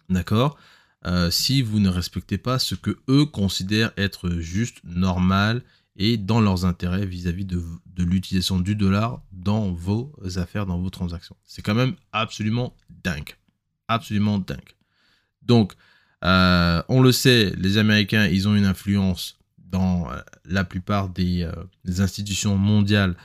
d'accord, 0.10 0.58
euh, 1.06 1.30
si 1.30 1.62
vous 1.62 1.80
ne 1.80 1.90
respectez 1.90 2.38
pas 2.38 2.60
ce 2.60 2.76
que 2.76 2.98
eux 3.10 3.26
considèrent 3.26 3.92
être 3.98 4.32
juste, 4.40 4.78
normal 4.84 5.62
et 5.96 6.18
dans 6.18 6.42
leurs 6.42 6.66
intérêts 6.66 7.06
vis-à-vis 7.06 7.46
de, 7.46 7.62
l'utilisation 7.98 8.60
du 8.60 8.76
dollar 8.76 9.22
dans 9.32 9.72
vos 9.72 10.14
affaires, 10.36 10.66
dans 10.66 10.80
vos 10.80 10.90
transactions. 10.90 11.36
C'est 11.44 11.62
quand 11.62 11.76
même 11.76 11.96
absolument 12.12 12.76
dingue. 13.04 13.36
Absolument 13.88 14.38
dingue. 14.38 14.76
Donc, 15.42 15.74
euh, 16.24 16.82
on 16.90 17.02
le 17.02 17.12
sait, 17.12 17.54
les 17.58 17.78
Américains, 17.78 18.28
ils 18.28 18.48
ont 18.48 18.56
une 18.56 18.66
influence 18.66 19.38
dans 19.58 20.12
euh, 20.12 20.20
la 20.46 20.64
plupart 20.64 21.10
des, 21.10 21.50
des 21.86 22.02
institutions 22.02 22.58
mondiales 22.58 23.16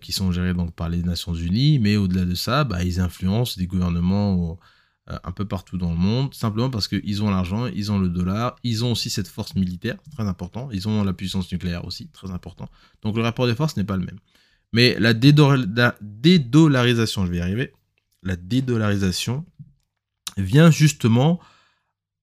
qui 0.00 0.12
sont 0.12 0.30
gérées 0.30 0.54
donc 0.54 0.72
par 0.76 0.88
les 0.88 1.02
Nations 1.02 1.34
Unies, 1.34 1.80
mais 1.80 1.96
au-delà 1.96 2.24
de 2.24 2.36
ça, 2.36 2.62
bah, 2.62 2.84
ils 2.84 3.00
influencent 3.00 3.58
des 3.58 3.66
gouvernements 3.66 4.56
un 5.08 5.32
peu 5.32 5.44
partout 5.44 5.78
dans 5.78 5.90
le 5.90 5.96
monde, 5.96 6.32
simplement 6.32 6.70
parce 6.70 6.86
qu'ils 6.86 7.22
ont 7.22 7.30
l'argent, 7.30 7.66
ils 7.66 7.90
ont 7.90 7.98
le 7.98 8.08
dollar, 8.08 8.56
ils 8.62 8.84
ont 8.84 8.92
aussi 8.92 9.10
cette 9.10 9.26
force 9.26 9.56
militaire, 9.56 9.96
très 10.12 10.24
important, 10.24 10.68
ils 10.70 10.86
ont 10.86 11.02
la 11.02 11.12
puissance 11.12 11.50
nucléaire 11.50 11.84
aussi, 11.84 12.08
très 12.08 12.30
important. 12.30 12.68
Donc 13.02 13.16
le 13.16 13.22
rapport 13.22 13.46
des 13.46 13.54
forces 13.56 13.76
n'est 13.76 13.84
pas 13.84 13.96
le 13.96 14.04
même. 14.04 14.20
Mais 14.72 14.96
la, 15.00 15.12
la 15.12 15.96
dédollarisation, 16.00 17.26
je 17.26 17.30
vais 17.32 17.38
y 17.38 17.40
arriver, 17.40 17.72
la 18.22 18.36
dédollarisation 18.36 19.44
vient 20.36 20.70
justement 20.70 21.40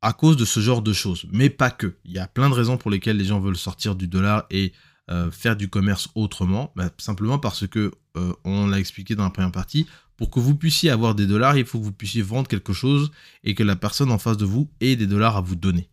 à 0.02 0.14
cause 0.14 0.38
de 0.38 0.46
ce 0.46 0.60
genre 0.60 0.82
de 0.82 0.94
choses. 0.94 1.26
Mais 1.32 1.50
pas 1.50 1.72
que. 1.72 1.98
Il 2.06 2.12
y 2.12 2.20
a 2.20 2.28
plein 2.28 2.50
de 2.50 2.54
raisons 2.54 2.78
pour 2.78 2.92
lesquelles 2.92 3.18
les 3.18 3.26
gens 3.26 3.40
veulent 3.40 3.58
sortir 3.58 3.96
du 3.96 4.08
dollar 4.08 4.46
et 4.50 4.74
euh, 5.12 5.30
faire 5.32 5.56
du 5.56 5.70
commerce 5.70 6.10
autrement. 6.16 6.72
Bah, 6.76 6.90
simplement 6.98 7.40
parce 7.40 7.68
que, 7.68 7.92
euh, 8.16 8.34
on 8.44 8.68
l'a 8.68 8.80
expliqué 8.80 9.16
dans 9.16 9.24
la 9.24 9.30
première 9.30 9.52
partie, 9.52 9.88
pour 10.20 10.30
que 10.30 10.42
vous 10.42 10.54
puissiez 10.54 10.90
avoir 10.90 11.16
des 11.16 11.26
dollars, 11.26 11.58
il 11.58 11.64
faut 11.64 11.80
que 11.80 11.86
vous 11.86 11.94
puissiez 11.94 12.22
vendre 12.22 12.50
quelque 12.50 12.74
chose 12.74 13.10
et 13.46 13.56
que 13.56 13.64
la 13.64 13.78
personne 13.78 14.12
en 14.12 14.20
face 14.20 14.36
de 14.36 14.44
vous 14.44 14.70
ait 14.82 14.98
des 14.98 15.08
dollars 15.08 15.38
à 15.38 15.42
vous 15.42 15.56
donner. 15.56 15.88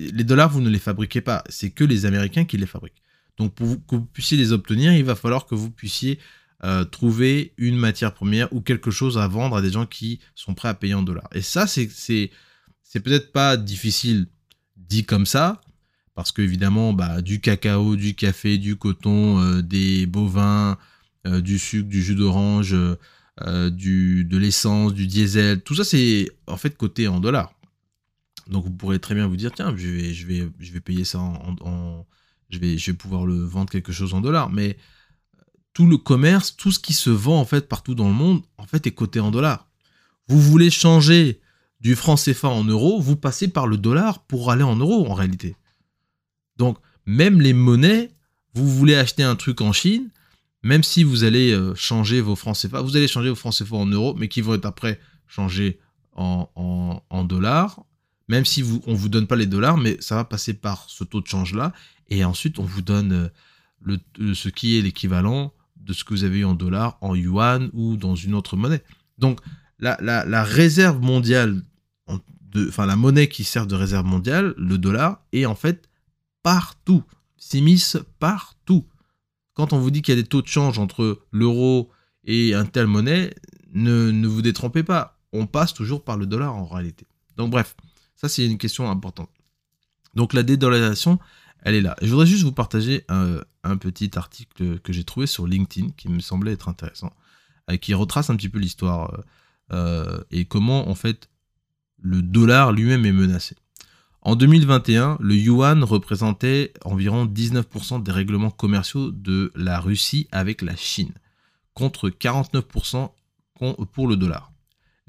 Les 0.00 0.24
dollars, 0.24 0.50
vous 0.50 0.60
ne 0.60 0.68
les 0.68 0.80
fabriquez 0.80 1.20
pas, 1.20 1.44
c'est 1.48 1.70
que 1.70 1.84
les 1.84 2.04
Américains 2.04 2.44
qui 2.44 2.56
les 2.56 2.66
fabriquent. 2.66 3.00
Donc 3.36 3.54
pour 3.54 3.76
que 3.86 3.94
vous 3.94 4.06
puissiez 4.06 4.36
les 4.36 4.50
obtenir, 4.50 4.92
il 4.92 5.04
va 5.04 5.14
falloir 5.14 5.46
que 5.46 5.54
vous 5.54 5.70
puissiez 5.70 6.18
euh, 6.64 6.84
trouver 6.84 7.54
une 7.58 7.76
matière 7.76 8.12
première 8.12 8.52
ou 8.52 8.60
quelque 8.60 8.90
chose 8.90 9.16
à 9.16 9.28
vendre 9.28 9.54
à 9.54 9.62
des 9.62 9.70
gens 9.70 9.86
qui 9.86 10.18
sont 10.34 10.54
prêts 10.54 10.70
à 10.70 10.74
payer 10.74 10.94
en 10.94 11.02
dollars. 11.02 11.28
Et 11.32 11.42
ça, 11.42 11.68
c'est 11.68 12.28
peut-être 12.92 13.30
pas 13.30 13.56
difficile 13.56 14.26
dit 14.76 15.04
comme 15.04 15.26
ça, 15.26 15.60
parce 16.16 16.32
qu'évidemment, 16.32 16.92
bah, 16.92 17.22
du 17.22 17.40
cacao, 17.40 17.94
du 17.94 18.16
café, 18.16 18.58
du 18.58 18.74
coton, 18.74 19.40
euh, 19.40 19.62
des 19.62 20.06
bovins, 20.06 20.76
du 21.24 21.58
sucre, 21.58 21.88
du 21.88 22.02
jus 22.02 22.14
d'orange, 22.14 22.74
euh, 23.40 23.70
du, 23.70 24.24
de 24.24 24.36
l'essence, 24.36 24.92
du 24.92 25.06
diesel, 25.06 25.62
tout 25.62 25.74
ça 25.74 25.84
c'est 25.84 26.30
en 26.46 26.58
fait 26.58 26.76
coté 26.76 27.08
en 27.08 27.18
dollars. 27.18 27.54
Donc 28.46 28.64
vous 28.64 28.70
pourrez 28.70 28.98
très 28.98 29.14
bien 29.14 29.26
vous 29.26 29.36
dire, 29.36 29.52
tiens, 29.52 29.74
je 29.74 29.88
vais, 29.88 30.12
je 30.12 30.26
vais, 30.26 30.50
je 30.58 30.70
vais 30.70 30.80
payer 30.80 31.04
ça 31.04 31.18
en, 31.18 32.06
je, 32.50 32.58
vais, 32.58 32.76
je 32.76 32.90
vais 32.90 32.96
pouvoir 32.96 33.24
le 33.24 33.42
vendre 33.42 33.70
quelque 33.70 33.90
chose 33.90 34.12
en 34.12 34.20
dollars. 34.20 34.50
Mais 34.50 34.76
tout 35.72 35.86
le 35.86 35.96
commerce, 35.96 36.56
tout 36.56 36.70
ce 36.70 36.78
qui 36.78 36.92
se 36.92 37.08
vend 37.08 37.40
en 37.40 37.46
fait 37.46 37.68
partout 37.68 37.94
dans 37.94 38.08
le 38.08 38.14
monde, 38.14 38.42
en 38.58 38.66
fait 38.66 38.86
est 38.86 38.92
coté 38.92 39.18
en 39.18 39.30
dollars. 39.30 39.66
Vous 40.28 40.40
voulez 40.40 40.70
changer 40.70 41.40
du 41.80 41.96
franc 41.96 42.16
CFA 42.16 42.48
en 42.48 42.64
euros, 42.64 43.00
vous 43.00 43.16
passez 43.16 43.48
par 43.48 43.66
le 43.66 43.78
dollar 43.78 44.26
pour 44.26 44.50
aller 44.50 44.62
en 44.62 44.76
euros 44.76 45.06
en 45.08 45.14
réalité. 45.14 45.56
Donc 46.58 46.76
même 47.06 47.40
les 47.40 47.54
monnaies, 47.54 48.10
vous 48.52 48.68
voulez 48.68 48.94
acheter 48.94 49.22
un 49.22 49.36
truc 49.36 49.62
en 49.62 49.72
Chine, 49.72 50.10
même 50.62 50.82
si 50.82 51.04
vous 51.04 51.24
allez 51.24 51.52
euh, 51.52 51.74
changer 51.74 52.20
vos 52.20 52.36
francs 52.36 52.56
CFA, 52.56 52.80
vous 52.82 52.96
allez 52.96 53.08
changer 53.08 53.28
vos 53.28 53.34
francs 53.34 53.54
CFA 53.54 53.76
en 53.76 53.86
euros, 53.86 54.14
mais 54.16 54.28
qui 54.28 54.40
vont 54.40 54.54
être 54.54 54.66
après 54.66 55.00
changés 55.26 55.78
en, 56.14 57.00
dollars, 57.24 57.84
même 58.28 58.44
si 58.44 58.62
on 58.86 58.92
ne 58.92 58.96
vous 58.96 59.08
donne 59.08 59.26
pas 59.26 59.36
les 59.36 59.46
dollars, 59.46 59.78
mais 59.78 59.96
ça 60.00 60.14
va 60.14 60.24
passer 60.24 60.52
par 60.52 60.84
ce 60.88 61.04
taux 61.04 61.20
de 61.20 61.26
change-là, 61.26 61.72
et 62.10 62.24
ensuite 62.24 62.58
on 62.58 62.64
vous 62.64 62.82
donne 62.82 63.12
euh, 63.12 63.98
le, 64.18 64.34
ce 64.34 64.48
qui 64.48 64.78
est 64.78 64.82
l'équivalent 64.82 65.52
de 65.76 65.92
ce 65.92 66.04
que 66.04 66.14
vous 66.14 66.24
avez 66.24 66.40
eu 66.40 66.44
en 66.44 66.54
dollars, 66.54 66.98
en 67.00 67.14
yuan 67.14 67.70
ou 67.72 67.96
dans 67.96 68.14
une 68.14 68.34
autre 68.34 68.56
monnaie. 68.56 68.82
Donc 69.18 69.40
la 69.78 70.44
réserve 70.44 71.00
mondiale 71.00 71.62
enfin 72.68 72.86
la 72.86 72.96
monnaie 72.96 73.28
qui 73.28 73.44
sert 73.44 73.66
de 73.66 73.74
réserve 73.74 74.06
mondiale, 74.06 74.54
le 74.56 74.78
dollar, 74.78 75.22
est 75.32 75.46
en 75.46 75.54
fait 75.54 75.88
partout, 76.42 77.02
s'immisce 77.36 77.98
partout. 78.18 78.86
Quand 79.54 79.72
on 79.72 79.78
vous 79.78 79.90
dit 79.90 80.02
qu'il 80.02 80.14
y 80.14 80.18
a 80.18 80.22
des 80.22 80.28
taux 80.28 80.42
de 80.42 80.46
change 80.46 80.78
entre 80.78 81.24
l'euro 81.30 81.90
et 82.24 82.54
un 82.54 82.64
tel 82.64 82.86
monnaie, 82.86 83.34
ne, 83.72 84.26
vous 84.26 84.42
détrompez 84.42 84.82
pas, 84.82 85.18
on 85.32 85.46
passe 85.46 85.74
toujours 85.74 86.04
par 86.04 86.16
le 86.16 86.26
dollar 86.26 86.54
en 86.54 86.64
réalité. 86.64 87.06
Donc 87.36 87.50
bref, 87.50 87.76
ça 88.16 88.28
c'est 88.28 88.46
une 88.46 88.58
question 88.58 88.90
importante. 88.90 89.30
Donc 90.14 90.32
la 90.32 90.42
dédollarisation, 90.42 91.18
elle 91.62 91.74
est 91.74 91.80
là. 91.80 91.96
je 92.02 92.08
voudrais 92.08 92.26
juste 92.26 92.44
vous 92.44 92.52
partager 92.52 93.04
un, 93.08 93.76
petit 93.76 94.10
article 94.18 94.80
que 94.80 94.92
j'ai 94.92 95.04
trouvé 95.04 95.26
sur 95.26 95.46
LinkedIn 95.46 95.90
qui 95.96 96.08
me 96.08 96.20
semblait 96.20 96.52
être 96.52 96.68
intéressant, 96.68 97.12
et 97.70 97.78
qui 97.78 97.94
retrace 97.94 98.30
un 98.30 98.36
petit 98.36 98.48
peu 98.48 98.58
l'histoire 98.58 99.14
euh, 99.14 99.22
euh, 99.72 100.24
et 100.30 100.44
comment 100.44 100.88
en 100.88 100.94
fait 100.94 101.28
le 101.98 102.20
dollar 102.22 102.72
lui-même 102.72 103.06
est 103.06 103.12
menacé. 103.12 103.56
En 104.24 104.36
2021, 104.36 105.18
le 105.20 105.34
yuan 105.34 105.82
représentait 105.82 106.72
environ 106.84 107.26
19% 107.26 108.04
des 108.04 108.12
règlements 108.12 108.52
commerciaux 108.52 109.10
de 109.10 109.50
la 109.56 109.80
Russie 109.80 110.28
avec 110.30 110.62
la 110.62 110.76
Chine, 110.76 111.12
contre 111.74 112.08
49% 112.08 113.10
pour 113.92 114.06
le 114.06 114.16
dollar. 114.16 114.52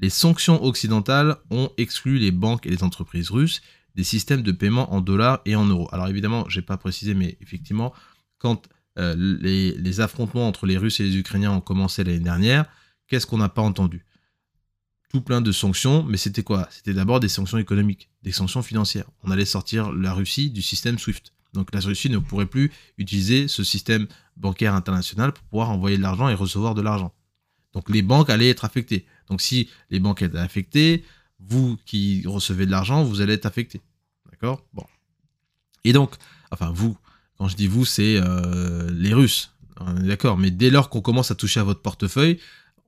Les 0.00 0.10
sanctions 0.10 0.64
occidentales 0.64 1.36
ont 1.50 1.70
exclu 1.76 2.18
les 2.18 2.32
banques 2.32 2.66
et 2.66 2.70
les 2.70 2.82
entreprises 2.82 3.30
russes 3.30 3.62
des 3.94 4.02
systèmes 4.02 4.42
de 4.42 4.50
paiement 4.50 4.92
en 4.92 5.00
dollars 5.00 5.40
et 5.44 5.54
en 5.54 5.64
euros. 5.64 5.88
Alors 5.92 6.08
évidemment, 6.08 6.44
je 6.48 6.58
n'ai 6.58 6.66
pas 6.66 6.76
précisé, 6.76 7.14
mais 7.14 7.38
effectivement, 7.40 7.92
quand 8.38 8.68
euh, 8.98 9.14
les, 9.16 9.72
les, 9.72 10.00
affrontements 10.00 10.48
entre 10.48 10.66
les 10.66 10.76
Russes 10.76 10.98
et 10.98 11.04
les 11.04 11.16
Ukrainiens 11.16 11.52
ont 11.52 11.60
commencé 11.60 12.02
l'année 12.02 12.18
dernière, 12.18 12.64
qu'est-ce 13.06 13.26
qu'on 13.26 13.38
n'a 13.38 13.48
pas 13.48 13.62
entendu? 13.62 14.04
Plein 15.20 15.40
de 15.40 15.52
sanctions, 15.52 16.04
mais 16.04 16.16
c'était 16.16 16.42
quoi? 16.42 16.68
C'était 16.70 16.94
d'abord 16.94 17.20
des 17.20 17.28
sanctions 17.28 17.58
économiques, 17.58 18.08
des 18.22 18.32
sanctions 18.32 18.62
financières. 18.62 19.06
On 19.22 19.30
allait 19.30 19.44
sortir 19.44 19.92
la 19.92 20.12
Russie 20.12 20.50
du 20.50 20.62
système 20.62 20.98
SWIFT. 20.98 21.32
Donc 21.52 21.72
la 21.72 21.80
Russie 21.80 22.10
ne 22.10 22.18
pourrait 22.18 22.46
plus 22.46 22.72
utiliser 22.98 23.48
ce 23.48 23.62
système 23.62 24.06
bancaire 24.36 24.74
international 24.74 25.32
pour 25.32 25.44
pouvoir 25.44 25.70
envoyer 25.70 25.96
de 25.96 26.02
l'argent 26.02 26.28
et 26.28 26.34
recevoir 26.34 26.74
de 26.74 26.82
l'argent. 26.82 27.14
Donc 27.72 27.88
les 27.90 28.02
banques 28.02 28.30
allaient 28.30 28.50
être 28.50 28.64
affectées. 28.64 29.06
Donc 29.28 29.40
si 29.40 29.68
les 29.90 30.00
banques 30.00 30.22
étaient 30.22 30.38
affectées, 30.38 31.04
vous 31.40 31.78
qui 31.86 32.22
recevez 32.26 32.66
de 32.66 32.70
l'argent, 32.70 33.04
vous 33.04 33.20
allez 33.20 33.34
être 33.34 33.46
affecté. 33.46 33.80
D'accord? 34.30 34.64
Bon. 34.72 34.84
Et 35.84 35.92
donc, 35.92 36.14
enfin 36.50 36.70
vous, 36.72 36.96
quand 37.38 37.48
je 37.48 37.56
dis 37.56 37.66
vous, 37.66 37.84
c'est 37.84 38.16
euh, 38.16 38.90
les 38.92 39.12
Russes. 39.14 39.50
D'accord, 39.96 40.38
mais 40.38 40.52
dès 40.52 40.70
lors 40.70 40.88
qu'on 40.88 41.00
commence 41.00 41.32
à 41.32 41.34
toucher 41.34 41.58
à 41.58 41.64
votre 41.64 41.82
portefeuille, 41.82 42.38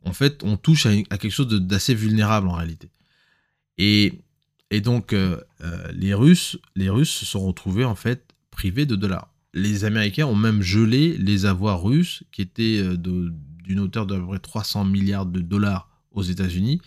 en 0.07 0.12
fait, 0.12 0.42
on 0.45 0.57
touche 0.57 0.87
à, 0.87 0.95
quelque 1.03 1.31
chose 1.31 1.49
d'assez 1.49 1.95
vulnérable 1.95 2.49
en 2.49 2.53
réalité. 2.53 2.90
Et, 3.77 4.12
donc, 4.83 5.12
euh, 5.12 5.40
euh, 5.62 5.90
les, 5.92 6.14
Russes, 6.14 6.59
les 6.77 6.88
Russes 6.88 7.11
se 7.11 7.27
sont 7.27 7.45
retrouvés 7.45 7.85
en 7.85 7.97
fait 7.97 8.35
privés 8.51 8.87
de 8.87 8.95
dollars. 8.95 9.33
Les 9.53 9.85
Américains 9.85 10.27
ont 10.27 10.37
même 10.37 10.62
gelé 10.62 11.16
les 11.19 11.45
avoirs 11.45 11.83
russes 11.83 12.23
qui 12.31 12.42
étaient 12.42 12.79
euh, 12.81 12.97
d'une 12.97 13.81
hauteur 13.81 14.07
d'à 14.07 14.16
peu 14.16 14.27
près 14.27 14.38
300 14.38 14.85
milliards 14.85 15.27
de 15.27 15.40
dollars 15.40 15.88
aux 16.12 16.23
États-Unis 16.23 16.81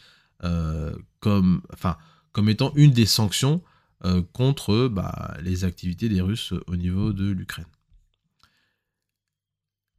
comme, 1.20 1.62
enfin, 1.74 1.98
comme 2.32 2.48
étant 2.48 2.72
une 2.76 2.92
des 2.92 3.06
sanctions 3.06 3.62
contre 4.32 4.88
bah, 4.88 5.36
les 5.44 5.66
activités 5.66 6.08
des 6.08 6.22
Russes 6.22 6.54
au 6.68 6.78
niveau 6.78 7.12
de 7.12 7.30
l'Ukraine. 7.30 7.66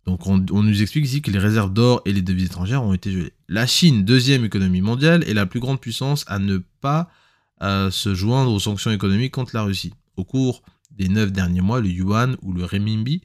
Donc 0.07 0.27
on, 0.27 0.39
nous 0.39 0.83
explique 0.83 1.05
ici 1.05 1.23
que 1.23 1.31
les 1.31 1.39
réserves 1.39 1.73
d'or 1.73 2.03
et 2.05 2.13
les 2.13 2.23
devises 2.23 2.47
étrangères 2.47 2.83
ont 2.83 2.95
été 2.95 3.13
gelées. 3.13 3.33
La 3.49 3.67
Chine, 3.67 4.05
deuxième 4.05 4.45
économie 4.45 4.81
mondiale, 4.81 5.23
est 5.29 5.35
la 5.35 5.47
plus 5.47 5.61
grande 5.61 5.81
puissance 5.81 6.25
à 6.27 6.39
ne 6.39 6.59
pas 6.81 7.11
se 7.61 8.15
joindre 8.15 8.51
aux 8.51 8.59
sanctions 8.59 8.91
économiques 8.91 9.35
contre 9.35 9.55
la 9.55 9.63
Russie. 9.63 9.93
Au 10.17 10.25
cours 10.25 10.63
des 10.91 11.09
neuf 11.09 11.31
derniers 11.31 11.61
mois, 11.61 11.81
le 11.81 11.91
yuan 11.91 12.37
ou 12.41 12.55
le 12.55 12.65
renminbi 12.65 13.21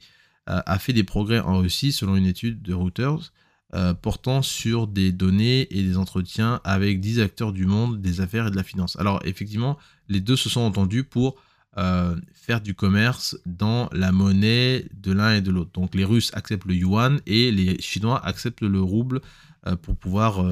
a 0.46 0.78
fait 0.78 0.92
des 0.92 1.04
progrès 1.04 1.40
en 1.40 1.58
Russie 1.58 1.92
selon 1.92 2.14
une 2.16 2.26
étude 2.26 2.60
de 2.60 2.74
Reuters 2.74 3.32
euh, 3.74 3.94
portant 3.94 4.42
sur 4.42 4.86
des 4.86 5.10
données 5.10 5.66
et 5.76 5.82
des 5.82 5.96
entretiens 5.96 6.60
avec 6.62 7.00
10 7.00 7.18
acteurs 7.18 7.52
du 7.52 7.66
monde 7.66 8.00
des 8.00 8.20
affaires 8.20 8.46
et 8.46 8.50
de 8.52 8.56
la 8.56 8.62
finance. 8.62 8.96
Alors 8.96 9.20
effectivement, 9.24 9.76
les 10.08 10.20
deux 10.20 10.36
se 10.36 10.48
sont 10.48 10.60
entendus 10.60 11.02
pour 11.02 11.34
euh, 11.78 12.16
faire 12.32 12.60
du 12.60 12.74
commerce 12.74 13.38
dans 13.46 13.88
la 13.92 14.12
monnaie 14.12 14.86
de 14.94 15.12
l'un 15.12 15.34
et 15.34 15.40
de 15.40 15.50
l'autre. 15.50 15.72
Donc 15.72 15.94
les 15.94 16.04
Russes 16.04 16.30
acceptent 16.34 16.66
le 16.66 16.74
yuan 16.74 17.20
et 17.26 17.50
les 17.50 17.80
Chinois 17.80 18.24
acceptent 18.24 18.62
le 18.62 18.80
rouble 18.80 19.20
euh, 19.66 19.76
pour 19.76 19.96
pouvoir 19.96 20.44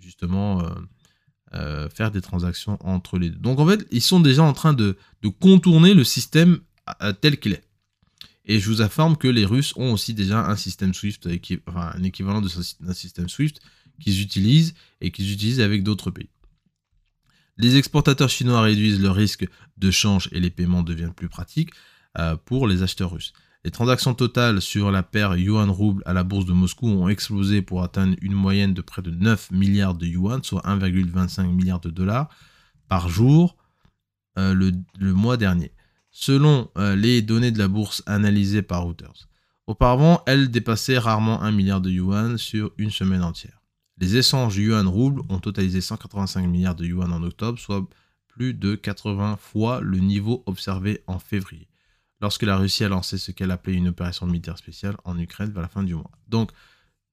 justement 0.00 0.62
faire 1.94 2.10
des 2.10 2.20
transactions 2.20 2.78
entre 2.80 3.18
les 3.18 3.30
deux. 3.30 3.38
Donc 3.38 3.58
en 3.58 3.66
fait, 3.66 3.86
ils 3.90 4.02
sont 4.02 4.20
déjà 4.20 4.42
en 4.42 4.52
train 4.52 4.74
de 4.74 4.96
contourner 5.40 5.94
le 5.94 6.04
système 6.04 6.60
tel 7.20 7.38
qu'il 7.38 7.52
est. 7.52 7.64
Et 8.48 8.60
je 8.60 8.68
vous 8.70 8.80
informe 8.80 9.16
que 9.16 9.28
les 9.28 9.44
Russes 9.44 9.74
ont 9.76 9.92
aussi 9.92 10.14
déjà 10.14 10.46
un 10.46 10.56
système 10.56 10.94
SWIFT, 10.94 11.28
enfin 11.68 11.92
un 11.94 12.02
équivalent 12.02 12.40
d'un 12.40 12.94
système 12.94 13.28
SWIFT 13.28 13.60
qu'ils 14.00 14.22
utilisent 14.22 14.74
et 15.00 15.10
qu'ils 15.10 15.32
utilisent 15.32 15.60
avec 15.60 15.82
d'autres 15.82 16.10
pays. 16.10 16.30
Les 17.58 17.76
exportateurs 17.76 18.28
chinois 18.28 18.62
réduisent 18.62 19.00
le 19.00 19.10
risque 19.10 19.46
de 19.76 19.90
change 19.90 20.28
et 20.32 20.40
les 20.40 20.50
paiements 20.50 20.82
deviennent 20.82 21.12
plus 21.12 21.28
pratiques 21.28 21.70
euh, 22.18 22.36
pour 22.36 22.66
les 22.66 22.82
acheteurs 22.82 23.10
russes. 23.10 23.32
Les 23.64 23.70
transactions 23.70 24.14
totales 24.14 24.62
sur 24.62 24.90
la 24.90 25.02
paire 25.02 25.36
yuan-rouble 25.36 26.02
à 26.06 26.12
la 26.12 26.22
bourse 26.22 26.46
de 26.46 26.52
Moscou 26.52 26.86
ont 26.86 27.08
explosé 27.08 27.60
pour 27.60 27.82
atteindre 27.82 28.16
une 28.22 28.32
moyenne 28.32 28.72
de 28.72 28.80
près 28.80 29.02
de 29.02 29.10
9 29.10 29.50
milliards 29.50 29.94
de 29.94 30.06
yuan, 30.06 30.42
soit 30.42 30.62
1,25 30.62 31.52
milliard 31.52 31.80
de 31.80 31.90
dollars 31.90 32.28
par 32.88 33.08
jour 33.08 33.56
euh, 34.38 34.54
le 34.54 35.12
mois 35.12 35.36
dernier 35.36 35.72
selon 36.10 36.68
euh, 36.76 36.96
les 36.96 37.22
données 37.22 37.52
de 37.52 37.58
la 37.58 37.68
bourse 37.68 38.02
analysées 38.06 38.62
par 38.62 38.82
Reuters. 38.82 39.28
Auparavant, 39.68 40.22
elle 40.26 40.50
dépassait 40.50 40.98
rarement 40.98 41.42
1 41.42 41.52
milliard 41.52 41.80
de 41.80 41.90
yuan 41.90 42.38
sur 42.38 42.72
une 42.76 42.90
semaine 42.90 43.22
entière. 43.22 43.57
Les 44.00 44.16
échanges 44.16 44.56
yuan-rouble 44.56 45.22
ont 45.28 45.40
totalisé 45.40 45.80
185 45.80 46.46
milliards 46.46 46.76
de 46.76 46.84
yuan 46.84 47.12
en 47.12 47.22
octobre, 47.22 47.58
soit 47.58 47.84
plus 48.28 48.54
de 48.54 48.76
80 48.76 49.36
fois 49.36 49.80
le 49.80 49.98
niveau 49.98 50.44
observé 50.46 51.02
en 51.08 51.18
février, 51.18 51.66
lorsque 52.20 52.44
la 52.44 52.56
Russie 52.56 52.84
a 52.84 52.88
lancé 52.88 53.18
ce 53.18 53.32
qu'elle 53.32 53.50
appelait 53.50 53.74
une 53.74 53.88
opération 53.88 54.26
militaire 54.26 54.56
spéciale 54.56 54.96
en 55.04 55.18
Ukraine 55.18 55.50
vers 55.50 55.62
la 55.62 55.68
fin 55.68 55.82
du 55.82 55.96
mois. 55.96 56.10
Donc, 56.28 56.52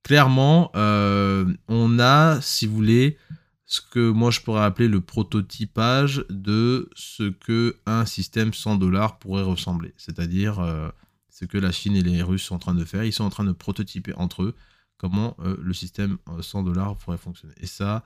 clairement, 0.03 0.71
euh, 0.75 1.51
on 1.67 1.97
a, 1.97 2.39
si 2.41 2.67
vous 2.67 2.75
voulez, 2.75 3.17
ce 3.65 3.81
que 3.81 4.11
moi 4.11 4.29
je 4.29 4.41
pourrais 4.41 4.63
appeler 4.63 4.87
le 4.87 5.01
prototypage 5.01 6.23
de 6.29 6.87
ce 6.93 7.31
que 7.31 7.77
un 7.87 8.05
système 8.05 8.53
100 8.53 8.75
dollars 8.75 9.17
pourrait 9.17 9.41
ressembler. 9.41 9.95
C'est-à-dire 9.97 10.59
euh, 10.59 10.89
ce 11.31 11.45
que 11.45 11.57
la 11.57 11.71
Chine 11.71 11.95
et 11.95 12.03
les 12.03 12.21
Russes 12.21 12.43
sont 12.43 12.55
en 12.55 12.59
train 12.59 12.75
de 12.75 12.85
faire. 12.85 13.03
Ils 13.03 13.11
sont 13.11 13.23
en 13.23 13.31
train 13.31 13.43
de 13.43 13.53
prototyper 13.53 14.13
entre 14.17 14.43
eux 14.43 14.55
comment 14.97 15.35
euh, 15.39 15.57
le 15.61 15.73
système 15.73 16.17
100 16.41 16.61
euh, 16.61 16.63
dollars 16.63 16.97
pourrait 16.97 17.17
fonctionner. 17.17 17.53
Et 17.57 17.67
ça, 17.67 18.03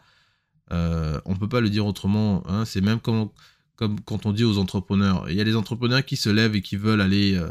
on 0.72 1.34
ne 1.34 1.38
peut 1.38 1.50
pas 1.50 1.62
le 1.62 1.70
dire 1.70 1.86
autrement. 1.86 2.44
Hein. 2.48 2.66
C'est 2.66 2.82
même 2.82 3.00
comme, 3.00 3.30
quand 3.78 4.26
on 4.26 4.32
dit 4.32 4.44
aux 4.44 4.58
entrepreneurs. 4.58 5.30
Il 5.30 5.36
y 5.36 5.42
a 5.42 5.44
des 5.44 5.56
entrepreneurs 5.56 6.06
qui 6.06 6.16
se 6.16 6.30
lèvent 6.30 6.56
et 6.56 6.62
qui 6.62 6.76
veulent 6.76 7.02
aller 7.02 7.42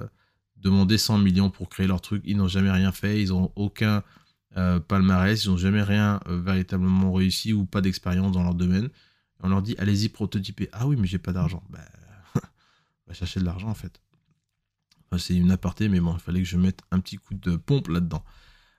demander 0.56 0.98
100 0.98 1.18
millions 1.18 1.50
pour 1.50 1.68
créer 1.68 1.86
leur 1.86 2.00
truc. 2.00 2.22
Ils 2.24 2.36
n'ont 2.36 2.48
jamais 2.48 2.70
rien 2.70 2.92
fait. 2.92 3.20
Ils 3.20 3.30
n'ont 3.30 3.50
aucun 3.56 4.02
euh, 4.56 4.80
palmarès, 4.80 5.44
ils 5.44 5.50
n'ont 5.50 5.56
jamais 5.56 5.82
rien 5.82 6.20
euh, 6.26 6.40
véritablement 6.40 7.12
réussi 7.12 7.52
ou 7.52 7.66
pas 7.66 7.80
d'expérience 7.82 8.32
dans 8.32 8.42
leur 8.42 8.54
domaine. 8.54 8.88
on 9.42 9.50
leur 9.50 9.62
dit 9.62 9.74
allez-y 9.78 10.08
prototyper. 10.08 10.68
Ah 10.72 10.86
oui, 10.86 10.96
mais 10.98 11.06
j'ai 11.06 11.18
pas 11.18 11.32
d'argent. 11.32 11.62
Bah, 11.68 11.84
va 13.06 13.14
chercher 13.14 13.40
de 13.40 13.44
l'argent 13.44 13.68
en 13.68 13.74
fait. 13.74 14.00
c'est 15.18 15.36
une 15.36 15.50
aparté, 15.50 15.88
mais 15.88 16.00
bon, 16.00 16.14
il 16.14 16.20
fallait 16.20 16.40
que 16.40 16.48
je 16.48 16.56
mette 16.56 16.80
un 16.90 17.00
petit 17.00 17.18
coup 17.18 17.34
de 17.34 17.56
pompe 17.56 17.88
là-dedans. 17.88 18.24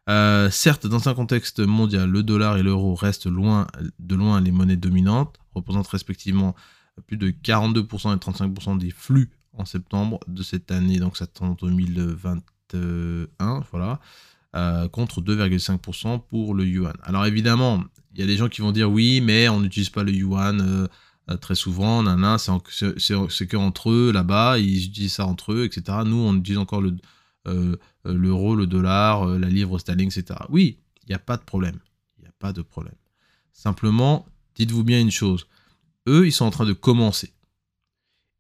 Euh, 0.08 0.50
certes, 0.50 0.88
dans 0.88 1.10
un 1.10 1.14
contexte 1.14 1.60
mondial, 1.60 2.10
le 2.10 2.24
dollar 2.24 2.58
et 2.58 2.64
l'euro 2.64 2.96
restent 2.96 3.28
loin, 3.28 3.68
de 4.00 4.16
loin 4.16 4.42
les 4.42 4.52
monnaies 4.52 4.78
dominantes, 4.78 5.38
représentent 5.54 5.88
respectivement 5.88 6.56
plus 7.06 7.18
de 7.18 7.30
42% 7.30 8.16
et 8.16 8.18
35% 8.18 8.78
des 8.78 8.92
flux 8.92 9.30
en 9.54 9.66
septembre 9.66 10.20
de 10.28 10.44
cette 10.44 10.72
année, 10.72 10.98
donc 10.98 11.18
septembre 11.18 11.58
2021, 11.62 13.64
voilà. 13.72 14.00
Euh, 14.56 14.88
contre 14.88 15.22
2,5% 15.22 16.24
pour 16.28 16.56
le 16.56 16.66
yuan. 16.66 16.96
Alors 17.04 17.28
évidemment, 17.28 17.84
il 18.14 18.20
y 18.20 18.24
a 18.24 18.26
des 18.26 18.36
gens 18.36 18.50
qui 18.50 18.62
vont 18.62 18.72
dire 18.72 18.90
oui, 18.90 19.22
mais 19.22 19.48
on 19.48 19.60
n'utilise 19.60 19.92
pas 19.92 20.04
le 20.04 20.12
yuan 20.12 20.88
euh, 21.30 21.38
très 21.38 21.54
souvent, 21.54 22.04
c'est 22.40 23.48
que 23.48 23.58
entre 23.58 23.92
eux 23.92 24.12
là-bas, 24.12 24.58
ils 24.58 24.88
utilisent 24.88 25.14
ça 25.14 25.28
entre 25.28 25.54
eux, 25.54 25.66
etc. 25.66 26.00
Nous, 26.04 26.18
on 26.18 26.36
utilise 26.36 26.58
encore 26.58 26.82
le 26.82 26.96
l'euro, 28.06 28.56
le 28.56 28.68
dollar, 28.68 29.26
la 29.26 29.48
livre 29.48 29.78
sterling, 29.80 30.08
etc. 30.08 30.40
Oui, 30.50 30.80
il 31.04 31.10
n'y 31.10 31.16
a 31.16 31.20
pas 31.20 31.38
de 31.38 31.44
problème. 31.44 31.80
Il 32.18 32.22
n'y 32.22 32.28
a 32.28 32.34
pas 32.40 32.54
de 32.54 32.62
problème. 32.62 32.96
Simplement, 33.52 34.26
dites-vous 34.56 34.84
bien 34.84 35.00
une 35.00 35.12
chose. 35.12 35.48
Eux, 36.08 36.26
ils 36.26 36.32
sont 36.32 36.46
en 36.46 36.52
train 36.52 36.66
de 36.66 36.74
commencer. 36.74 37.34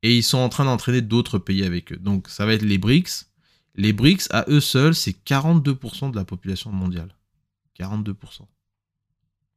Et 0.02 0.16
ils 0.16 0.24
sont 0.24 0.38
en 0.38 0.50
train 0.50 0.66
d'entraîner 0.66 1.02
d'autres 1.02 1.40
pays 1.40 1.64
avec 1.64 1.92
eux. 1.92 1.98
Donc 1.98 2.30
ça 2.30 2.46
va 2.46 2.54
être 2.54 2.62
les 2.62 2.78
BRICS, 2.78 3.30
les 3.76 3.94
BRICS, 3.94 4.28
à 4.32 4.46
eux 4.50 4.60
seuls, 4.60 4.96
c'est 4.96 5.24
42% 5.26 6.12
de 6.12 6.16
la 6.16 6.26
population 6.26 6.72
mondiale. 6.72 7.16
42%. 7.80 8.16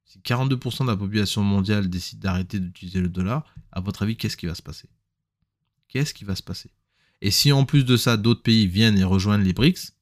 Si 0.04 0.18
42% 0.18 0.82
de 0.82 0.90
la 0.90 0.96
population 0.96 1.42
mondiale 1.42 1.88
décide 1.88 2.20
d'arrêter 2.20 2.60
d'utiliser 2.60 3.00
le 3.00 3.08
dollar, 3.08 3.44
à 3.72 3.80
votre 3.80 4.02
avis, 4.02 4.16
qu'est-ce 4.16 4.36
qui 4.36 4.46
va 4.46 4.54
se 4.54 4.62
passer? 4.62 4.88
Qu'est-ce 5.88 6.14
qui 6.14 6.24
va 6.24 6.36
se 6.36 6.42
passer? 6.42 6.70
Et 7.24 7.30
si 7.30 7.52
en 7.52 7.64
plus 7.64 7.84
de 7.84 7.96
ça, 7.96 8.16
d'autres 8.16 8.42
pays 8.42 8.66
viennent 8.66 8.98
et 8.98 9.04
rejoignent 9.04 9.44
les 9.44 9.52
BRICS, 9.52 9.92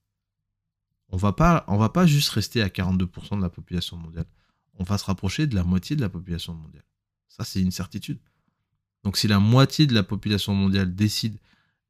on 1.11 1.19
va 1.19 1.33
pas, 1.33 1.65
on 1.69 1.77
va 1.77 1.91
pas 1.91 2.07
juste 2.07 2.31
rester 2.31 2.63
à 2.63 2.69
42% 2.69 3.37
de 3.37 3.43
la 3.43 3.51
population 3.51 3.99
mondiale. 3.99 4.25
On 4.79 4.85
va 4.85 4.97
se 4.97 5.05
rapprocher 5.05 5.47
de 5.47 5.55
la 5.55 5.63
moitié 5.63 5.97
de 5.97 6.01
la 6.01 6.09
population 6.09 6.55
mondiale. 6.55 6.85
Ça, 7.29 7.45
c'est 7.45 7.61
une 7.61 7.73
certitude. 7.73 8.19
Donc 9.05 9.19
si 9.19 9.29
la 9.29 9.39
moitié 9.39 9.87
de 9.87 9.93
la 9.93 10.03
population 10.03 10.55
mondiale 10.55 10.95
décide 10.95 11.37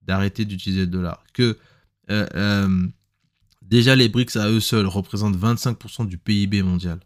d'arrêter 0.03 0.45
d'utiliser 0.45 0.81
le 0.81 0.87
dollar, 0.89 1.23
que 1.33 1.57
euh, 2.11 2.27
euh, 2.35 2.89
déjà, 3.63 3.95
les 3.95 4.09
BRICS 4.09 4.37
à 4.37 4.51
eux 4.51 4.59
seuls 4.59 4.87
représentent 4.87 5.37
25% 5.37 6.09
du 6.09 6.19
PIB 6.19 6.65
mondial. 6.65 6.99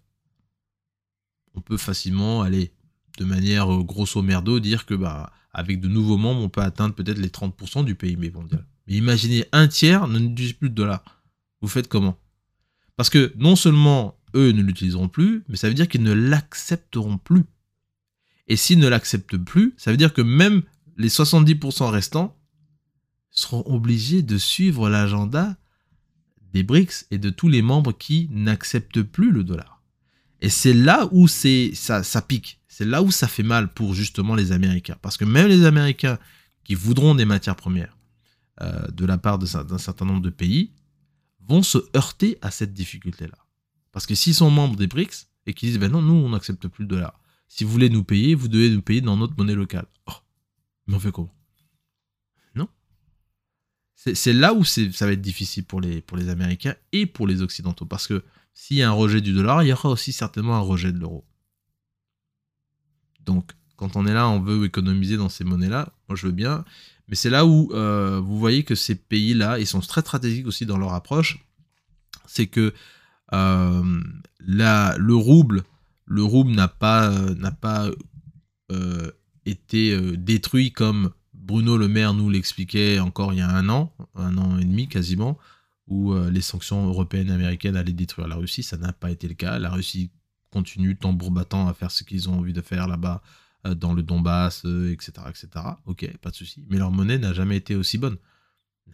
On 1.54 1.60
peut 1.60 1.76
facilement 1.76 2.40
aller 2.40 2.72
de 3.18 3.26
manière 3.26 3.70
euh, 3.70 3.82
grosso 3.82 4.22
merdo 4.22 4.60
dire 4.60 4.86
que 4.86 4.94
bah, 4.94 5.30
avec 5.54 5.80
de 5.80 5.88
nouveaux 5.88 6.18
membres, 6.18 6.42
on 6.42 6.48
peut 6.48 6.60
atteindre 6.60 6.94
peut-être 6.94 7.18
les 7.18 7.28
30% 7.28 7.84
du 7.84 7.94
PIB 7.94 8.30
mondial. 8.30 8.66
Mais 8.86 8.94
imaginez 8.94 9.46
un 9.52 9.68
tiers 9.68 10.08
ne 10.08 10.18
n'utilise 10.18 10.52
plus 10.52 10.68
de 10.68 10.74
dollars. 10.74 11.22
Vous 11.60 11.68
faites 11.68 11.88
comment? 11.88 12.18
Parce 12.96 13.10
que 13.10 13.32
non 13.36 13.56
seulement 13.56 14.18
eux 14.34 14.50
ne 14.52 14.62
l'utiliseront 14.62 15.08
plus, 15.08 15.44
mais 15.48 15.56
ça 15.56 15.68
veut 15.68 15.74
dire 15.74 15.88
qu'ils 15.88 16.02
ne 16.02 16.12
l'accepteront 16.12 17.18
plus. 17.18 17.44
Et 18.46 18.56
s'ils 18.56 18.78
ne 18.78 18.88
l'acceptent 18.88 19.38
plus, 19.38 19.74
ça 19.76 19.90
veut 19.90 19.96
dire 19.96 20.12
que 20.12 20.20
même 20.20 20.62
les 20.96 21.08
70% 21.08 21.88
restants 21.88 22.36
seront 23.30 23.64
obligés 23.66 24.22
de 24.22 24.38
suivre 24.38 24.88
l'agenda 24.88 25.56
des 26.52 26.62
BRICS 26.62 27.06
et 27.10 27.18
de 27.18 27.30
tous 27.30 27.48
les 27.48 27.62
membres 27.62 27.92
qui 27.92 28.28
n'acceptent 28.30 29.02
plus 29.02 29.32
le 29.32 29.42
dollar. 29.42 29.73
Et 30.40 30.48
c'est 30.50 30.74
là 30.74 31.08
où 31.12 31.28
c'est 31.28 31.72
ça, 31.74 32.02
pique. 32.22 32.60
C'est 32.68 32.84
là 32.84 33.02
où 33.02 33.10
ça 33.10 33.28
fait 33.28 33.42
mal 33.42 33.72
pour 33.72 33.94
justement 33.94 34.34
les 34.34 34.52
Américains. 34.52 34.96
Parce 35.00 35.16
que 35.16 35.24
même 35.24 35.48
les 35.48 35.64
Américains 35.64 36.18
qui 36.64 36.74
voudront 36.74 37.14
des 37.14 37.24
matières 37.24 37.56
premières 37.56 37.96
euh, 38.60 38.86
de 38.88 39.06
la 39.06 39.18
part 39.18 39.38
d'un 39.38 39.78
certain 39.78 40.04
nombre 40.04 40.22
de 40.22 40.30
pays 40.30 40.72
vont 41.40 41.62
se 41.62 41.78
heurter 41.96 42.38
à 42.42 42.50
cette 42.50 42.72
difficulté-là. 42.72 43.38
Parce 43.92 44.06
que 44.06 44.14
s'ils 44.14 44.34
sont 44.34 44.50
membres 44.50 44.76
des 44.76 44.86
BRICS 44.86 45.28
et 45.46 45.54
qu'ils 45.54 45.70
disent 45.70 45.78
ben 45.78 45.90
non, 45.90 46.02
nous 46.02 46.14
on 46.14 46.30
n'accepte 46.30 46.66
plus 46.68 46.84
le 46.84 46.88
dollar. 46.88 47.20
Si 47.48 47.64
vous 47.64 47.70
voulez 47.70 47.90
nous 47.90 48.02
payer, 48.02 48.34
vous 48.34 48.48
devez 48.48 48.70
nous 48.70 48.82
payer 48.82 49.00
dans 49.00 49.16
notre 49.16 49.34
monnaie 49.36 49.54
locale. 49.54 49.86
Oh, 50.06 50.12
mais 50.86 50.96
on 50.96 51.00
fait 51.00 51.12
comment? 51.12 51.34
C'est 54.12 54.34
là 54.34 54.52
où 54.52 54.64
ça 54.64 55.06
va 55.06 55.12
être 55.12 55.20
difficile 55.20 55.64
pour 55.64 55.80
les, 55.80 56.02
pour 56.02 56.18
les 56.18 56.28
Américains 56.28 56.74
et 56.92 57.06
pour 57.06 57.26
les 57.26 57.40
Occidentaux. 57.40 57.86
Parce 57.86 58.06
que 58.06 58.22
s'il 58.54 58.78
y 58.78 58.82
a 58.82 58.88
un 58.88 58.92
rejet 58.92 59.20
du 59.20 59.32
dollar, 59.32 59.62
il 59.62 59.68
y 59.68 59.72
aura 59.72 59.90
aussi 59.90 60.12
certainement 60.12 60.54
un 60.54 60.60
rejet 60.60 60.92
de 60.92 60.98
l'euro. 60.98 61.24
Donc, 63.20 63.52
quand 63.76 63.96
on 63.96 64.06
est 64.06 64.14
là, 64.14 64.28
on 64.28 64.40
veut 64.40 64.64
économiser 64.64 65.16
dans 65.16 65.28
ces 65.28 65.44
monnaies-là. 65.44 65.92
Moi, 66.08 66.16
je 66.16 66.26
veux 66.26 66.32
bien. 66.32 66.64
Mais 67.08 67.16
c'est 67.16 67.30
là 67.30 67.44
où 67.44 67.70
euh, 67.72 68.20
vous 68.20 68.38
voyez 68.38 68.62
que 68.62 68.74
ces 68.74 68.94
pays-là, 68.94 69.58
ils 69.58 69.66
sont 69.66 69.80
très 69.80 70.00
stratégiques 70.00 70.46
aussi 70.46 70.66
dans 70.66 70.78
leur 70.78 70.94
approche. 70.94 71.44
C'est 72.26 72.46
que 72.46 72.72
euh, 73.32 74.00
le 74.38 75.14
rouble, 75.14 75.64
n'a 76.08 76.68
pas 76.68 77.10
euh, 78.70 79.10
été 79.44 80.16
détruit 80.16 80.72
comme 80.72 81.10
Bruno 81.34 81.76
Le 81.76 81.88
Maire 81.88 82.14
nous 82.14 82.30
l'expliquait 82.30 83.00
encore 83.00 83.32
il 83.32 83.40
y 83.40 83.42
a 83.42 83.50
un 83.50 83.68
an, 83.68 83.92
un 84.14 84.38
an 84.38 84.58
et 84.58 84.64
demi 84.64 84.88
quasiment, 84.88 85.38
où 85.86 86.14
les 86.14 86.40
sanctions 86.40 86.86
européennes 86.86 87.28
et 87.28 87.32
américaines 87.32 87.76
allaient 87.76 87.92
détruire 87.92 88.26
la 88.28 88.36
Russie. 88.36 88.62
Ça 88.62 88.76
n'a 88.76 88.92
pas 88.92 89.10
été 89.10 89.28
le 89.28 89.34
cas. 89.34 89.58
La 89.58 89.70
Russie 89.70 90.10
continue 90.50 90.96
tambour 90.96 91.30
battant 91.30 91.68
à 91.68 91.74
faire 91.74 91.90
ce 91.90 92.04
qu'ils 92.04 92.28
ont 92.28 92.38
envie 92.38 92.52
de 92.52 92.62
faire 92.62 92.88
là-bas 92.88 93.22
dans 93.64 93.92
le 93.92 94.02
Donbass, 94.02 94.64
etc., 94.64 95.12
etc. 95.28 95.48
Ok, 95.86 96.10
pas 96.18 96.30
de 96.30 96.36
souci. 96.36 96.64
Mais 96.70 96.78
leur 96.78 96.90
monnaie 96.90 97.18
n'a 97.18 97.32
jamais 97.32 97.56
été 97.56 97.74
aussi 97.74 97.98
bonne. 97.98 98.16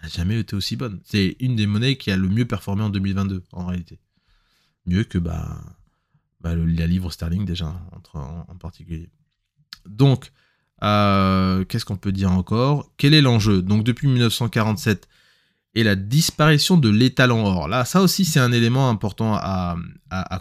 N'a 0.03 0.09
jamais 0.09 0.39
été 0.39 0.55
aussi 0.55 0.77
bonne. 0.77 1.01
C'est 1.05 1.37
une 1.41 1.57
des 1.57 1.67
monnaies 1.67 1.97
qui 1.97 2.11
a 2.11 2.17
le 2.17 2.29
mieux 2.29 2.47
performé 2.47 2.83
en 2.83 2.91
2022, 2.91 3.45
en 3.53 3.67
réalité. 3.67 3.99
Mieux 4.87 5.05
que 5.05 5.19
bah, 5.19 5.61
bah 6.41 6.55
la 6.55 6.87
livre 6.87 7.11
sterling 7.11 7.45
déjà, 7.45 7.75
en, 8.15 8.57
particulier. 8.57 9.11
Donc, 9.87 10.33
euh, 10.83 11.65
qu'est-ce 11.65 11.85
qu'on 11.85 11.97
peut 11.97 12.13
dire 12.13 12.33
encore? 12.33 12.91
Quel 12.97 13.15
est 13.15 13.21
l'enjeu? 13.21 13.63
Donc, 13.63 13.85
depuis 13.85 14.09
1947 14.09 15.09
et 15.75 15.85
la 15.85 15.95
disparition 15.97 16.77
de 16.77 16.89
l'étalon 16.89 17.47
or. 17.47 17.69
Là, 17.69 17.85
ça 17.85 18.03
aussi, 18.03 18.25
c'est 18.25 18.41
un 18.41 18.53
élément 18.53 18.91
important 18.91 19.35
à, 19.35 19.77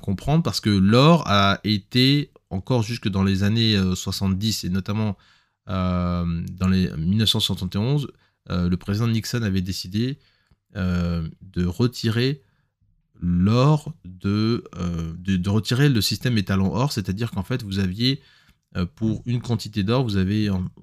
comprendre 0.01 0.43
parce 0.43 0.59
que 0.59 0.69
l'or 0.69 1.23
a 1.27 1.59
été 1.63 2.31
encore 2.49 2.81
jusque 2.81 3.07
dans 3.07 3.23
les 3.23 3.43
années 3.43 3.79
70 3.95 4.63
euh, 4.63 4.67
et 4.67 4.69
notamment 4.71 5.17
euh, 5.69 6.25
dans 6.53 6.67
les 6.67 6.89
1971, 6.89 8.07
le 8.49 8.75
président 8.77 9.07
Nixon 9.07 9.43
avait 9.43 9.61
décidé 9.61 10.17
de 10.73 11.65
retirer 11.65 12.41
l'or, 13.21 13.93
de, 14.05 14.63
de, 15.19 15.49
retirer 15.49 15.89
le 15.89 16.01
système 16.01 16.37
étalon 16.39 16.73
or, 16.73 16.91
c'est-à-dire 16.91 17.29
qu'en 17.29 17.43
fait, 17.43 17.61
vous 17.61 17.77
aviez 17.77 18.21
euh, 18.77 18.85
pour 18.85 19.23
une 19.25 19.41
quantité 19.41 19.83
d'or, 19.83 20.03
vous, 20.03 20.11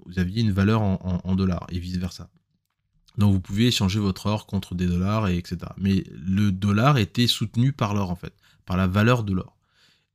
vous 0.07 0.19
aviez 0.19 0.43
une 0.43 0.51
valeur 0.51 0.83
en, 0.83 1.35
dollars 1.37 1.67
et 1.71 1.79
vice-versa. 1.79 2.29
Donc 3.19 3.33
vous 3.33 3.41
pouvez 3.41 3.69
échanger 3.69 3.99
votre 3.99 4.27
or 4.27 4.47
contre 4.47 4.75
des 4.75 4.87
dollars, 4.87 5.29
et 5.29 5.37
etc. 5.37 5.59
Mais 5.79 6.05
le 6.11 6.53
dollar 6.53 6.99
était 6.99 7.27
soutenu 7.27 7.73
par 7.73 7.95
l'or, 7.95 8.11
en 8.11 8.17
fait, 8.17 8.35
par 8.67 8.77
la 8.77 8.87
valeur 8.87 9.25
de 9.25 9.33
l'or. 9.33 9.57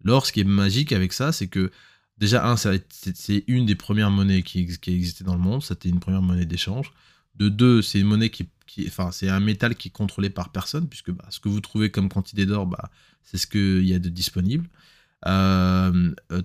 L'or, 0.04 0.26
ce 0.26 0.32
qui 0.32 0.42
est 0.42 0.46
magique 0.46 0.92
avec 0.92 1.14
ça, 1.14 1.32
c'est 1.32 1.48
que 1.48 1.72
déjà, 2.18 2.48
un, 2.48 2.56
c'est 2.58 3.44
une 3.48 3.66
des 3.66 3.76
premières 3.76 4.12
monnaies 4.12 4.44
qui, 4.44 4.66
qui 4.80 4.94
existait 4.94 5.24
dans 5.24 5.36
le 5.36 5.42
monde, 5.42 5.64
c'était 5.64 5.90
une 5.90 6.00
première 6.00 6.22
monnaie 6.22 6.46
d'échange. 6.46 6.92
De 7.36 7.50
deux, 7.50 7.82
c'est 7.82 8.00
une 8.00 8.08
monnaie 8.08 8.30
qui, 8.30 8.48
enfin, 8.88 9.12
c'est 9.12 9.30
un 9.30 9.40
métal 9.40 9.76
qui 9.76 9.90
est 9.90 9.92
contrôlé 9.92 10.30
par 10.30 10.50
personne, 10.50 10.88
puisque 10.88 11.12
bah, 11.12 11.26
ce 11.30 11.40
que 11.40 11.50
vous 11.50 11.62
trouvez 11.62 11.92
comme 11.92 12.10
quantité 12.10 12.46
d'or, 12.46 12.68
bah, 12.68 12.92
c'est 13.24 13.38
ce 13.38 13.48
qu'il 13.48 13.86
y 13.88 13.94
a 13.94 14.00
de 14.00 14.10
disponible. 14.10 14.68
Euh, 15.28 16.14
euh 16.32 16.42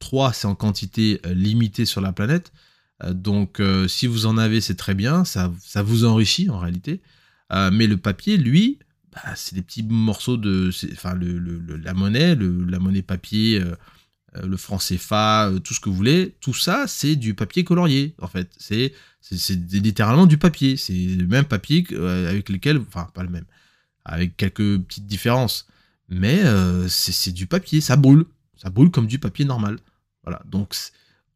3, 0.00 0.32
c'est 0.32 0.46
en 0.46 0.54
quantité 0.54 1.20
euh, 1.26 1.34
limitée 1.34 1.84
sur 1.84 2.00
la 2.00 2.12
planète. 2.12 2.52
Euh, 3.04 3.12
donc, 3.12 3.60
euh, 3.60 3.88
si 3.88 4.06
vous 4.06 4.26
en 4.26 4.38
avez, 4.38 4.60
c'est 4.60 4.74
très 4.74 4.94
bien. 4.94 5.24
Ça, 5.24 5.52
ça 5.60 5.82
vous 5.82 6.04
enrichit 6.04 6.50
en 6.50 6.58
réalité. 6.58 7.00
mais 7.72 7.86
le 7.86 7.96
papier, 7.96 8.36
lui, 8.36 8.78
bah, 9.12 9.34
c'est 9.34 9.54
des 9.54 9.62
petits 9.62 9.82
morceaux 9.82 10.36
de. 10.36 10.70
Enfin, 10.92 11.18
la 11.18 11.94
monnaie, 11.94 12.36
la 12.36 12.78
monnaie 12.78 13.02
papier, 13.02 13.62
le 14.40 14.56
franc 14.56 14.78
CFA, 14.78 15.52
tout 15.64 15.74
ce 15.74 15.80
que 15.80 15.88
vous 15.88 15.96
voulez, 15.96 16.36
tout 16.40 16.54
ça, 16.54 16.86
c'est 16.86 17.16
du 17.16 17.34
papier 17.34 17.64
colorié, 17.64 18.14
en 18.20 18.28
fait. 18.28 18.48
C'est 18.58 18.92
littéralement 19.72 20.26
du 20.26 20.38
papier. 20.38 20.76
C'est 20.76 20.92
le 20.94 21.26
même 21.26 21.44
papier 21.44 21.84
avec 21.96 22.48
lequel. 22.48 22.78
Enfin, 22.78 23.08
pas 23.14 23.22
le 23.22 23.30
même. 23.30 23.46
Avec 24.04 24.36
quelques 24.36 24.78
petites 24.82 25.06
différences. 25.06 25.66
Mais 26.08 26.42
c'est 26.88 27.32
du 27.32 27.46
papier, 27.46 27.80
ça 27.80 27.96
brûle. 27.96 28.24
Ça 28.56 28.70
brûle 28.70 28.90
comme 28.90 29.06
du 29.06 29.18
papier 29.18 29.44
normal. 29.44 29.78
Voilà, 30.22 30.42
donc 30.46 30.74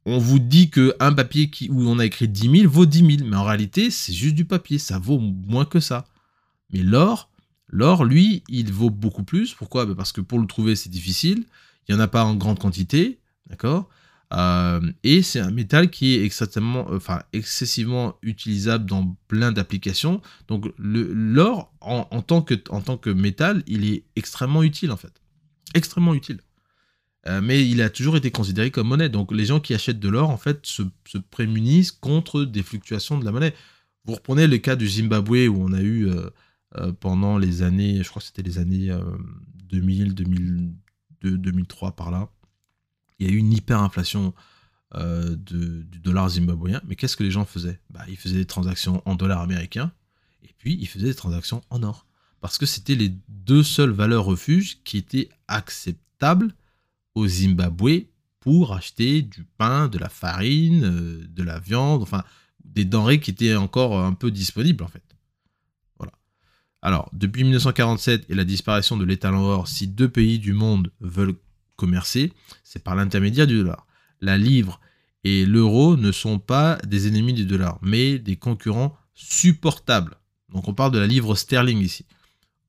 on 0.06 0.18
vous 0.18 0.38
dit 0.38 0.70
qu'un 0.70 1.12
papier 1.14 1.50
qui, 1.50 1.70
où 1.70 1.80
on 1.88 1.98
a 1.98 2.04
écrit 2.04 2.28
10 2.28 2.60
000 2.60 2.70
vaut 2.70 2.86
10 2.86 3.16
000, 3.18 3.28
mais 3.28 3.36
en 3.36 3.44
réalité, 3.44 3.90
c'est 3.90 4.12
juste 4.12 4.34
du 4.34 4.44
papier, 4.44 4.78
ça 4.78 4.98
vaut 4.98 5.18
moins 5.18 5.64
que 5.64 5.80
ça. 5.80 6.04
Mais 6.70 6.82
l'or, 6.82 7.30
l'or, 7.68 8.04
lui, 8.04 8.42
il 8.48 8.72
vaut 8.72 8.90
beaucoup 8.90 9.24
plus. 9.24 9.54
Pourquoi? 9.54 9.86
Ben, 9.86 9.94
Parce 9.94 10.12
que 10.12 10.20
pour 10.20 10.38
le 10.38 10.46
trouver, 10.46 10.76
c'est 10.76 10.90
difficile. 10.90 11.44
Il 11.88 11.94
n'y 11.94 12.00
en 12.00 12.04
a 12.04 12.08
pas 12.08 12.24
en 12.24 12.34
grande 12.34 12.58
quantité, 12.58 13.18
d'accord? 13.48 13.88
Euh, 14.32 14.80
Et 15.04 15.22
c'est 15.22 15.40
un 15.40 15.50
métal 15.50 15.90
qui 15.90 16.14
est 16.14 16.24
extrêmement, 16.24 16.86
enfin, 16.90 17.22
excessivement 17.32 18.16
utilisable 18.22 18.86
dans 18.86 19.16
plein 19.28 19.52
d'applications. 19.52 20.20
Donc 20.48 20.66
l'or, 20.78 21.72
en 21.80 22.22
tant 22.22 22.42
que 22.42 23.10
métal, 23.10 23.62
il 23.66 23.84
est 23.84 24.04
extrêmement 24.16 24.62
utile, 24.62 24.90
en 24.92 24.96
fait. 24.96 25.20
Extrêmement 25.74 26.14
utile. 26.14 26.40
Euh, 27.26 27.40
mais 27.40 27.66
il 27.66 27.80
a 27.80 27.88
toujours 27.88 28.16
été 28.16 28.30
considéré 28.30 28.70
comme 28.70 28.88
monnaie. 28.88 29.08
Donc 29.08 29.32
les 29.32 29.46
gens 29.46 29.60
qui 29.60 29.74
achètent 29.74 30.00
de 30.00 30.08
l'or, 30.08 30.30
en 30.30 30.36
fait, 30.36 30.66
se, 30.66 30.82
prémunissent 31.30 31.92
contre 31.92 32.44
des 32.44 32.62
fluctuations 32.62 33.18
de 33.18 33.24
la 33.24 33.32
monnaie. 33.32 33.54
Vous 34.04 34.14
reprenez 34.14 34.46
le 34.46 34.58
cas 34.58 34.76
du 34.76 34.86
Zimbabwe 34.86 35.48
où 35.48 35.56
on 35.62 35.72
a 35.72 35.80
eu 35.80 36.08
euh, 36.08 36.28
euh, 36.76 36.92
pendant 36.92 37.38
les 37.38 37.62
années, 37.62 38.02
je 38.02 38.08
crois 38.08 38.20
que 38.20 38.26
c'était 38.26 38.42
les 38.42 38.58
années 38.58 38.90
2000, 39.70 40.14
2002, 40.14 41.38
2003 41.38 41.92
par 41.92 42.10
là, 42.10 42.28
il 43.18 43.26
y 43.26 43.30
a 43.30 43.32
eu 43.32 43.38
une 43.38 43.52
hyperinflation 43.52 44.34
du 44.94 45.98
dollar 46.00 46.28
zimbabwéen. 46.28 46.80
Mais 46.86 46.94
qu'est-ce 46.94 47.16
que 47.16 47.24
les 47.24 47.30
gens 47.30 47.44
faisaient? 47.44 47.80
Bah, 47.90 48.04
Ils 48.08 48.16
faisaient 48.16 48.36
des 48.36 48.44
transactions 48.44 49.02
en 49.06 49.16
dollars 49.16 49.40
américains 49.40 49.90
et 50.44 50.54
puis 50.56 50.76
ils 50.80 50.86
faisaient 50.86 51.08
des 51.08 51.14
transactions 51.14 51.62
en 51.70 51.82
or. 51.82 52.06
Parce 52.40 52.58
que 52.58 52.66
c'était 52.66 52.94
les 52.94 53.12
deux 53.28 53.62
seules 53.62 53.90
valeurs 53.90 54.24
refuges 54.24 54.82
qui 54.84 54.98
étaient 54.98 55.30
acceptables 55.48 56.54
au 57.14 57.26
Zimbabwe 57.26 58.06
pour 58.40 58.74
acheter 58.74 59.22
du 59.22 59.44
pain, 59.56 59.88
de 59.88 59.98
la 59.98 60.08
farine, 60.08 60.84
euh, 60.84 61.26
de 61.28 61.42
la 61.42 61.58
viande, 61.58 62.02
enfin 62.02 62.24
des 62.64 62.84
denrées 62.84 63.20
qui 63.20 63.30
étaient 63.30 63.56
encore 63.56 63.98
un 63.98 64.12
peu 64.12 64.30
disponibles 64.30 64.84
en 64.84 64.88
fait. 64.88 65.02
Voilà. 65.98 66.12
Alors, 66.82 67.08
depuis 67.12 67.42
1947 67.42 68.26
et 68.28 68.34
la 68.34 68.44
disparition 68.44 68.96
de 68.96 69.04
l'étalon 69.04 69.44
or, 69.44 69.68
si 69.68 69.86
deux 69.86 70.08
pays 70.08 70.38
du 70.38 70.52
monde 70.52 70.90
veulent 71.00 71.36
commercer, 71.76 72.32
c'est 72.62 72.82
par 72.82 72.94
l'intermédiaire 72.96 73.46
du 73.46 73.56
dollar. 73.56 73.86
La 74.20 74.36
livre 74.36 74.80
et 75.24 75.46
l'euro 75.46 75.96
ne 75.96 76.12
sont 76.12 76.38
pas 76.38 76.76
des 76.86 77.08
ennemis 77.08 77.32
du 77.32 77.46
dollar, 77.46 77.78
mais 77.80 78.18
des 78.18 78.36
concurrents 78.36 78.96
supportables. 79.14 80.16
Donc 80.52 80.68
on 80.68 80.74
parle 80.74 80.92
de 80.92 80.98
la 80.98 81.06
livre 81.06 81.34
sterling 81.34 81.80
ici. 81.80 82.04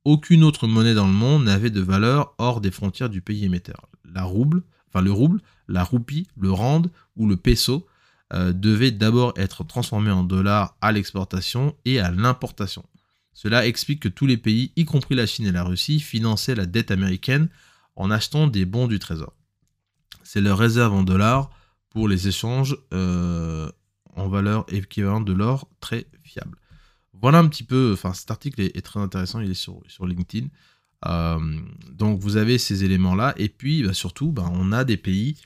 Aucune 0.05 0.43
autre 0.43 0.67
monnaie 0.67 0.93
dans 0.93 1.07
le 1.07 1.13
monde 1.13 1.43
n'avait 1.43 1.69
de 1.69 1.81
valeur 1.81 2.33
hors 2.37 2.61
des 2.61 2.71
frontières 2.71 3.09
du 3.09 3.21
pays 3.21 3.43
émetteur 3.43 3.89
la 4.15 4.23
rouble, 4.23 4.63
enfin 4.87 5.03
le 5.03 5.11
rouble, 5.11 5.41
la 5.67 5.83
roupie, 5.83 6.27
le 6.37 6.51
rand 6.51 6.83
ou 7.15 7.27
le 7.27 7.37
peso 7.37 7.85
euh, 8.33 8.53
devaient 8.53 8.91
d'abord 8.91 9.33
être 9.35 9.63
transformés 9.63 10.11
en 10.11 10.23
dollars 10.23 10.75
à 10.81 10.91
l'exportation 10.91 11.75
et 11.85 11.99
à 11.99 12.09
l'importation. 12.09 12.83
Cela 13.33 13.67
explique 13.67 13.99
que 13.99 14.07
tous 14.07 14.25
les 14.25 14.37
pays, 14.37 14.71
y 14.75 14.85
compris 14.85 15.13
la 15.13 15.27
Chine 15.27 15.45
et 15.45 15.51
la 15.51 15.63
Russie, 15.63 15.99
finançaient 15.99 16.55
la 16.55 16.65
dette 16.65 16.89
américaine 16.89 17.49
en 17.95 18.09
achetant 18.09 18.47
des 18.47 18.65
bons 18.65 18.87
du 18.87 18.97
trésor. 18.97 19.33
C'est 20.23 20.41
leur 20.41 20.57
réserve 20.57 20.93
en 20.93 21.03
dollars 21.03 21.51
pour 21.89 22.07
les 22.07 22.27
échanges 22.27 22.77
euh, 22.93 23.69
en 24.15 24.27
valeur 24.27 24.65
équivalente 24.69 25.25
de 25.25 25.33
l'or 25.33 25.69
très 25.81 26.07
fiable. 26.23 26.57
Voilà 27.13 27.39
un 27.39 27.47
petit 27.47 27.63
peu, 27.63 27.91
enfin 27.93 28.13
cet 28.13 28.31
article 28.31 28.61
est, 28.61 28.81
très 28.81 28.99
intéressant, 28.99 29.39
il 29.39 29.51
est 29.51 29.53
sur, 29.53 29.81
sur 29.87 30.05
LinkedIn. 30.05 30.47
Euh, 31.05 31.39
donc 31.91 32.19
vous 32.19 32.37
avez 32.37 32.57
ces 32.57 32.83
éléments-là, 32.83 33.33
et 33.37 33.49
puis 33.49 33.83
bah, 33.83 33.93
surtout, 33.93 34.31
bah, 34.31 34.49
on 34.51 34.71
a 34.71 34.83
des 34.83 34.97
pays, 34.97 35.37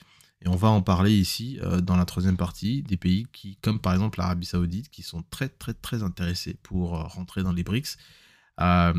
et 0.42 0.48
on 0.48 0.56
va 0.56 0.68
en 0.68 0.82
parler 0.82 1.12
ici 1.12 1.58
euh, 1.62 1.80
dans 1.80 1.96
la 1.96 2.04
troisième 2.04 2.36
partie, 2.36 2.82
des 2.82 2.96
pays 2.96 3.26
qui, 3.32 3.56
comme 3.62 3.78
par 3.78 3.92
exemple 3.92 4.18
l'Arabie 4.18 4.46
Saoudite, 4.46 4.90
qui 4.90 5.02
sont 5.02 5.22
très 5.30 5.48
très 5.48 5.74
très 5.74 6.02
intéressés 6.02 6.56
pour 6.62 6.98
euh, 6.98 7.02
rentrer 7.02 7.42
dans 7.42 7.52
les 7.52 7.62
BRICS, 7.62 7.96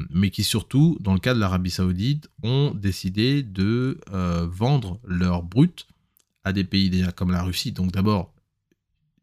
mais 0.10 0.32
qui 0.32 0.44
surtout, 0.44 0.98
dans 1.02 1.14
le 1.14 1.20
cas 1.20 1.36
de 1.36 1.40
l'Arabie 1.40 1.70
Saoudite, 1.70 2.30
ont 2.42 2.72
décidé 2.74 3.44
de 3.44 4.00
vendre 4.52 5.00
leur 5.06 5.44
brut 5.44 5.86
à 6.44 6.52
des 6.52 6.64
pays 6.64 6.90
déjà 6.90 7.12
comme 7.12 7.30
la 7.30 7.44
Russie. 7.44 7.72
Donc 7.72 7.92
d'abord, 7.92 8.34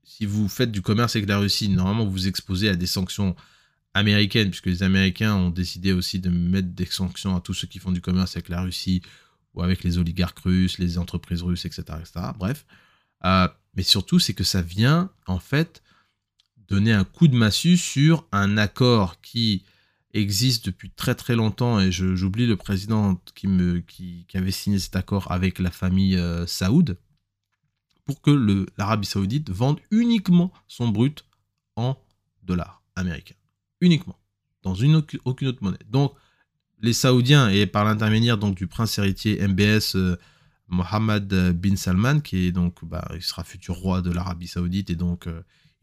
si 0.05 0.26
vous 0.26 0.49
faites 0.49 0.70
du 0.70 0.80
commerce 0.80 1.16
avec 1.16 1.28
la 1.28 1.39
Russie, 1.39 1.68
normalement 1.68 2.05
vous 2.05 2.12
vous 2.12 2.28
exposez 2.28 2.68
à 2.68 2.76
des 2.76 2.86
sanctions 2.86 3.34
américaine, 3.99 4.51
puisque 4.51 4.66
les 4.66 4.82
Américains 4.82 5.34
ont 5.34 5.51
décidé 5.51 5.92
aussi 5.92 6.18
de 6.18 6.30
mettre 6.30 6.68
des 6.68 6.86
sanctions 6.86 7.36
à 7.36 7.40
tous 7.40 7.55
ceux 7.55 7.66
qui 7.66 7.78
font 7.78 7.92
du 7.92 8.01
commerce 8.01 8.36
avec 8.36 8.49
la 8.49 8.62
Russie 8.62 9.03
ou 9.55 9.62
avec 9.62 9.84
les 9.84 9.99
oligarques 9.99 10.38
russes, 10.40 10.78
les 10.78 10.99
entreprises 10.99 11.42
russes, 11.42 11.64
etc. 11.64 11.82
etc. 12.01 12.26
bref. 12.38 12.64
Euh, 13.24 13.49
mais 13.74 13.82
surtout, 13.82 14.18
c'est 14.18 14.34
que 14.34 14.44
ça 14.44 14.62
vient, 14.62 15.11
en 15.26 15.38
fait, 15.38 15.82
donner 16.68 16.92
un 16.92 17.05
coup 17.05 17.28
de 17.28 17.36
massue 17.36 17.76
sur 17.76 18.26
un 18.32 18.57
accord 18.57 19.20
qui 19.20 19.64
existe 20.14 20.66
depuis 20.66 20.90
très 20.90 21.14
très 21.14 21.36
longtemps, 21.36 21.80
et 21.80 21.92
j'oublie 21.92 22.46
le 22.46 22.57
président 22.57 23.20
qui, 23.34 24.26
avait 24.34 24.51
signé 24.51 24.78
cet 24.78 24.96
accord 24.96 25.30
avec 25.30 25.59
la 25.59 25.70
famille 25.70 26.16
euh, 26.16 26.46
Saoud, 26.46 26.96
pour 28.05 28.22
que 28.22 28.66
l'Arabie 28.78 29.07
Saoudite 29.07 29.51
vende 29.51 29.80
uniquement 29.90 30.53
son 30.66 30.88
brut 30.88 31.24
en 31.76 31.96
dollars 32.42 32.82
américains 32.96 33.34
uniquement, 33.81 34.18
dans 34.62 34.74
une, 34.74 35.03
aucune 35.24 35.49
autre 35.49 35.62
monnaie. 35.62 35.79
Donc, 35.89 36.14
les 36.81 36.93
Saoudiens, 36.93 37.49
et 37.49 37.66
par 37.66 37.85
l'intermédiaire 37.85 38.39
donc 38.39 38.55
du 38.55 38.66
prince 38.66 38.99
héritier 38.99 39.47
MBS 39.47 39.97
euh, 39.97 40.16
Mohammed 40.68 41.26
bin 41.59 41.76
Salman, 41.76 42.20
qui 42.20 42.47
est 42.47 42.53
donc, 42.53 42.85
bah, 42.85 43.09
il 43.14 43.22
sera 43.22 43.43
futur 43.43 43.74
roi 43.76 44.03
de 44.03 44.11
l'Arabie 44.11 44.47
Saoudite 44.47 44.91
et 44.91 44.97
donc, 44.97 45.26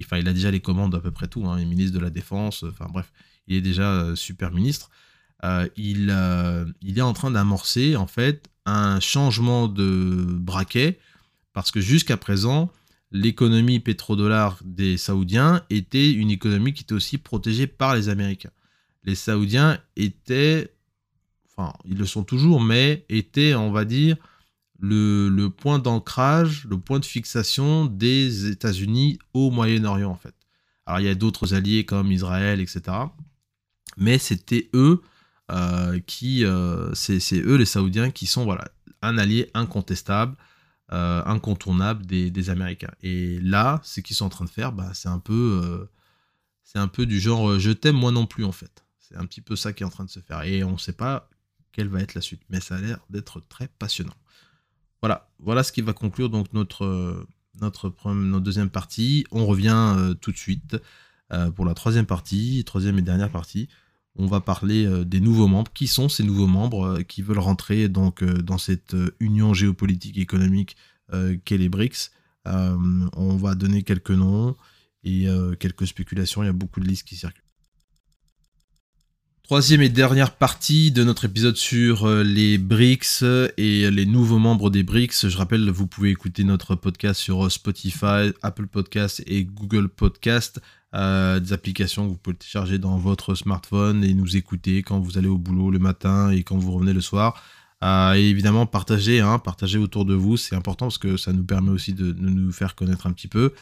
enfin, 0.04 0.18
il 0.18 0.28
a 0.28 0.34
déjà 0.34 0.52
les 0.52 0.60
commandes 0.60 0.92
d'à 0.92 1.00
peu 1.00 1.12
près 1.12 1.28
tout, 1.28 1.46
hein, 1.48 1.58
il 1.58 1.64
est 1.64 1.66
ministre 1.66 1.98
de 1.98 2.04
la 2.04 2.12
Défense, 2.12 2.64
enfin 2.64 2.88
bref, 2.92 3.12
il 3.48 3.56
est 3.58 3.62
déjà 3.62 4.16
super 4.16 4.52
ministre. 4.52 4.92
il, 5.76 6.16
il 6.82 6.98
est 7.00 7.02
en 7.02 7.14
train 7.14 7.32
d'amorcer 7.32 7.96
en 7.96 8.06
fait 8.06 8.48
un 8.66 9.00
changement 9.00 9.68
de 9.68 10.26
braquet 10.30 11.00
parce 11.54 11.72
que 11.72 11.80
jusqu'à 11.80 12.18
présent, 12.18 12.72
l'économie 13.16 13.80
pétrodollar 13.80 14.60
des 14.66 14.98
Saoudiens 14.98 15.64
était 15.70 16.12
une 16.12 16.32
économie 16.32 16.74
qui 16.74 16.84
était 16.84 16.94
aussi 16.94 17.18
protégée 17.18 17.66
par 17.66 17.96
les 17.96 18.10
Américains. 18.10 18.52
Les 19.06 19.16
Saoudiens 19.16 19.80
étaient, 19.96 20.76
enfin, 21.50 21.72
ils 21.86 21.98
le 21.98 22.06
sont 22.06 22.26
toujours, 22.26 22.60
mais 22.60 23.06
étaient, 23.08 23.56
on 23.56 23.72
va 23.72 23.86
dire, 23.86 24.18
le, 24.82 25.48
point 25.48 25.80
d'ancrage, 25.80 26.68
le 26.70 26.78
point 26.78 27.00
de 27.00 27.06
fixation 27.06 27.86
des 27.86 28.48
États-Unis 28.48 29.18
au 29.34 29.50
Moyen-Orient, 29.50 30.12
en 30.12 30.18
fait. 30.18 30.36
Alors, 30.86 31.00
il 31.00 31.06
y 31.06 31.10
a 31.10 31.16
d'autres 31.16 31.54
alliés 31.54 31.86
comme 31.86 32.12
Israël, 32.12 32.60
etc. 32.60 32.82
Mais 33.96 34.18
c'était 34.18 34.70
eux 34.74 35.02
euh, 35.52 36.00
qui, 36.06 36.44
euh, 36.44 36.94
c'est 36.94 37.40
eux 37.40 37.56
les 37.56 37.66
Saoudiens 37.66 38.12
qui 38.12 38.26
sont 38.26 38.44
voilà 38.44 38.66
un 39.02 39.18
allié 39.18 39.50
incontestable 39.54 40.36
euh, 40.92 41.24
incontournable 41.26 42.06
des, 42.06 42.50
Américains. 42.52 42.92
Et 43.02 43.40
là, 43.40 43.82
ce 43.84 44.02
qu'ils 44.02 44.16
sont 44.16 44.26
en 44.26 44.30
train 44.30 44.46
de 44.46 44.50
faire, 44.52 44.72
bah, 44.72 44.92
c'est 44.94 45.10
un 45.10 45.18
peu, 45.18 45.62
euh, 45.64 45.90
c'est 46.64 46.78
un 46.78 46.88
peu 46.88 47.08
du 47.08 47.20
genre 47.20 47.50
euh, 47.50 47.60
je 47.60 47.72
t'aime 47.72 47.96
moi 47.96 48.12
non 48.12 48.28
plus 48.28 48.46
en 48.46 48.52
fait. 48.52 48.86
C'est 49.00 49.18
un 49.18 49.26
petit 49.26 49.42
peu 49.42 49.56
ça 49.56 49.74
qui 49.74 49.82
est 49.82 49.86
en 49.86 49.90
train 49.90 50.06
de 50.06 50.12
se 50.12 50.20
faire. 50.20 50.44
Et 50.44 50.64
on 50.64 50.74
ne 50.74 50.78
sait 50.78 50.94
pas 50.94 51.28
quelle 51.72 51.88
va 51.88 52.02
être 52.02 52.14
la 52.14 52.22
suite, 52.22 52.44
mais 52.50 52.60
ça 52.60 52.76
a 52.76 52.82
l'air 52.82 53.00
d'être 53.10 53.42
très 53.50 53.68
passionnant. 53.68 54.14
Voilà, 55.02 55.28
voilà 55.40 55.64
ce 55.64 55.72
qui 55.72 55.82
va 55.82 55.94
conclure 55.94 56.30
donc 56.30 56.54
notre 56.54 57.26
notre, 57.62 57.92
notre 58.14 58.44
deuxième 58.44 58.70
partie. 58.70 59.26
On 59.32 59.48
revient 59.48 60.14
tout 60.22 60.32
de 60.32 60.38
suite 60.38 60.78
pour 61.56 61.66
la 61.66 61.74
troisième 61.74 62.06
partie, 62.06 62.64
troisième 62.64 63.00
et 63.00 63.02
dernière 63.02 63.32
partie 63.32 63.70
on 64.18 64.28
va 64.28 64.40
parler 64.42 64.86
euh, 64.86 65.04
des 65.04 65.20
nouveaux 65.20 65.48
membres. 65.48 65.72
Qui 65.74 65.88
sont 65.88 66.10
ces 66.10 66.24
nouveaux 66.24 66.48
membres 66.48 66.86
euh, 66.86 67.02
qui 67.04 67.22
veulent 67.22 67.40
rentrer 67.40 67.90
donc 67.90 68.24
euh, 68.24 68.42
dans 68.42 68.58
cette 68.58 68.96
union 69.20 69.54
géopolitique 69.54 70.18
économique 70.18 70.76
qu'est 71.46 71.58
les 71.58 71.70
BRICS? 71.70 72.10
On 72.46 73.38
va 73.38 73.54
donner 73.54 73.84
quelques 73.84 74.10
noms 74.10 74.56
et 75.04 75.28
quelques 75.60 75.86
spéculations. 75.86 76.42
Il 76.42 76.48
y 76.48 76.50
a 76.50 76.54
beaucoup 76.54 76.80
de 76.80 76.88
listes 76.88 77.08
qui 77.08 77.16
circulent. 77.16 77.44
Troisième 79.44 79.84
et 79.84 79.90
dernière 79.90 80.36
partie 80.36 80.92
de 80.92 81.04
notre 81.04 81.26
épisode 81.26 81.58
sur 81.58 82.08
les 82.08 82.58
BRICS 82.58 83.24
et 83.58 83.92
les 83.92 84.06
nouveaux 84.08 84.40
membres 84.40 84.72
des 84.72 84.82
BRICS. 84.82 85.30
Je 85.30 85.38
rappelle, 85.38 85.70
vous 85.70 85.86
pouvez 85.86 86.10
écouter 86.10 86.44
notre 86.44 86.74
podcast 86.74 87.20
sur 87.20 87.52
Spotify, 87.52 88.32
Apple 88.42 88.66
Podcast 88.66 89.22
et 89.28 89.44
Google 89.44 89.88
Podcast 89.88 90.60
euh, 90.96 91.40
des 91.42 91.52
applications 91.52 92.06
que 92.06 92.12
vous 92.12 92.18
pouvez 92.18 92.38
télécharger 92.38 92.78
dans 92.78 92.98
votre 92.98 93.36
smartphone 93.36 94.04
et 94.04 94.14
nous 94.14 94.38
écouter 94.38 94.82
quand 94.82 95.00
vous 95.00 95.18
allez 95.18 95.28
au 95.28 95.38
boulot 95.38 95.70
le 95.70 95.80
matin 95.80 96.32
et 96.32 96.44
quand 96.44 96.58
vous 96.58 96.72
revenez 96.72 96.94
le 96.94 97.02
soir. 97.02 97.42
Euh, 97.84 98.14
et 98.14 98.30
évidemment, 98.30 98.66
partagez, 98.66 99.20
hein, 99.20 99.42
autour 99.82 100.06
de 100.06 100.14
vous, 100.14 100.38
c'est 100.38 100.56
important 100.56 100.86
parce 100.86 100.98
que 100.98 101.18
ça 101.18 101.34
nous 101.34 101.44
permet 101.44 101.72
aussi 101.72 101.94
de, 101.94 102.14
nous 102.14 102.52
faire 102.54 102.76
connaître 102.76 103.08
un 103.08 103.12
petit 103.12 103.28
peu. 103.28 103.54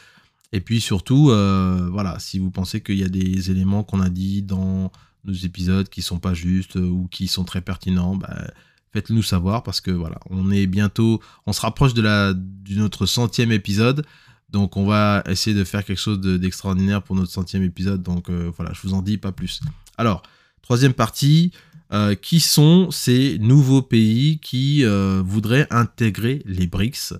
Et 0.52 0.60
puis 0.60 0.80
surtout, 0.80 1.30
euh, 1.30 1.88
voilà, 1.90 2.20
si 2.20 2.38
vous 2.38 2.52
pensez 2.52 2.80
qu'il 2.80 2.98
y 2.98 3.02
a 3.04 3.08
des 3.08 3.50
éléments 3.50 3.82
qu'on 3.82 4.00
a 4.00 4.10
dit 4.10 4.42
dans 4.42 4.92
nos 5.24 5.32
épisodes 5.32 5.88
qui 5.88 6.02
sont 6.02 6.18
pas 6.18 6.34
justes 6.34 6.76
ou 6.76 7.08
qui 7.10 7.26
sont 7.26 7.44
très 7.44 7.62
pertinents, 7.62 8.14
bah, 8.14 8.52
faites-le 8.92 9.16
nous 9.16 9.22
savoir 9.24 9.64
parce 9.64 9.80
que 9.80 9.90
voilà, 9.90 10.20
on 10.30 10.52
est 10.52 10.66
bientôt, 10.68 11.20
on 11.46 11.52
se 11.52 11.60
rapproche 11.60 11.94
de 11.94 12.02
la 12.02 12.32
de 12.32 12.76
notre 12.76 13.06
centième 13.06 13.50
épisode. 13.50 14.06
Donc 14.54 14.76
on 14.76 14.86
va 14.86 15.24
essayer 15.28 15.54
de 15.54 15.64
faire 15.64 15.84
quelque 15.84 15.98
chose 15.98 16.20
d'extraordinaire 16.20 17.02
pour 17.02 17.16
notre 17.16 17.32
centième 17.32 17.64
épisode. 17.64 18.04
Donc 18.04 18.30
euh, 18.30 18.52
voilà, 18.56 18.72
je 18.72 18.80
vous 18.86 18.94
en 18.94 19.02
dis 19.02 19.18
pas 19.18 19.32
plus. 19.32 19.60
Alors, 19.98 20.22
troisième 20.62 20.92
partie, 20.92 21.50
euh, 21.92 22.14
qui 22.14 22.38
sont 22.38 22.92
ces 22.92 23.36
nouveaux 23.40 23.82
pays 23.82 24.38
qui 24.38 24.84
euh, 24.84 25.22
voudraient 25.26 25.66
intégrer 25.70 26.40
les 26.46 26.68
BRICS, 26.68 27.14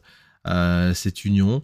cette 0.94 1.24
union, 1.24 1.62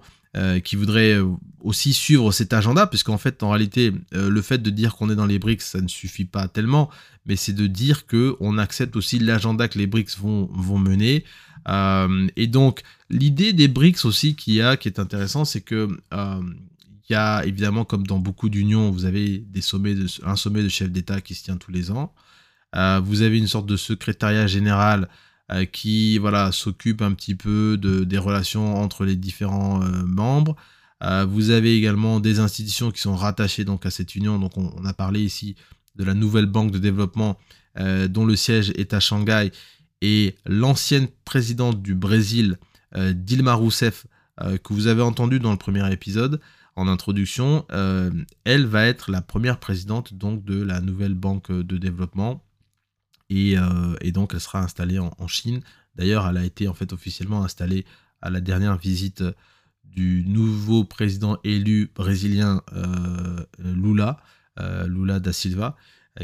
qui 0.65 0.75
voudraient 0.75 1.19
aussi 1.61 1.93
suivre 1.93 2.33
cet 2.33 2.53
agenda, 2.53 2.87
puisqu'en 2.87 3.19
fait, 3.19 3.43
en 3.43 3.51
réalité, 3.51 3.93
le 4.13 4.43
fait 4.43 4.59
de 4.59 4.71
dire 4.71 4.97
qu'on 4.97 5.11
est 5.11 5.17
dans 5.17 5.27
les 5.27 5.39
BRICS, 5.39 5.63
ça 5.63 5.81
ne 5.83 5.89
suffit 5.89 6.25
pas 6.25 6.49
tellement, 6.49 6.89
mais 7.27 7.37
c'est 7.37 7.53
de 7.53 7.67
dire 7.67 8.07
qu'on 8.07 8.57
accepte 8.57 8.97
aussi 8.97 9.19
l'agenda 9.19 9.69
que 9.69 9.79
les 9.79 9.87
BRICS 9.87 10.17
vont 10.19 10.79
mener. 10.79 11.25
Euh, 11.69 12.29
et 12.37 12.47
donc, 12.47 12.83
l'idée 13.09 13.53
des 13.53 13.69
BRICS 13.69 14.05
aussi 14.05 14.35
qu'il 14.35 14.55
y 14.55 14.63
a, 14.63 14.77
qui 14.77 14.89
est 14.89 14.99
intéressant, 14.99 15.45
c'est 15.45 15.61
que 15.61 15.89
euh, 16.13 16.43
il 17.09 17.13
y 17.13 17.17
a 17.17 17.45
évidemment, 17.45 17.85
comme 17.85 18.07
dans 18.07 18.19
beaucoup 18.19 18.49
d'unions, 18.49 18.91
vous 18.91 19.05
avez 19.05 19.39
des 19.39 19.61
sommets 19.61 19.95
un 20.25 20.37
sommet 20.37 20.63
de 20.63 20.69
chefs 20.69 20.91
d'État 20.91 21.21
qui 21.21 21.35
se 21.35 21.45
tient 21.45 21.57
tous 21.57 21.73
les 21.73 21.91
ans. 21.91 22.15
Euh, 22.77 23.01
vous 23.03 23.23
avez 23.23 23.39
une 23.39 23.49
sorte 23.49 23.67
de 23.67 23.77
secrétariat 23.77 24.47
général 24.47 25.09
qui 25.73 26.17
voilà 26.19 26.53
s'occupe 26.53 27.03
un 27.03 27.13
petit 27.13 27.35
peu 27.35 27.77
de, 27.77 28.05
des 28.05 28.19
relations 28.19 28.77
entre 28.77 29.05
les 29.05 29.17
différents 29.17 29.81
membres. 30.07 30.55
vous 31.27 31.51
avez 31.51 31.77
également 31.77 32.21
des 32.21 32.39
institutions 32.39 32.93
qui 32.93 33.01
sont 33.01 33.17
rattachées 33.17 33.65
donc 33.65 33.85
à 33.85 33.91
cette 33.91 34.15
union. 34.15 34.39
Donc 34.39 34.57
on, 34.57 34.73
on 34.77 34.85
a 34.85 34.93
parlé 34.93 35.21
ici 35.21 35.57
de 35.97 36.05
la 36.05 36.15
nouvelle 36.15 36.47
banque 36.47 36.71
de 36.71 36.79
développement 36.79 37.37
dont 37.77 38.27
le 38.27 38.37
siège 38.37 38.71
est 38.77 38.95
à 38.95 39.01
Shanghai 39.01 39.51
et 40.01 40.37
l'ancienne 40.47 41.09
présidente 41.25 41.83
du 41.83 41.95
Brésil, 41.95 42.59
euh, 42.97 43.13
Dilma 43.13 43.55
Rousseff, 43.55 44.07
euh, 44.41 44.57
que 44.59 44.73
vous 44.73 44.87
avez 44.87 45.03
entendu 45.03 45.39
dans 45.39 45.53
le 45.53 45.59
premier 45.59 45.91
épisode 45.93 46.41
en 46.77 46.89
introduction, 46.89 47.67
euh, 47.73 48.11
elle 48.45 48.65
va 48.65 48.87
être 48.87 49.11
la 49.11 49.21
première 49.21 49.59
présidente 49.59 50.15
donc 50.15 50.45
de 50.45 50.63
la 50.63 50.81
nouvelle 50.81 51.15
banque 51.15 51.53
de 51.53 51.77
développement 51.77 52.43
et, 53.29 53.57
donc 54.13 54.35
elle 54.35 54.41
sera 54.41 54.61
installée 54.61 54.99
en, 54.99 55.29
Chine. 55.29 55.61
D'ailleurs, 55.95 56.27
elle 56.27 56.37
a 56.37 56.45
été 56.45 56.67
en 56.67 56.75
fait 56.75 56.93
officiellement 56.93 57.45
installée 57.45 57.85
à 58.23 58.31
la 58.31 58.41
dernière 58.41 58.77
visite 58.77 59.23
du 59.85 60.25
nouveau 60.27 60.83
président 60.83 61.39
élu 61.45 61.93
brésilien 61.95 62.63
Lula, 63.59 64.19
Lula 64.59 65.21
da 65.21 65.33
Silva, 65.33 65.77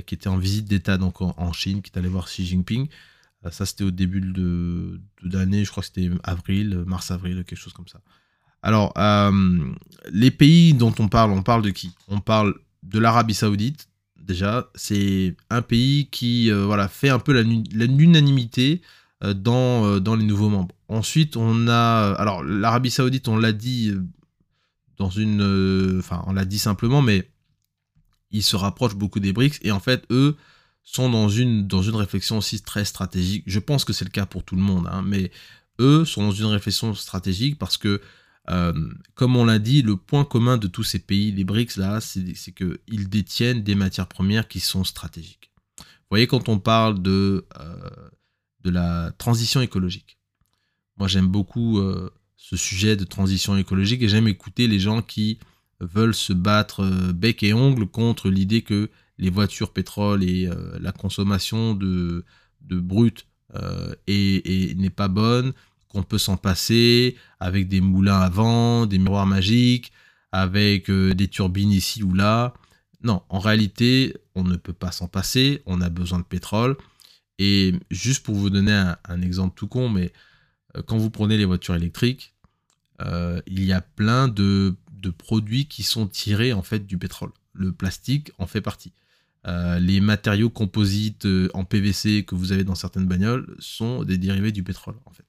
qui 0.04 0.16
était 0.16 0.28
en 0.28 0.38
visite 0.38 0.64
d'État 0.66 0.98
en, 0.98 1.52
Chine, 1.52 1.80
qui 1.80 1.92
est 1.94 1.98
allé 1.98 2.08
voir 2.08 2.26
Xi 2.26 2.44
Jinping. 2.44 2.88
Euh, 3.46 3.50
ça, 3.50 3.66
c'était 3.66 3.84
au 3.84 3.90
début 3.90 4.20
de, 4.20 5.00
l'année, 5.22 5.64
je 5.64 5.70
crois 5.70 5.82
que 5.82 5.88
c'était 5.88 6.10
avril, 6.22 6.84
mars-avril, 6.86 7.44
quelque 7.44 7.58
chose 7.58 7.72
comme 7.72 7.88
ça. 7.88 8.00
Alors, 8.62 8.92
euh, 8.98 9.72
les 10.10 10.30
pays 10.30 10.74
dont 10.74 10.94
on 10.98 11.08
parle, 11.08 11.30
on 11.30 11.42
parle 11.42 11.62
de 11.62 11.70
qui? 11.70 11.94
On 12.08 12.20
parle 12.20 12.54
de 12.82 12.98
l'Arabie 12.98 13.34
Saoudite. 13.34 13.88
Déjà, 14.20 14.70
c'est 14.74 15.36
un 15.50 15.62
pays 15.62 16.08
qui 16.10 16.50
euh, 16.50 16.64
voilà, 16.64 16.88
fait 16.88 17.10
un 17.10 17.20
peu 17.20 17.40
l'unanimité 17.40 18.82
dans, 19.22 19.98
dans 20.00 20.14
les 20.14 20.24
nouveaux 20.24 20.48
membres. 20.48 20.74
Ensuite, 20.88 21.36
on 21.36 21.68
a. 21.68 22.14
Alors, 22.18 22.42
l'Arabie 22.42 22.90
Saoudite, 22.90 23.28
on 23.28 23.36
l'a 23.36 23.52
dit 23.52 23.94
dans 24.98 25.10
une. 25.10 25.98
Enfin, 25.98 26.22
on 26.26 26.32
l'a 26.32 26.44
dit 26.44 26.58
simplement, 26.58 27.02
mais 27.02 27.30
ils 28.30 28.42
se 28.42 28.56
rapprochent 28.56 28.96
beaucoup 28.96 29.20
des 29.20 29.32
BRICS. 29.32 29.60
Et 29.62 29.70
en 29.70 29.80
fait, 29.80 30.04
eux, 30.10 30.36
sont 30.86 31.10
dans 31.10 31.28
une, 31.28 31.68
réflexion 31.72 32.38
aussi 32.38 32.62
très 32.62 32.84
stratégique. 32.84 33.42
Je 33.46 33.58
pense 33.58 33.84
que 33.84 33.92
c'est 33.92 34.04
le 34.04 34.10
cas 34.10 34.24
pour 34.24 34.44
tout 34.44 34.54
le 34.54 34.62
monde, 34.62 34.88
hein, 34.90 35.02
mais 35.04 35.32
eux 35.80 36.04
sont 36.04 36.22
dans 36.22 36.32
une 36.32 36.46
réflexion 36.46 36.94
stratégique 36.94 37.58
parce 37.58 37.76
que, 37.76 38.00
euh, 38.50 38.72
comme 39.14 39.36
on 39.36 39.44
l'a 39.44 39.58
dit, 39.58 39.82
le 39.82 39.96
point 39.96 40.24
commun 40.24 40.56
de 40.56 40.68
tous 40.68 40.84
ces 40.84 41.00
pays, 41.00 41.32
les 41.32 41.44
BRICS, 41.44 41.76
là, 41.76 42.00
c'est 42.00 42.52
qu'ils 42.52 43.08
détiennent 43.08 43.64
des 43.64 43.74
matières 43.74 44.06
premières 44.06 44.46
qui 44.46 44.60
sont 44.60 44.84
stratégiques. 44.84 45.50
Vous 45.78 46.10
voyez, 46.10 46.28
quand 46.28 46.48
on 46.48 46.60
parle 46.60 47.02
de, 47.02 47.46
euh, 47.58 47.90
la 48.64 49.12
transition 49.18 49.60
écologique, 49.60 50.18
moi 50.96 51.06
j'aime 51.06 51.28
beaucoup 51.28 51.78
euh, 51.78 52.10
ce 52.36 52.56
sujet 52.56 52.96
de 52.96 53.04
transition 53.04 53.56
écologique 53.56 54.02
et 54.02 54.08
j'aime 54.08 54.26
écouter 54.26 54.66
les 54.66 54.80
gens 54.80 55.02
qui 55.02 55.38
veulent 55.78 56.14
se 56.14 56.32
battre 56.32 56.84
bec 57.12 57.44
et 57.44 57.54
ongle 57.54 57.86
contre 57.86 58.28
l'idée 58.28 58.62
que 58.62 58.90
les 59.18 59.30
voitures 59.30 59.72
pétrole 59.72 60.22
et 60.22 60.46
euh, 60.46 60.78
la 60.80 60.92
consommation 60.92 61.74
de, 61.74 62.24
de 62.62 62.80
brut 62.80 63.26
euh, 63.54 63.94
et, 64.06 64.74
n'est 64.76 64.90
pas 64.90 65.08
bonne, 65.08 65.52
qu'on 65.88 66.02
peut 66.02 66.18
s'en 66.18 66.36
passer 66.36 67.16
avec 67.40 67.68
des 67.68 67.80
moulins 67.80 68.20
à 68.20 68.28
vent, 68.28 68.86
des 68.86 68.98
miroirs 68.98 69.26
magiques, 69.26 69.92
avec 70.32 70.90
euh, 70.90 71.14
des 71.14 71.28
turbines 71.28 71.70
ici 71.70 72.02
ou 72.02 72.12
là. 72.12 72.54
Non, 73.02 73.22
en 73.28 73.38
réalité, 73.38 74.16
on 74.34 74.44
ne 74.44 74.56
peut 74.56 74.72
pas 74.72 74.92
s'en 74.92 75.06
passer, 75.08 75.62
on 75.66 75.80
a 75.80 75.88
besoin 75.88 76.18
de 76.18 76.24
pétrole. 76.24 76.76
Et 77.38 77.74
juste 77.90 78.24
pour 78.24 78.34
vous 78.34 78.50
donner 78.50 78.72
un, 79.04 79.22
exemple 79.22 79.54
tout 79.56 79.68
con, 79.68 79.90
mais 79.90 80.12
quand 80.86 80.96
vous 80.96 81.10
prenez 81.10 81.36
les 81.36 81.44
voitures 81.44 81.74
électriques, 81.74 82.34
il 83.46 83.62
y 83.62 83.74
a 83.74 83.82
plein 83.82 84.26
de, 84.26 84.74
de, 84.90 85.10
produits 85.10 85.66
qui 85.66 85.82
sont 85.82 86.06
tirés 86.06 86.54
en 86.54 86.62
fait 86.62 86.86
du 86.86 86.96
pétrole. 86.96 87.30
Le 87.52 87.72
plastique 87.72 88.32
en 88.38 88.46
fait 88.46 88.62
partie. 88.62 88.94
Euh, 89.46 89.78
les 89.78 90.00
matériaux 90.00 90.50
composites 90.50 91.24
euh, 91.24 91.48
en 91.54 91.64
PVC 91.64 92.24
que 92.24 92.34
vous 92.34 92.50
avez 92.50 92.64
dans 92.64 92.74
certaines 92.74 93.06
bagnoles 93.06 93.54
sont 93.60 94.02
des 94.02 94.18
dérivés 94.18 94.50
du 94.50 94.64
pétrole 94.64 94.96
en 95.04 95.12
fait. 95.12 95.24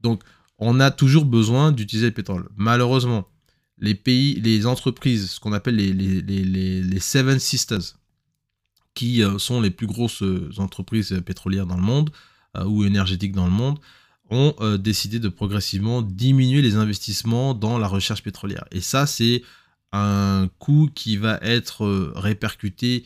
Donc, 0.00 0.22
on 0.58 0.80
a 0.80 0.90
toujours 0.90 1.26
besoin 1.26 1.70
d'utiliser 1.70 2.06
le 2.06 2.14
pétrole. 2.14 2.48
Malheureusement, 2.56 3.28
les 3.76 3.94
pays, 3.94 4.40
les 4.40 4.64
entreprises, 4.66 5.32
ce 5.32 5.40
qu'on 5.40 5.52
appelle 5.52 5.76
les, 5.76 7.00
Seven 7.00 7.38
Sisters, 7.38 7.98
qui 8.94 9.22
euh, 9.22 9.38
sont 9.38 9.60
les 9.60 9.70
plus 9.70 9.86
grosses 9.86 10.24
entreprises 10.56 11.20
pétrolières 11.24 11.66
dans 11.66 11.76
le 11.76 11.82
monde 11.82 12.10
ou 12.64 12.84
énergétiques 12.84 13.32
dans 13.32 13.44
le 13.44 13.52
monde, 13.52 13.78
ont 14.30 14.54
décidé 14.78 15.20
de 15.20 15.28
progressivement 15.28 16.02
diminuer 16.02 16.60
les 16.60 16.74
investissements 16.74 17.54
dans 17.54 17.78
la 17.78 17.86
recherche 17.86 18.22
pétrolière. 18.22 18.64
Et 18.72 18.80
ça, 18.80 19.06
c'est 19.06 19.42
un 19.92 20.48
coût 20.58 20.90
qui 20.92 21.18
va 21.18 21.38
être 21.40 22.12
répercuté 22.16 23.04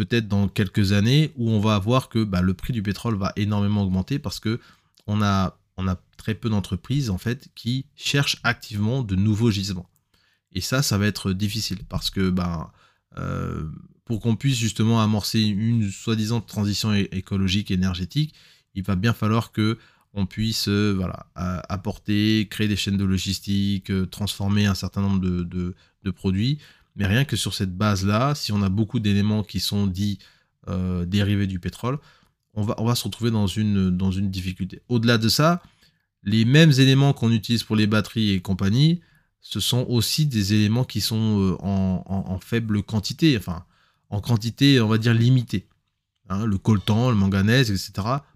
peut-être 0.00 0.28
dans 0.28 0.48
quelques 0.48 0.92
années 0.92 1.30
où 1.36 1.50
on 1.50 1.60
va 1.60 1.78
voir 1.78 2.08
que 2.08 2.24
bah, 2.24 2.40
le 2.40 2.54
prix 2.54 2.72
du 2.72 2.82
pétrole 2.82 3.16
va 3.16 3.32
énormément 3.36 3.82
augmenter 3.82 4.18
parce 4.18 4.40
que 4.40 4.58
on 5.06 5.20
a 5.20 5.56
très 6.16 6.34
peu 6.34 6.48
d'entreprises 6.48 7.10
en 7.10 7.18
fait 7.18 7.48
qui 7.54 7.86
cherchent 7.96 8.38
activement 8.42 9.02
de 9.02 9.14
nouveaux 9.14 9.50
gisements. 9.50 9.90
Et 10.52 10.60
ça, 10.60 10.82
ça 10.82 10.96
va 10.98 11.06
être 11.06 11.32
difficile 11.32 11.80
parce 11.88 12.10
que 12.10 12.30
ben, 12.30 12.70
euh, 13.18 13.68
pour 14.04 14.20
qu'on 14.20 14.36
puisse 14.36 14.58
justement 14.58 15.02
amorcer 15.02 15.40
une 15.40 15.90
soi-disant 15.90 16.40
transition 16.40 16.92
écologique 16.94 17.70
énergétique, 17.70 18.34
il 18.74 18.82
va 18.82 18.96
bien 18.96 19.12
falloir 19.12 19.52
que 19.52 19.78
on 20.12 20.26
puisse 20.26 20.66
euh, 20.68 21.00
apporter, 21.36 22.48
créer 22.50 22.66
des 22.66 22.76
chaînes 22.76 22.96
de 22.96 23.04
logistique, 23.04 23.90
euh, 23.90 24.06
transformer 24.06 24.66
un 24.66 24.74
certain 24.74 25.02
nombre 25.02 25.20
de, 25.20 25.74
produits. 26.10 26.58
Mais 27.00 27.06
rien 27.06 27.24
que 27.24 27.34
sur 27.34 27.54
cette 27.54 27.74
base-là, 27.74 28.34
si 28.34 28.52
on 28.52 28.60
a 28.60 28.68
beaucoup 28.68 29.00
d'éléments 29.00 29.42
qui 29.42 29.58
sont 29.58 29.86
dits 29.86 30.18
dérivés 31.06 31.46
du 31.46 31.58
pétrole, 31.58 31.98
on 32.52 32.62
va, 32.62 32.94
se 32.94 33.04
retrouver 33.04 33.30
dans 33.30 33.46
une, 33.46 34.30
difficulté. 34.30 34.82
Au-delà 34.88 35.16
de 35.16 35.30
ça, 35.30 35.62
les 36.24 36.44
mêmes 36.44 36.72
éléments 36.72 37.14
qu'on 37.14 37.32
utilise 37.32 37.62
pour 37.62 37.74
les 37.74 37.86
batteries 37.86 38.32
et 38.32 38.40
compagnie, 38.42 39.00
ce 39.40 39.60
sont 39.60 39.86
aussi 39.88 40.26
des 40.26 40.52
éléments 40.52 40.84
qui 40.84 41.00
sont 41.00 41.40
euh, 41.40 41.56
en, 41.62 42.38
faible 42.38 42.82
quantité, 42.82 43.38
enfin 43.38 43.64
en 44.10 44.20
quantité, 44.20 44.78
on 44.82 44.88
va 44.88 44.98
dire, 44.98 45.14
limitée. 45.14 45.66
Hein, 46.28 46.44
le 46.44 46.58
coltan, 46.58 47.08
le 47.08 47.16
manganèse, 47.16 47.70
etc. 47.70 47.92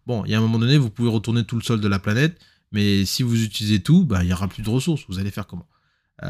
Bon, 0.07 0.25
il 0.25 0.31
y 0.31 0.35
a 0.35 0.39
un 0.39 0.41
moment 0.41 0.59
donné, 0.59 0.79
vous 0.79 0.91
pouvez 0.91 1.11
retourner 1.11 1.45
tout 1.45 1.57
le 1.57 1.63
sol 1.63 1.81
de 1.83 1.89
la 1.89 1.99
planète, 1.99 2.41
mais 2.73 3.05
si 3.05 3.23
vous 3.23 3.45
utilisez 3.45 3.83
tout, 3.83 4.05
bah, 4.05 4.23
il 4.23 4.29
n'y 4.29 4.33
aura 4.33 4.49
plus 4.49 4.63
de 4.63 4.71
ressources. 4.71 5.05
Vous 5.07 5.19
allez 5.19 5.31
faire 5.31 5.47
comment? 5.47 5.69
euh, 5.69 5.74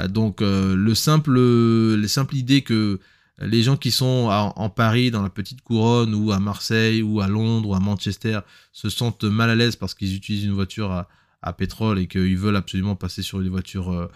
Donc, 0.08 0.42
euh, 0.42 0.74
le 0.74 0.94
simple, 0.94 1.38
les 1.38 2.08
simple 2.08 2.36
idée 2.36 2.62
que 2.62 3.00
les 3.38 3.62
gens 3.62 3.76
qui 3.76 3.90
sont 3.90 4.28
en 4.30 4.70
Paris, 4.70 5.10
dans 5.10 5.22
la 5.22 5.28
petite 5.28 5.60
couronne, 5.60 6.14
ou 6.14 6.32
à 6.32 6.38
Marseille, 6.38 7.02
ou 7.02 7.20
à 7.20 7.28
Londres, 7.28 7.70
ou 7.70 7.74
à 7.74 7.80
Manchester, 7.80 8.40
se 8.72 8.88
sentent 8.88 9.24
mal 9.24 9.50
à 9.50 9.54
l'aise 9.54 9.76
parce 9.76 9.94
qu'ils 9.94 10.14
utilisent 10.14 10.44
une 10.44 10.52
voiture 10.52 10.90
à, 10.92 11.08
à 11.44 11.52
pétrole 11.52 11.98
et 11.98 12.06
qu'ils 12.06 12.38
veulent 12.38 12.56
absolument 12.56 12.96
passer 12.96 13.22
sur 13.22 13.40
des 13.40 13.50
voitures 13.50 13.92
euh, 13.92 14.10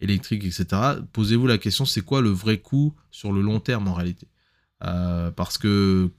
électriques, 0.00 0.44
etc., 0.44 0.66
posez-vous 1.12 1.46
la 1.46 1.56
question, 1.56 1.84
c'est 1.84 2.02
quoi 2.02 2.20
le 2.20 2.30
vrai 2.30 2.58
coût 2.58 2.92
sur 3.10 3.32
le 3.32 3.40
long 3.40 3.60
terme 3.60 3.88
en 3.88 3.94
réalité? 3.94 4.26
Euh, 4.84 5.30
parce 5.30 5.58
que 5.58 6.10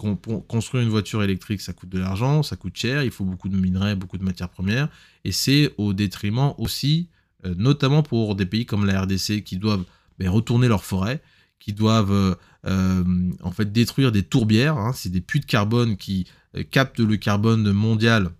construire 0.47 0.83
une 0.83 0.89
voiture 0.89 1.21
électrique, 1.21 1.59
ça 1.59 1.73
coûte 1.73 1.89
de 1.89 1.99
l'argent, 1.99 2.43
ça 2.43 2.55
coûte 2.55 2.77
cher, 2.77 3.03
il 3.03 3.11
faut 3.11 3.25
beaucoup 3.25 3.49
de 3.49 3.57
minerais, 3.57 3.97
beaucoup 3.97 4.17
de 4.17 4.23
matières 4.23 4.47
premières, 4.47 4.87
et 5.25 5.33
c'est 5.33 5.73
au 5.77 5.91
détriment 5.91 6.53
aussi, 6.57 7.09
euh, 7.09 7.22
notamment 7.57 8.03
pour 8.03 8.35
des 8.35 8.45
pays 8.45 8.65
comme 8.65 8.85
la 8.85 9.01
RDC 9.01 9.43
qui 9.43 9.57
doivent 9.57 9.83
ben, 10.19 10.29
retourner 10.29 10.67
leurs 10.67 10.83
forêts, 10.83 11.21
qui 11.59 11.73
doivent 11.73 12.37
en 12.65 13.51
fait 13.51 13.71
détruire 13.71 14.11
des 14.11 14.23
tourbières, 14.23 14.77
hein, 14.77 14.91
c'est 14.93 15.09
des 15.09 15.21
puits 15.21 15.39
de 15.39 15.45
carbone 15.45 15.97
qui 15.97 16.27
captent 16.71 16.99
le 16.99 17.17
carbone 17.17 17.71
mondial 17.71 18.31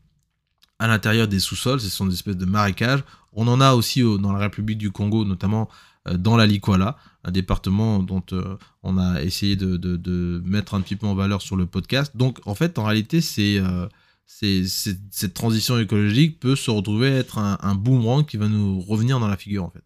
à 0.80 0.88
l'intérieur 0.88 1.28
des 1.28 1.39
sous-sols, 1.39 1.80
ce 1.80 1.89
sont 1.89 2.06
des 2.06 2.14
espèces 2.14 2.38
de 2.38 2.45
marécages. 2.45 3.04
On 3.32 3.47
en 3.47 3.62
a 3.62 3.74
aussi 3.74 4.01
dans 4.01 4.34
la 4.34 4.39
République 4.39 4.78
du 4.78 4.91
Congo, 4.91 5.26
notamment 5.26 5.70
euh, 6.08 6.18
dans 6.18 6.36
la 6.36 6.45
Likwala, 6.45 6.97
un 7.24 7.32
département 7.32 7.99
dont 7.99 8.24
euh, 8.34 8.58
on 8.84 8.97
a 8.97 9.22
essayé 9.22 9.56
de, 9.56 10.41
mettre 10.45 10.74
un 10.74 10.82
petit 10.82 10.95
peu 10.95 11.08
en 11.08 11.16
valeur 11.16 11.41
sur 11.41 11.56
le 11.56 11.66
podcast. 11.66 12.18
Donc 12.18 12.39
en 12.45 12.56
fait, 12.56 12.78
en 12.78 12.84
réalité, 12.84 13.22
c'est 13.22 13.62
euh, 14.43 14.65
cette 14.65 15.34
transition 15.34 15.78
écologique 15.80 16.39
peut 16.39 16.55
se 16.55 16.71
retrouver 16.71 17.09
être 17.09 17.38
un, 17.38 17.76
boomerang 17.76 18.26
qui 18.26 18.38
va 18.38 18.47
nous 18.47 18.82
revenir 18.82 19.19
dans 19.19 19.28
la 19.28 19.38
figure 19.38 19.63
en 19.63 19.69
fait. 19.69 19.84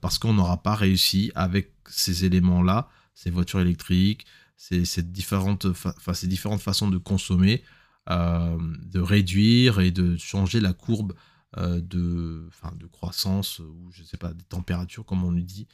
parce 0.00 0.18
qu'on 0.18 0.34
n'aura 0.34 0.62
pas 0.62 0.74
réussi 0.74 1.32
avec 1.34 1.72
ces 1.88 2.24
éléments-là, 2.24 2.88
ces 3.14 3.30
voitures 3.30 3.60
électriques, 3.60 4.26
ces, 4.56 5.02
différentes, 5.02 5.66
ces 6.12 6.26
différentes 6.26 6.60
façons 6.60 6.88
de 6.88 6.98
consommer, 6.98 7.62
euh, 8.10 8.58
de 8.82 9.00
réduire 9.00 9.80
et 9.80 9.90
de 9.90 10.16
changer 10.16 10.60
la 10.60 10.72
courbe 10.72 11.14
euh, 11.58 11.80
de, 11.80 12.48
de 12.76 12.86
croissance 12.86 13.58
ou 13.60 13.90
je 13.92 14.02
sais 14.02 14.16
pas 14.16 14.32
des 14.32 14.44
températures 14.44 15.04
comme 15.04 15.24
on 15.24 15.30
lui 15.30 15.44
dit. 15.44 15.66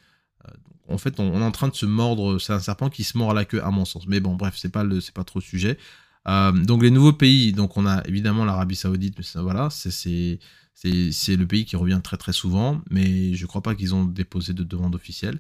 Euh, 0.47 0.51
en 0.89 0.99
fait, 0.99 1.19
on, 1.19 1.41
est 1.41 1.45
en 1.45 1.51
train 1.51 1.69
de 1.69 1.75
se 1.75 1.87
mordre. 1.87 2.39
C'est 2.39 2.53
un 2.53 2.61
serpent 2.61 2.91
qui 2.91 3.05
se 3.05 3.17
mord 3.19 3.31
à 3.31 3.35
la 3.35 3.45
queue, 3.45 3.63
à 3.63 3.71
mon 3.71 3.85
sens. 3.85 4.07
Mais 4.07 4.21
bon, 4.21 4.35
bref, 4.35 4.55
c'est 4.57 4.71
pas 4.71 4.85
le, 4.85 5.01
pas 5.13 5.25
trop 5.25 5.39
le 5.41 5.45
sujet. 5.45 5.79
Donc 6.27 6.83
les 6.83 6.91
nouveaux 6.91 7.13
pays, 7.13 7.53
donc 7.53 7.77
on 7.77 7.87
a 7.87 8.03
évidemment 8.07 8.45
l'Arabie 8.45 8.77
Saoudite, 8.77 9.17
mais 9.19 9.43
voilà, 9.43 9.69
c'est, 9.71 10.39
le 10.85 11.45
pays 11.45 11.65
qui 11.65 11.77
revient 11.77 12.01
très 12.03 12.33
souvent, 12.33 12.83
mais 12.91 13.35
je 13.35 13.47
crois 13.47 13.63
pas 13.63 13.75
qu'ils 13.75 13.95
ont 13.95 14.05
déposé 14.05 14.53
de 14.53 14.65
demande 14.65 14.95
officielle. 14.95 15.39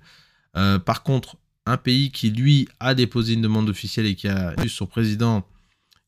par 0.53 1.03
contre, 1.03 1.37
un 1.67 1.77
pays 1.77 2.13
qui 2.13 2.31
lui 2.31 2.69
a 2.79 2.95
déposé 2.95 3.35
une 3.35 3.43
demande 3.43 3.69
officielle 3.69 4.07
et 4.07 4.15
qui 4.15 4.29
a 4.29 4.55
eu 4.65 4.69
son 4.69 4.87
président 4.87 5.45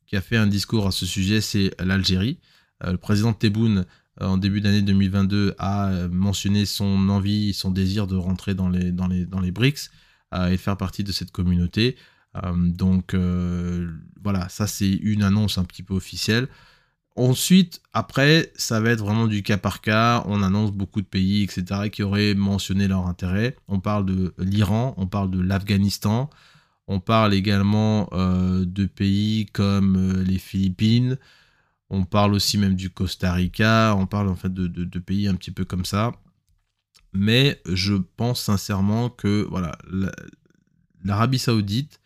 qui 0.08 0.16
a 0.16 0.20
fait 0.20 0.36
un 0.36 0.46
discours 0.46 0.86
à 0.86 0.90
ce 0.90 1.06
sujet, 1.06 1.40
c'est 1.40 1.74
l'Algérie. 1.78 2.38
Euh, 2.84 2.92
le 2.92 2.98
président 2.98 3.32
Tebboune, 3.34 3.84
euh, 4.20 4.26
en 4.26 4.38
début 4.38 4.60
d'année 4.60 4.82
2022, 4.82 5.54
a 5.58 5.90
euh, 5.90 6.08
mentionné 6.08 6.64
son 6.64 7.08
envie, 7.10 7.52
son 7.52 7.70
désir 7.70 8.06
de 8.06 8.16
rentrer 8.16 8.54
dans 8.54 8.70
les, 8.70 8.90
dans 8.90 9.06
les, 9.06 9.26
dans 9.26 9.40
les 9.40 9.52
BRICS 9.52 9.90
et 10.50 10.58
faire 10.58 10.76
partie 10.76 11.04
de 11.04 11.12
cette 11.12 11.30
communauté. 11.30 11.96
Donc 12.54 13.14
voilà, 14.22 14.48
ça 14.48 14.66
c'est 14.66 14.90
une 14.90 15.22
annonce 15.22 15.58
un 15.58 15.64
petit 15.64 15.82
peu 15.82 15.94
officielle. 15.94 16.48
Ensuite, 17.18 17.82
après, 17.92 18.52
ça 18.54 18.80
va 18.80 18.90
être 18.90 19.00
vraiment 19.00 19.26
du 19.26 19.42
cas 19.42 19.58
par 19.58 19.80
cas. 19.80 20.22
On 20.26 20.40
annonce 20.40 20.70
beaucoup 20.70 21.00
de 21.00 21.06
pays, 21.06 21.42
etc., 21.42 21.90
qui 21.90 22.04
auraient 22.04 22.34
mentionné 22.34 22.86
leur 22.86 23.08
intérêt. 23.08 23.56
On 23.66 23.80
parle 23.80 24.06
de 24.06 24.34
l'Iran, 24.38 24.94
on 24.98 25.08
parle 25.08 25.32
de 25.32 25.40
l'Afghanistan, 25.40 26.30
on 26.86 27.00
parle 27.00 27.34
également 27.34 28.08
euh, 28.12 28.64
de 28.64 28.86
pays 28.86 29.46
comme 29.46 29.96
euh, 29.96 30.22
les 30.22 30.38
Philippines. 30.38 31.18
On 31.90 32.04
parle 32.04 32.34
aussi 32.34 32.56
même 32.56 32.76
du 32.76 32.88
Costa 32.88 33.32
Rica. 33.32 33.96
On 33.98 34.06
parle 34.06 34.28
en 34.28 34.36
fait 34.36 34.54
de, 34.54 34.98
pays 35.00 35.26
un 35.26 35.34
petit 35.34 35.50
peu 35.50 35.64
comme 35.64 35.84
ça. 35.84 36.12
Mais 37.12 37.60
je 37.66 37.94
pense 37.94 38.42
sincèrement 38.42 39.10
que 39.10 39.44
voilà, 39.50 39.76
l'Arabie 41.02 41.40
Saoudite 41.40 41.98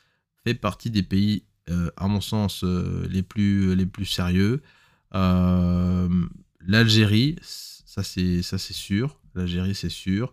fait 0.45 0.55
partie 0.55 0.90
des 0.90 1.03
pays, 1.03 1.45
euh, 1.70 1.90
à 1.97 2.09
mon 2.09 2.20
sens, 2.20 2.64
les, 2.64 3.22
plus, 3.22 3.74
les 3.74 3.86
plus 3.86 4.07
sérieux. 4.07 4.62
L'Algérie, 5.12 7.36
ça 7.43 8.03
c'est 8.03 8.43
sûr. 8.43 9.18
L'Algérie, 9.34 9.74
c'est 9.74 9.88
sûr. 9.88 10.32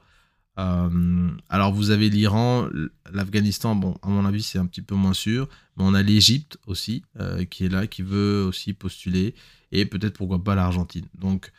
Euh, 0.59 1.29
alors 1.47 1.71
vous 1.71 1.89
avez 1.89 2.09
l'Iran, 2.09 2.67
l'Afghanistan, 3.11 3.75
bon, 3.75 3.97
à 4.01 4.09
mon 4.09 4.25
avis 4.25 4.43
c'est 4.43 4.59
un 4.59 4.65
petit 4.65 4.81
peu 4.81 4.95
moins 4.95 5.13
sûr, 5.13 5.47
mais 5.77 5.85
on 5.85 5.93
a 5.93 6.01
l'Égypte 6.01 6.57
aussi 6.67 7.03
euh, 7.19 7.45
qui 7.45 7.65
est 7.65 7.69
là, 7.69 7.87
qui 7.87 8.01
veut 8.01 8.43
aussi 8.43 8.73
postuler, 8.73 9.35
et 9.71 9.85
peut-être 9.85 10.17
pourquoi 10.17 10.43
pas 10.43 10.55
l'Argentine. 10.55 11.05
Donc 11.17 11.51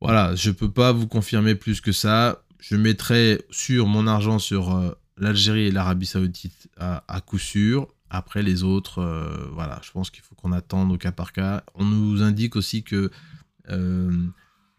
voilà, 0.00 0.34
je 0.36 0.50
peux 0.50 0.70
pas 0.70 0.92
vous 0.92 1.06
confirmer 1.06 1.54
plus 1.54 1.82
que 1.82 1.92
ça. 1.92 2.42
Je 2.60 2.76
mettrai 2.76 3.42
sur 3.50 3.86
mon 3.86 4.06
argent 4.06 4.38
sur 4.38 4.74
euh, 4.74 4.92
l'Algérie 5.20 5.66
et 5.66 5.70
l'Arabie 5.70 6.06
Saoudite 6.06 6.68
à, 6.78 7.20
coup 7.24 7.38
sûr. 7.38 7.88
Après 8.08 8.42
les 8.42 8.64
autres, 8.64 9.02
voilà, 9.52 9.80
je 9.84 9.90
pense 9.92 10.10
qu'il 10.10 10.22
faut 10.22 10.34
qu'on 10.34 10.52
attende 10.52 10.90
au 10.90 10.96
cas 10.98 11.12
par 11.12 11.32
cas. 11.32 11.62
On 11.74 11.84
nous 11.84 12.22
indique 12.22 12.56
aussi 12.56 12.82
que 12.82 13.10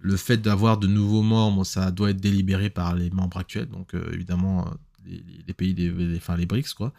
le 0.02 0.18
fait 0.18 0.38
d'avoir 0.38 0.78
de 0.78 0.88
nouveaux 0.88 1.22
membres, 1.22 1.64
ça 1.64 1.92
doit 1.92 2.10
être 2.10 2.20
délibéré 2.20 2.70
par 2.70 2.96
les 2.96 3.10
membres 3.10 3.38
actuels, 3.38 3.70
donc 3.70 3.94
euh, 3.94 4.12
évidemment 4.14 4.68
euh, 4.68 5.16
les, 5.48 5.54
pays, 5.54 5.74
des, 5.74 6.18
enfin 6.18 6.36
les 6.36 6.46
BRICS, 6.46 6.74
quoi. 6.74 6.94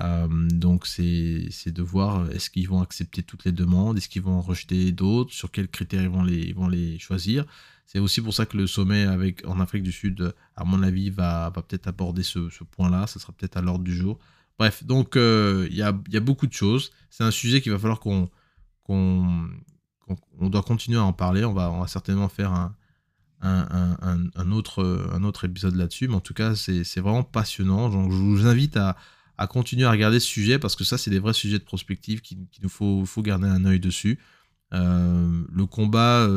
Euh, 0.00 0.28
donc 0.28 0.86
c'est 0.86 1.72
de 1.72 1.82
voir 1.82 2.30
est-ce 2.30 2.50
qu'ils 2.50 2.68
vont 2.68 2.80
accepter 2.82 3.22
toutes 3.22 3.44
les 3.44 3.52
demandes, 3.52 3.96
est-ce 3.98 4.08
qu'ils 4.08 4.22
vont 4.22 4.38
en 4.38 4.40
rejeter 4.40 4.92
d'autres, 4.92 5.32
sur 5.32 5.50
quels 5.50 5.68
critères 5.68 6.02
ils 6.02 6.08
vont 6.08 6.22
les, 6.22 6.52
vont 6.52 6.68
les 6.68 6.98
choisir? 6.98 7.44
C'est 7.86 7.98
aussi 7.98 8.20
pour 8.20 8.34
ça 8.34 8.46
que 8.46 8.56
le 8.56 8.66
sommet 8.66 9.04
avec, 9.04 9.46
en 9.46 9.60
Afrique 9.60 9.82
du 9.82 9.92
Sud, 9.92 10.34
à 10.56 10.64
mon 10.64 10.82
avis, 10.82 11.10
va, 11.10 11.50
va 11.50 11.62
peut-être 11.62 11.88
aborder 11.88 12.22
ce, 12.22 12.38
point-là, 12.64 13.06
ça 13.06 13.18
sera 13.18 13.32
peut-être 13.32 13.56
à 13.56 13.62
l'ordre 13.62 13.82
du 13.82 13.94
jour. 13.94 14.18
Bref, 14.58 14.84
donc 14.84 15.14
il 15.16 15.74
y, 15.74 15.82
a, 15.82 15.98
y, 16.10 16.16
a, 16.16 16.20
beaucoup 16.20 16.46
de 16.46 16.52
choses. 16.52 16.90
C'est 17.10 17.24
un 17.24 17.30
sujet 17.30 17.62
qu'il 17.62 17.72
va 17.72 17.78
falloir 17.78 17.98
qu'on 17.98 18.28
qu'on 18.88 19.46
on 20.40 20.48
doit 20.48 20.62
continuer 20.62 20.98
à 20.98 21.04
en 21.04 21.12
parler. 21.12 21.44
On 21.44 21.52
va, 21.52 21.86
certainement 21.86 22.28
faire 22.28 22.52
un, 22.52 24.50
autre, 24.50 25.44
épisode 25.44 25.76
là-dessus. 25.76 26.08
Mais 26.08 26.14
en 26.14 26.20
tout 26.20 26.34
cas, 26.34 26.54
c'est 26.54 27.00
vraiment 27.00 27.22
passionnant. 27.22 27.88
Donc, 27.90 28.10
je 28.10 28.16
vous 28.16 28.46
invite 28.46 28.76
à, 28.76 28.96
continuer 29.46 29.84
à 29.84 29.90
regarder 29.90 30.20
ce 30.20 30.26
sujet 30.26 30.58
parce 30.58 30.74
que 30.76 30.84
ça, 30.84 30.98
c'est 30.98 31.10
des 31.10 31.20
vrais 31.20 31.32
sujets 31.32 31.58
de 31.58 31.64
prospective 31.64 32.20
qu'il 32.20 32.46
nous 32.62 32.68
faut, 32.68 33.22
garder 33.22 33.46
un 33.46 33.64
œil 33.64 33.80
dessus. 33.80 34.18
le 34.72 35.64
combat 35.66 36.28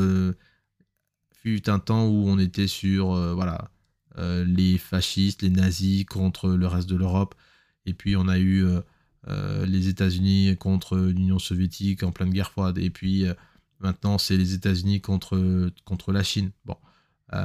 fut 1.34 1.70
un 1.70 1.80
temps 1.80 2.06
où 2.08 2.30
on 2.30 2.38
était 2.38 2.68
sur 2.68 3.14
voilà 3.36 3.72
les 4.18 4.78
fascistes, 4.78 5.42
les 5.42 5.50
nazis 5.50 6.06
contre 6.06 6.50
le 6.50 6.68
reste 6.68 6.90
de 6.90 6.96
l'Europe. 6.96 7.36
Et 7.88 7.94
puis 7.94 8.16
on 8.16 8.28
a 8.28 8.38
eu 8.38 8.66
les 9.28 9.88
États-Unis 9.88 10.56
contre 10.58 10.98
l'Union 10.98 11.40
soviétique 11.40 12.04
en 12.04 12.12
pleine 12.12 12.30
guerre 12.30 12.52
froide. 12.52 12.78
Et 12.78 12.92
puis 12.92 13.26
maintenant 13.80 14.20
c'est 14.20 14.38
les 14.38 14.54
États-Unis 14.54 15.02
contre, 15.02 15.72
contre 15.86 16.12
la 16.12 16.22
Chine. 16.22 16.52
Bon. 16.66 16.78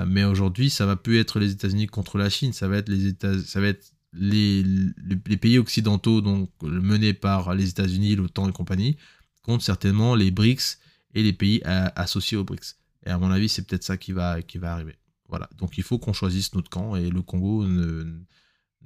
mais 0.07 0.25
aujourd'hui, 0.25 0.69
ça 0.69 0.85
va 0.85 0.97
plus 0.97 1.19
être 1.19 1.41
les 1.41 1.53
États-Unis 1.53 1.87
contre 1.87 2.19
la 2.19 2.29
Chine, 2.29 2.53
ça 2.53 2.69
va 2.69 2.77
être 2.77 2.91
les 2.91 3.07
États, 3.07 3.39
ça 3.39 3.61
va 3.61 3.69
être 3.69 3.96
les, 4.19 5.37
pays 5.41 5.59
occidentaux, 5.59 6.21
donc 6.21 6.51
menés 6.63 7.15
par 7.15 7.55
les 7.55 7.69
États-Unis, 7.71 8.17
l'OTAN 8.17 8.49
et 8.49 8.53
compagnie, 8.53 8.97
contre 9.43 9.65
certainement 9.65 10.15
les 10.15 10.31
BRICS 10.31 10.79
et 11.15 11.23
les 11.23 11.33
pays 11.33 11.63
associés 11.65 12.37
aux 12.37 12.45
BRICS. 12.45 12.77
Et 13.05 13.11
à 13.11 13.19
mon 13.19 13.31
avis, 13.31 13.49
c'est 13.49 13.67
peut-être 13.67 13.85
ça 13.85 13.97
qui 13.97 14.13
va, 14.13 14.43
qui 14.43 14.59
va 14.59 14.73
arriver. 14.73 14.97
Voilà. 15.29 15.49
Donc 15.59 15.79
il 15.79 15.85
faut 15.85 15.99
qu'on 15.99 16.13
choisisse 16.13 16.55
notre 16.55 16.71
camp 16.71 16.97
et 16.97 17.11
le 17.11 17.23
Congo 17.23 17.65
ne, 17.67 18.05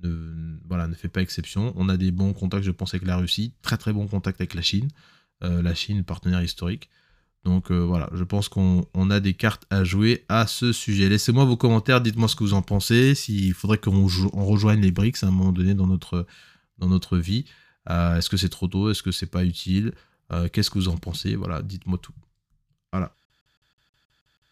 ne, 0.02 0.58
voilà, 0.66 0.88
ne 0.88 0.94
fait 0.94 1.08
pas 1.08 1.22
exception. 1.22 1.72
On 1.76 1.88
a 1.88 1.96
des 1.96 2.10
bons 2.10 2.32
contacts, 2.32 2.64
je 2.64 2.70
pense, 2.70 2.94
avec 2.94 3.06
la 3.06 3.16
Russie, 3.16 3.54
très 3.62 3.76
très 3.76 3.92
bons 3.92 4.06
contacts 4.06 4.40
avec 4.40 4.54
la 4.54 4.62
Chine. 4.62 4.88
Euh, 5.42 5.62
la 5.62 5.74
Chine, 5.74 6.04
partenaire 6.04 6.42
historique. 6.42 6.90
Donc 7.44 7.70
euh, 7.70 7.78
voilà, 7.78 8.10
je 8.12 8.22
pense 8.22 8.48
qu'on 8.48 8.84
a 9.10 9.20
des 9.20 9.34
cartes 9.34 9.64
à 9.70 9.82
jouer 9.82 10.24
à 10.28 10.46
ce 10.46 10.72
sujet. 10.72 11.08
Laissez-moi 11.08 11.44
vos 11.44 11.56
commentaires, 11.56 12.00
dites-moi 12.00 12.28
ce 12.28 12.36
que 12.36 12.44
vous 12.44 12.54
en 12.54 12.62
pensez, 12.62 13.14
s'il 13.14 13.54
faudrait 13.54 13.78
qu'on 13.78 14.06
rejoigne 14.06 14.80
les 14.80 14.90
BRICS 14.90 15.24
à 15.24 15.28
un 15.28 15.30
moment 15.30 15.52
donné 15.52 15.74
dans 15.74 15.86
notre, 15.86 16.26
dans 16.78 16.88
notre 16.88 17.16
vie. 17.16 17.46
Euh, 17.88 18.16
est-ce 18.16 18.28
que 18.28 18.36
c'est 18.36 18.50
trop 18.50 18.68
tôt? 18.68 18.90
Est-ce 18.90 19.02
que 19.02 19.10
c'est 19.10 19.30
pas 19.30 19.44
utile? 19.44 19.92
Qu'est-ce 20.52 20.70
que 20.70 20.78
vous 20.78 20.86
en 20.86 20.96
pensez? 20.96 21.34
Voilà, 21.34 21.60
dites-moi 21.60 21.98
tout. 21.98 22.12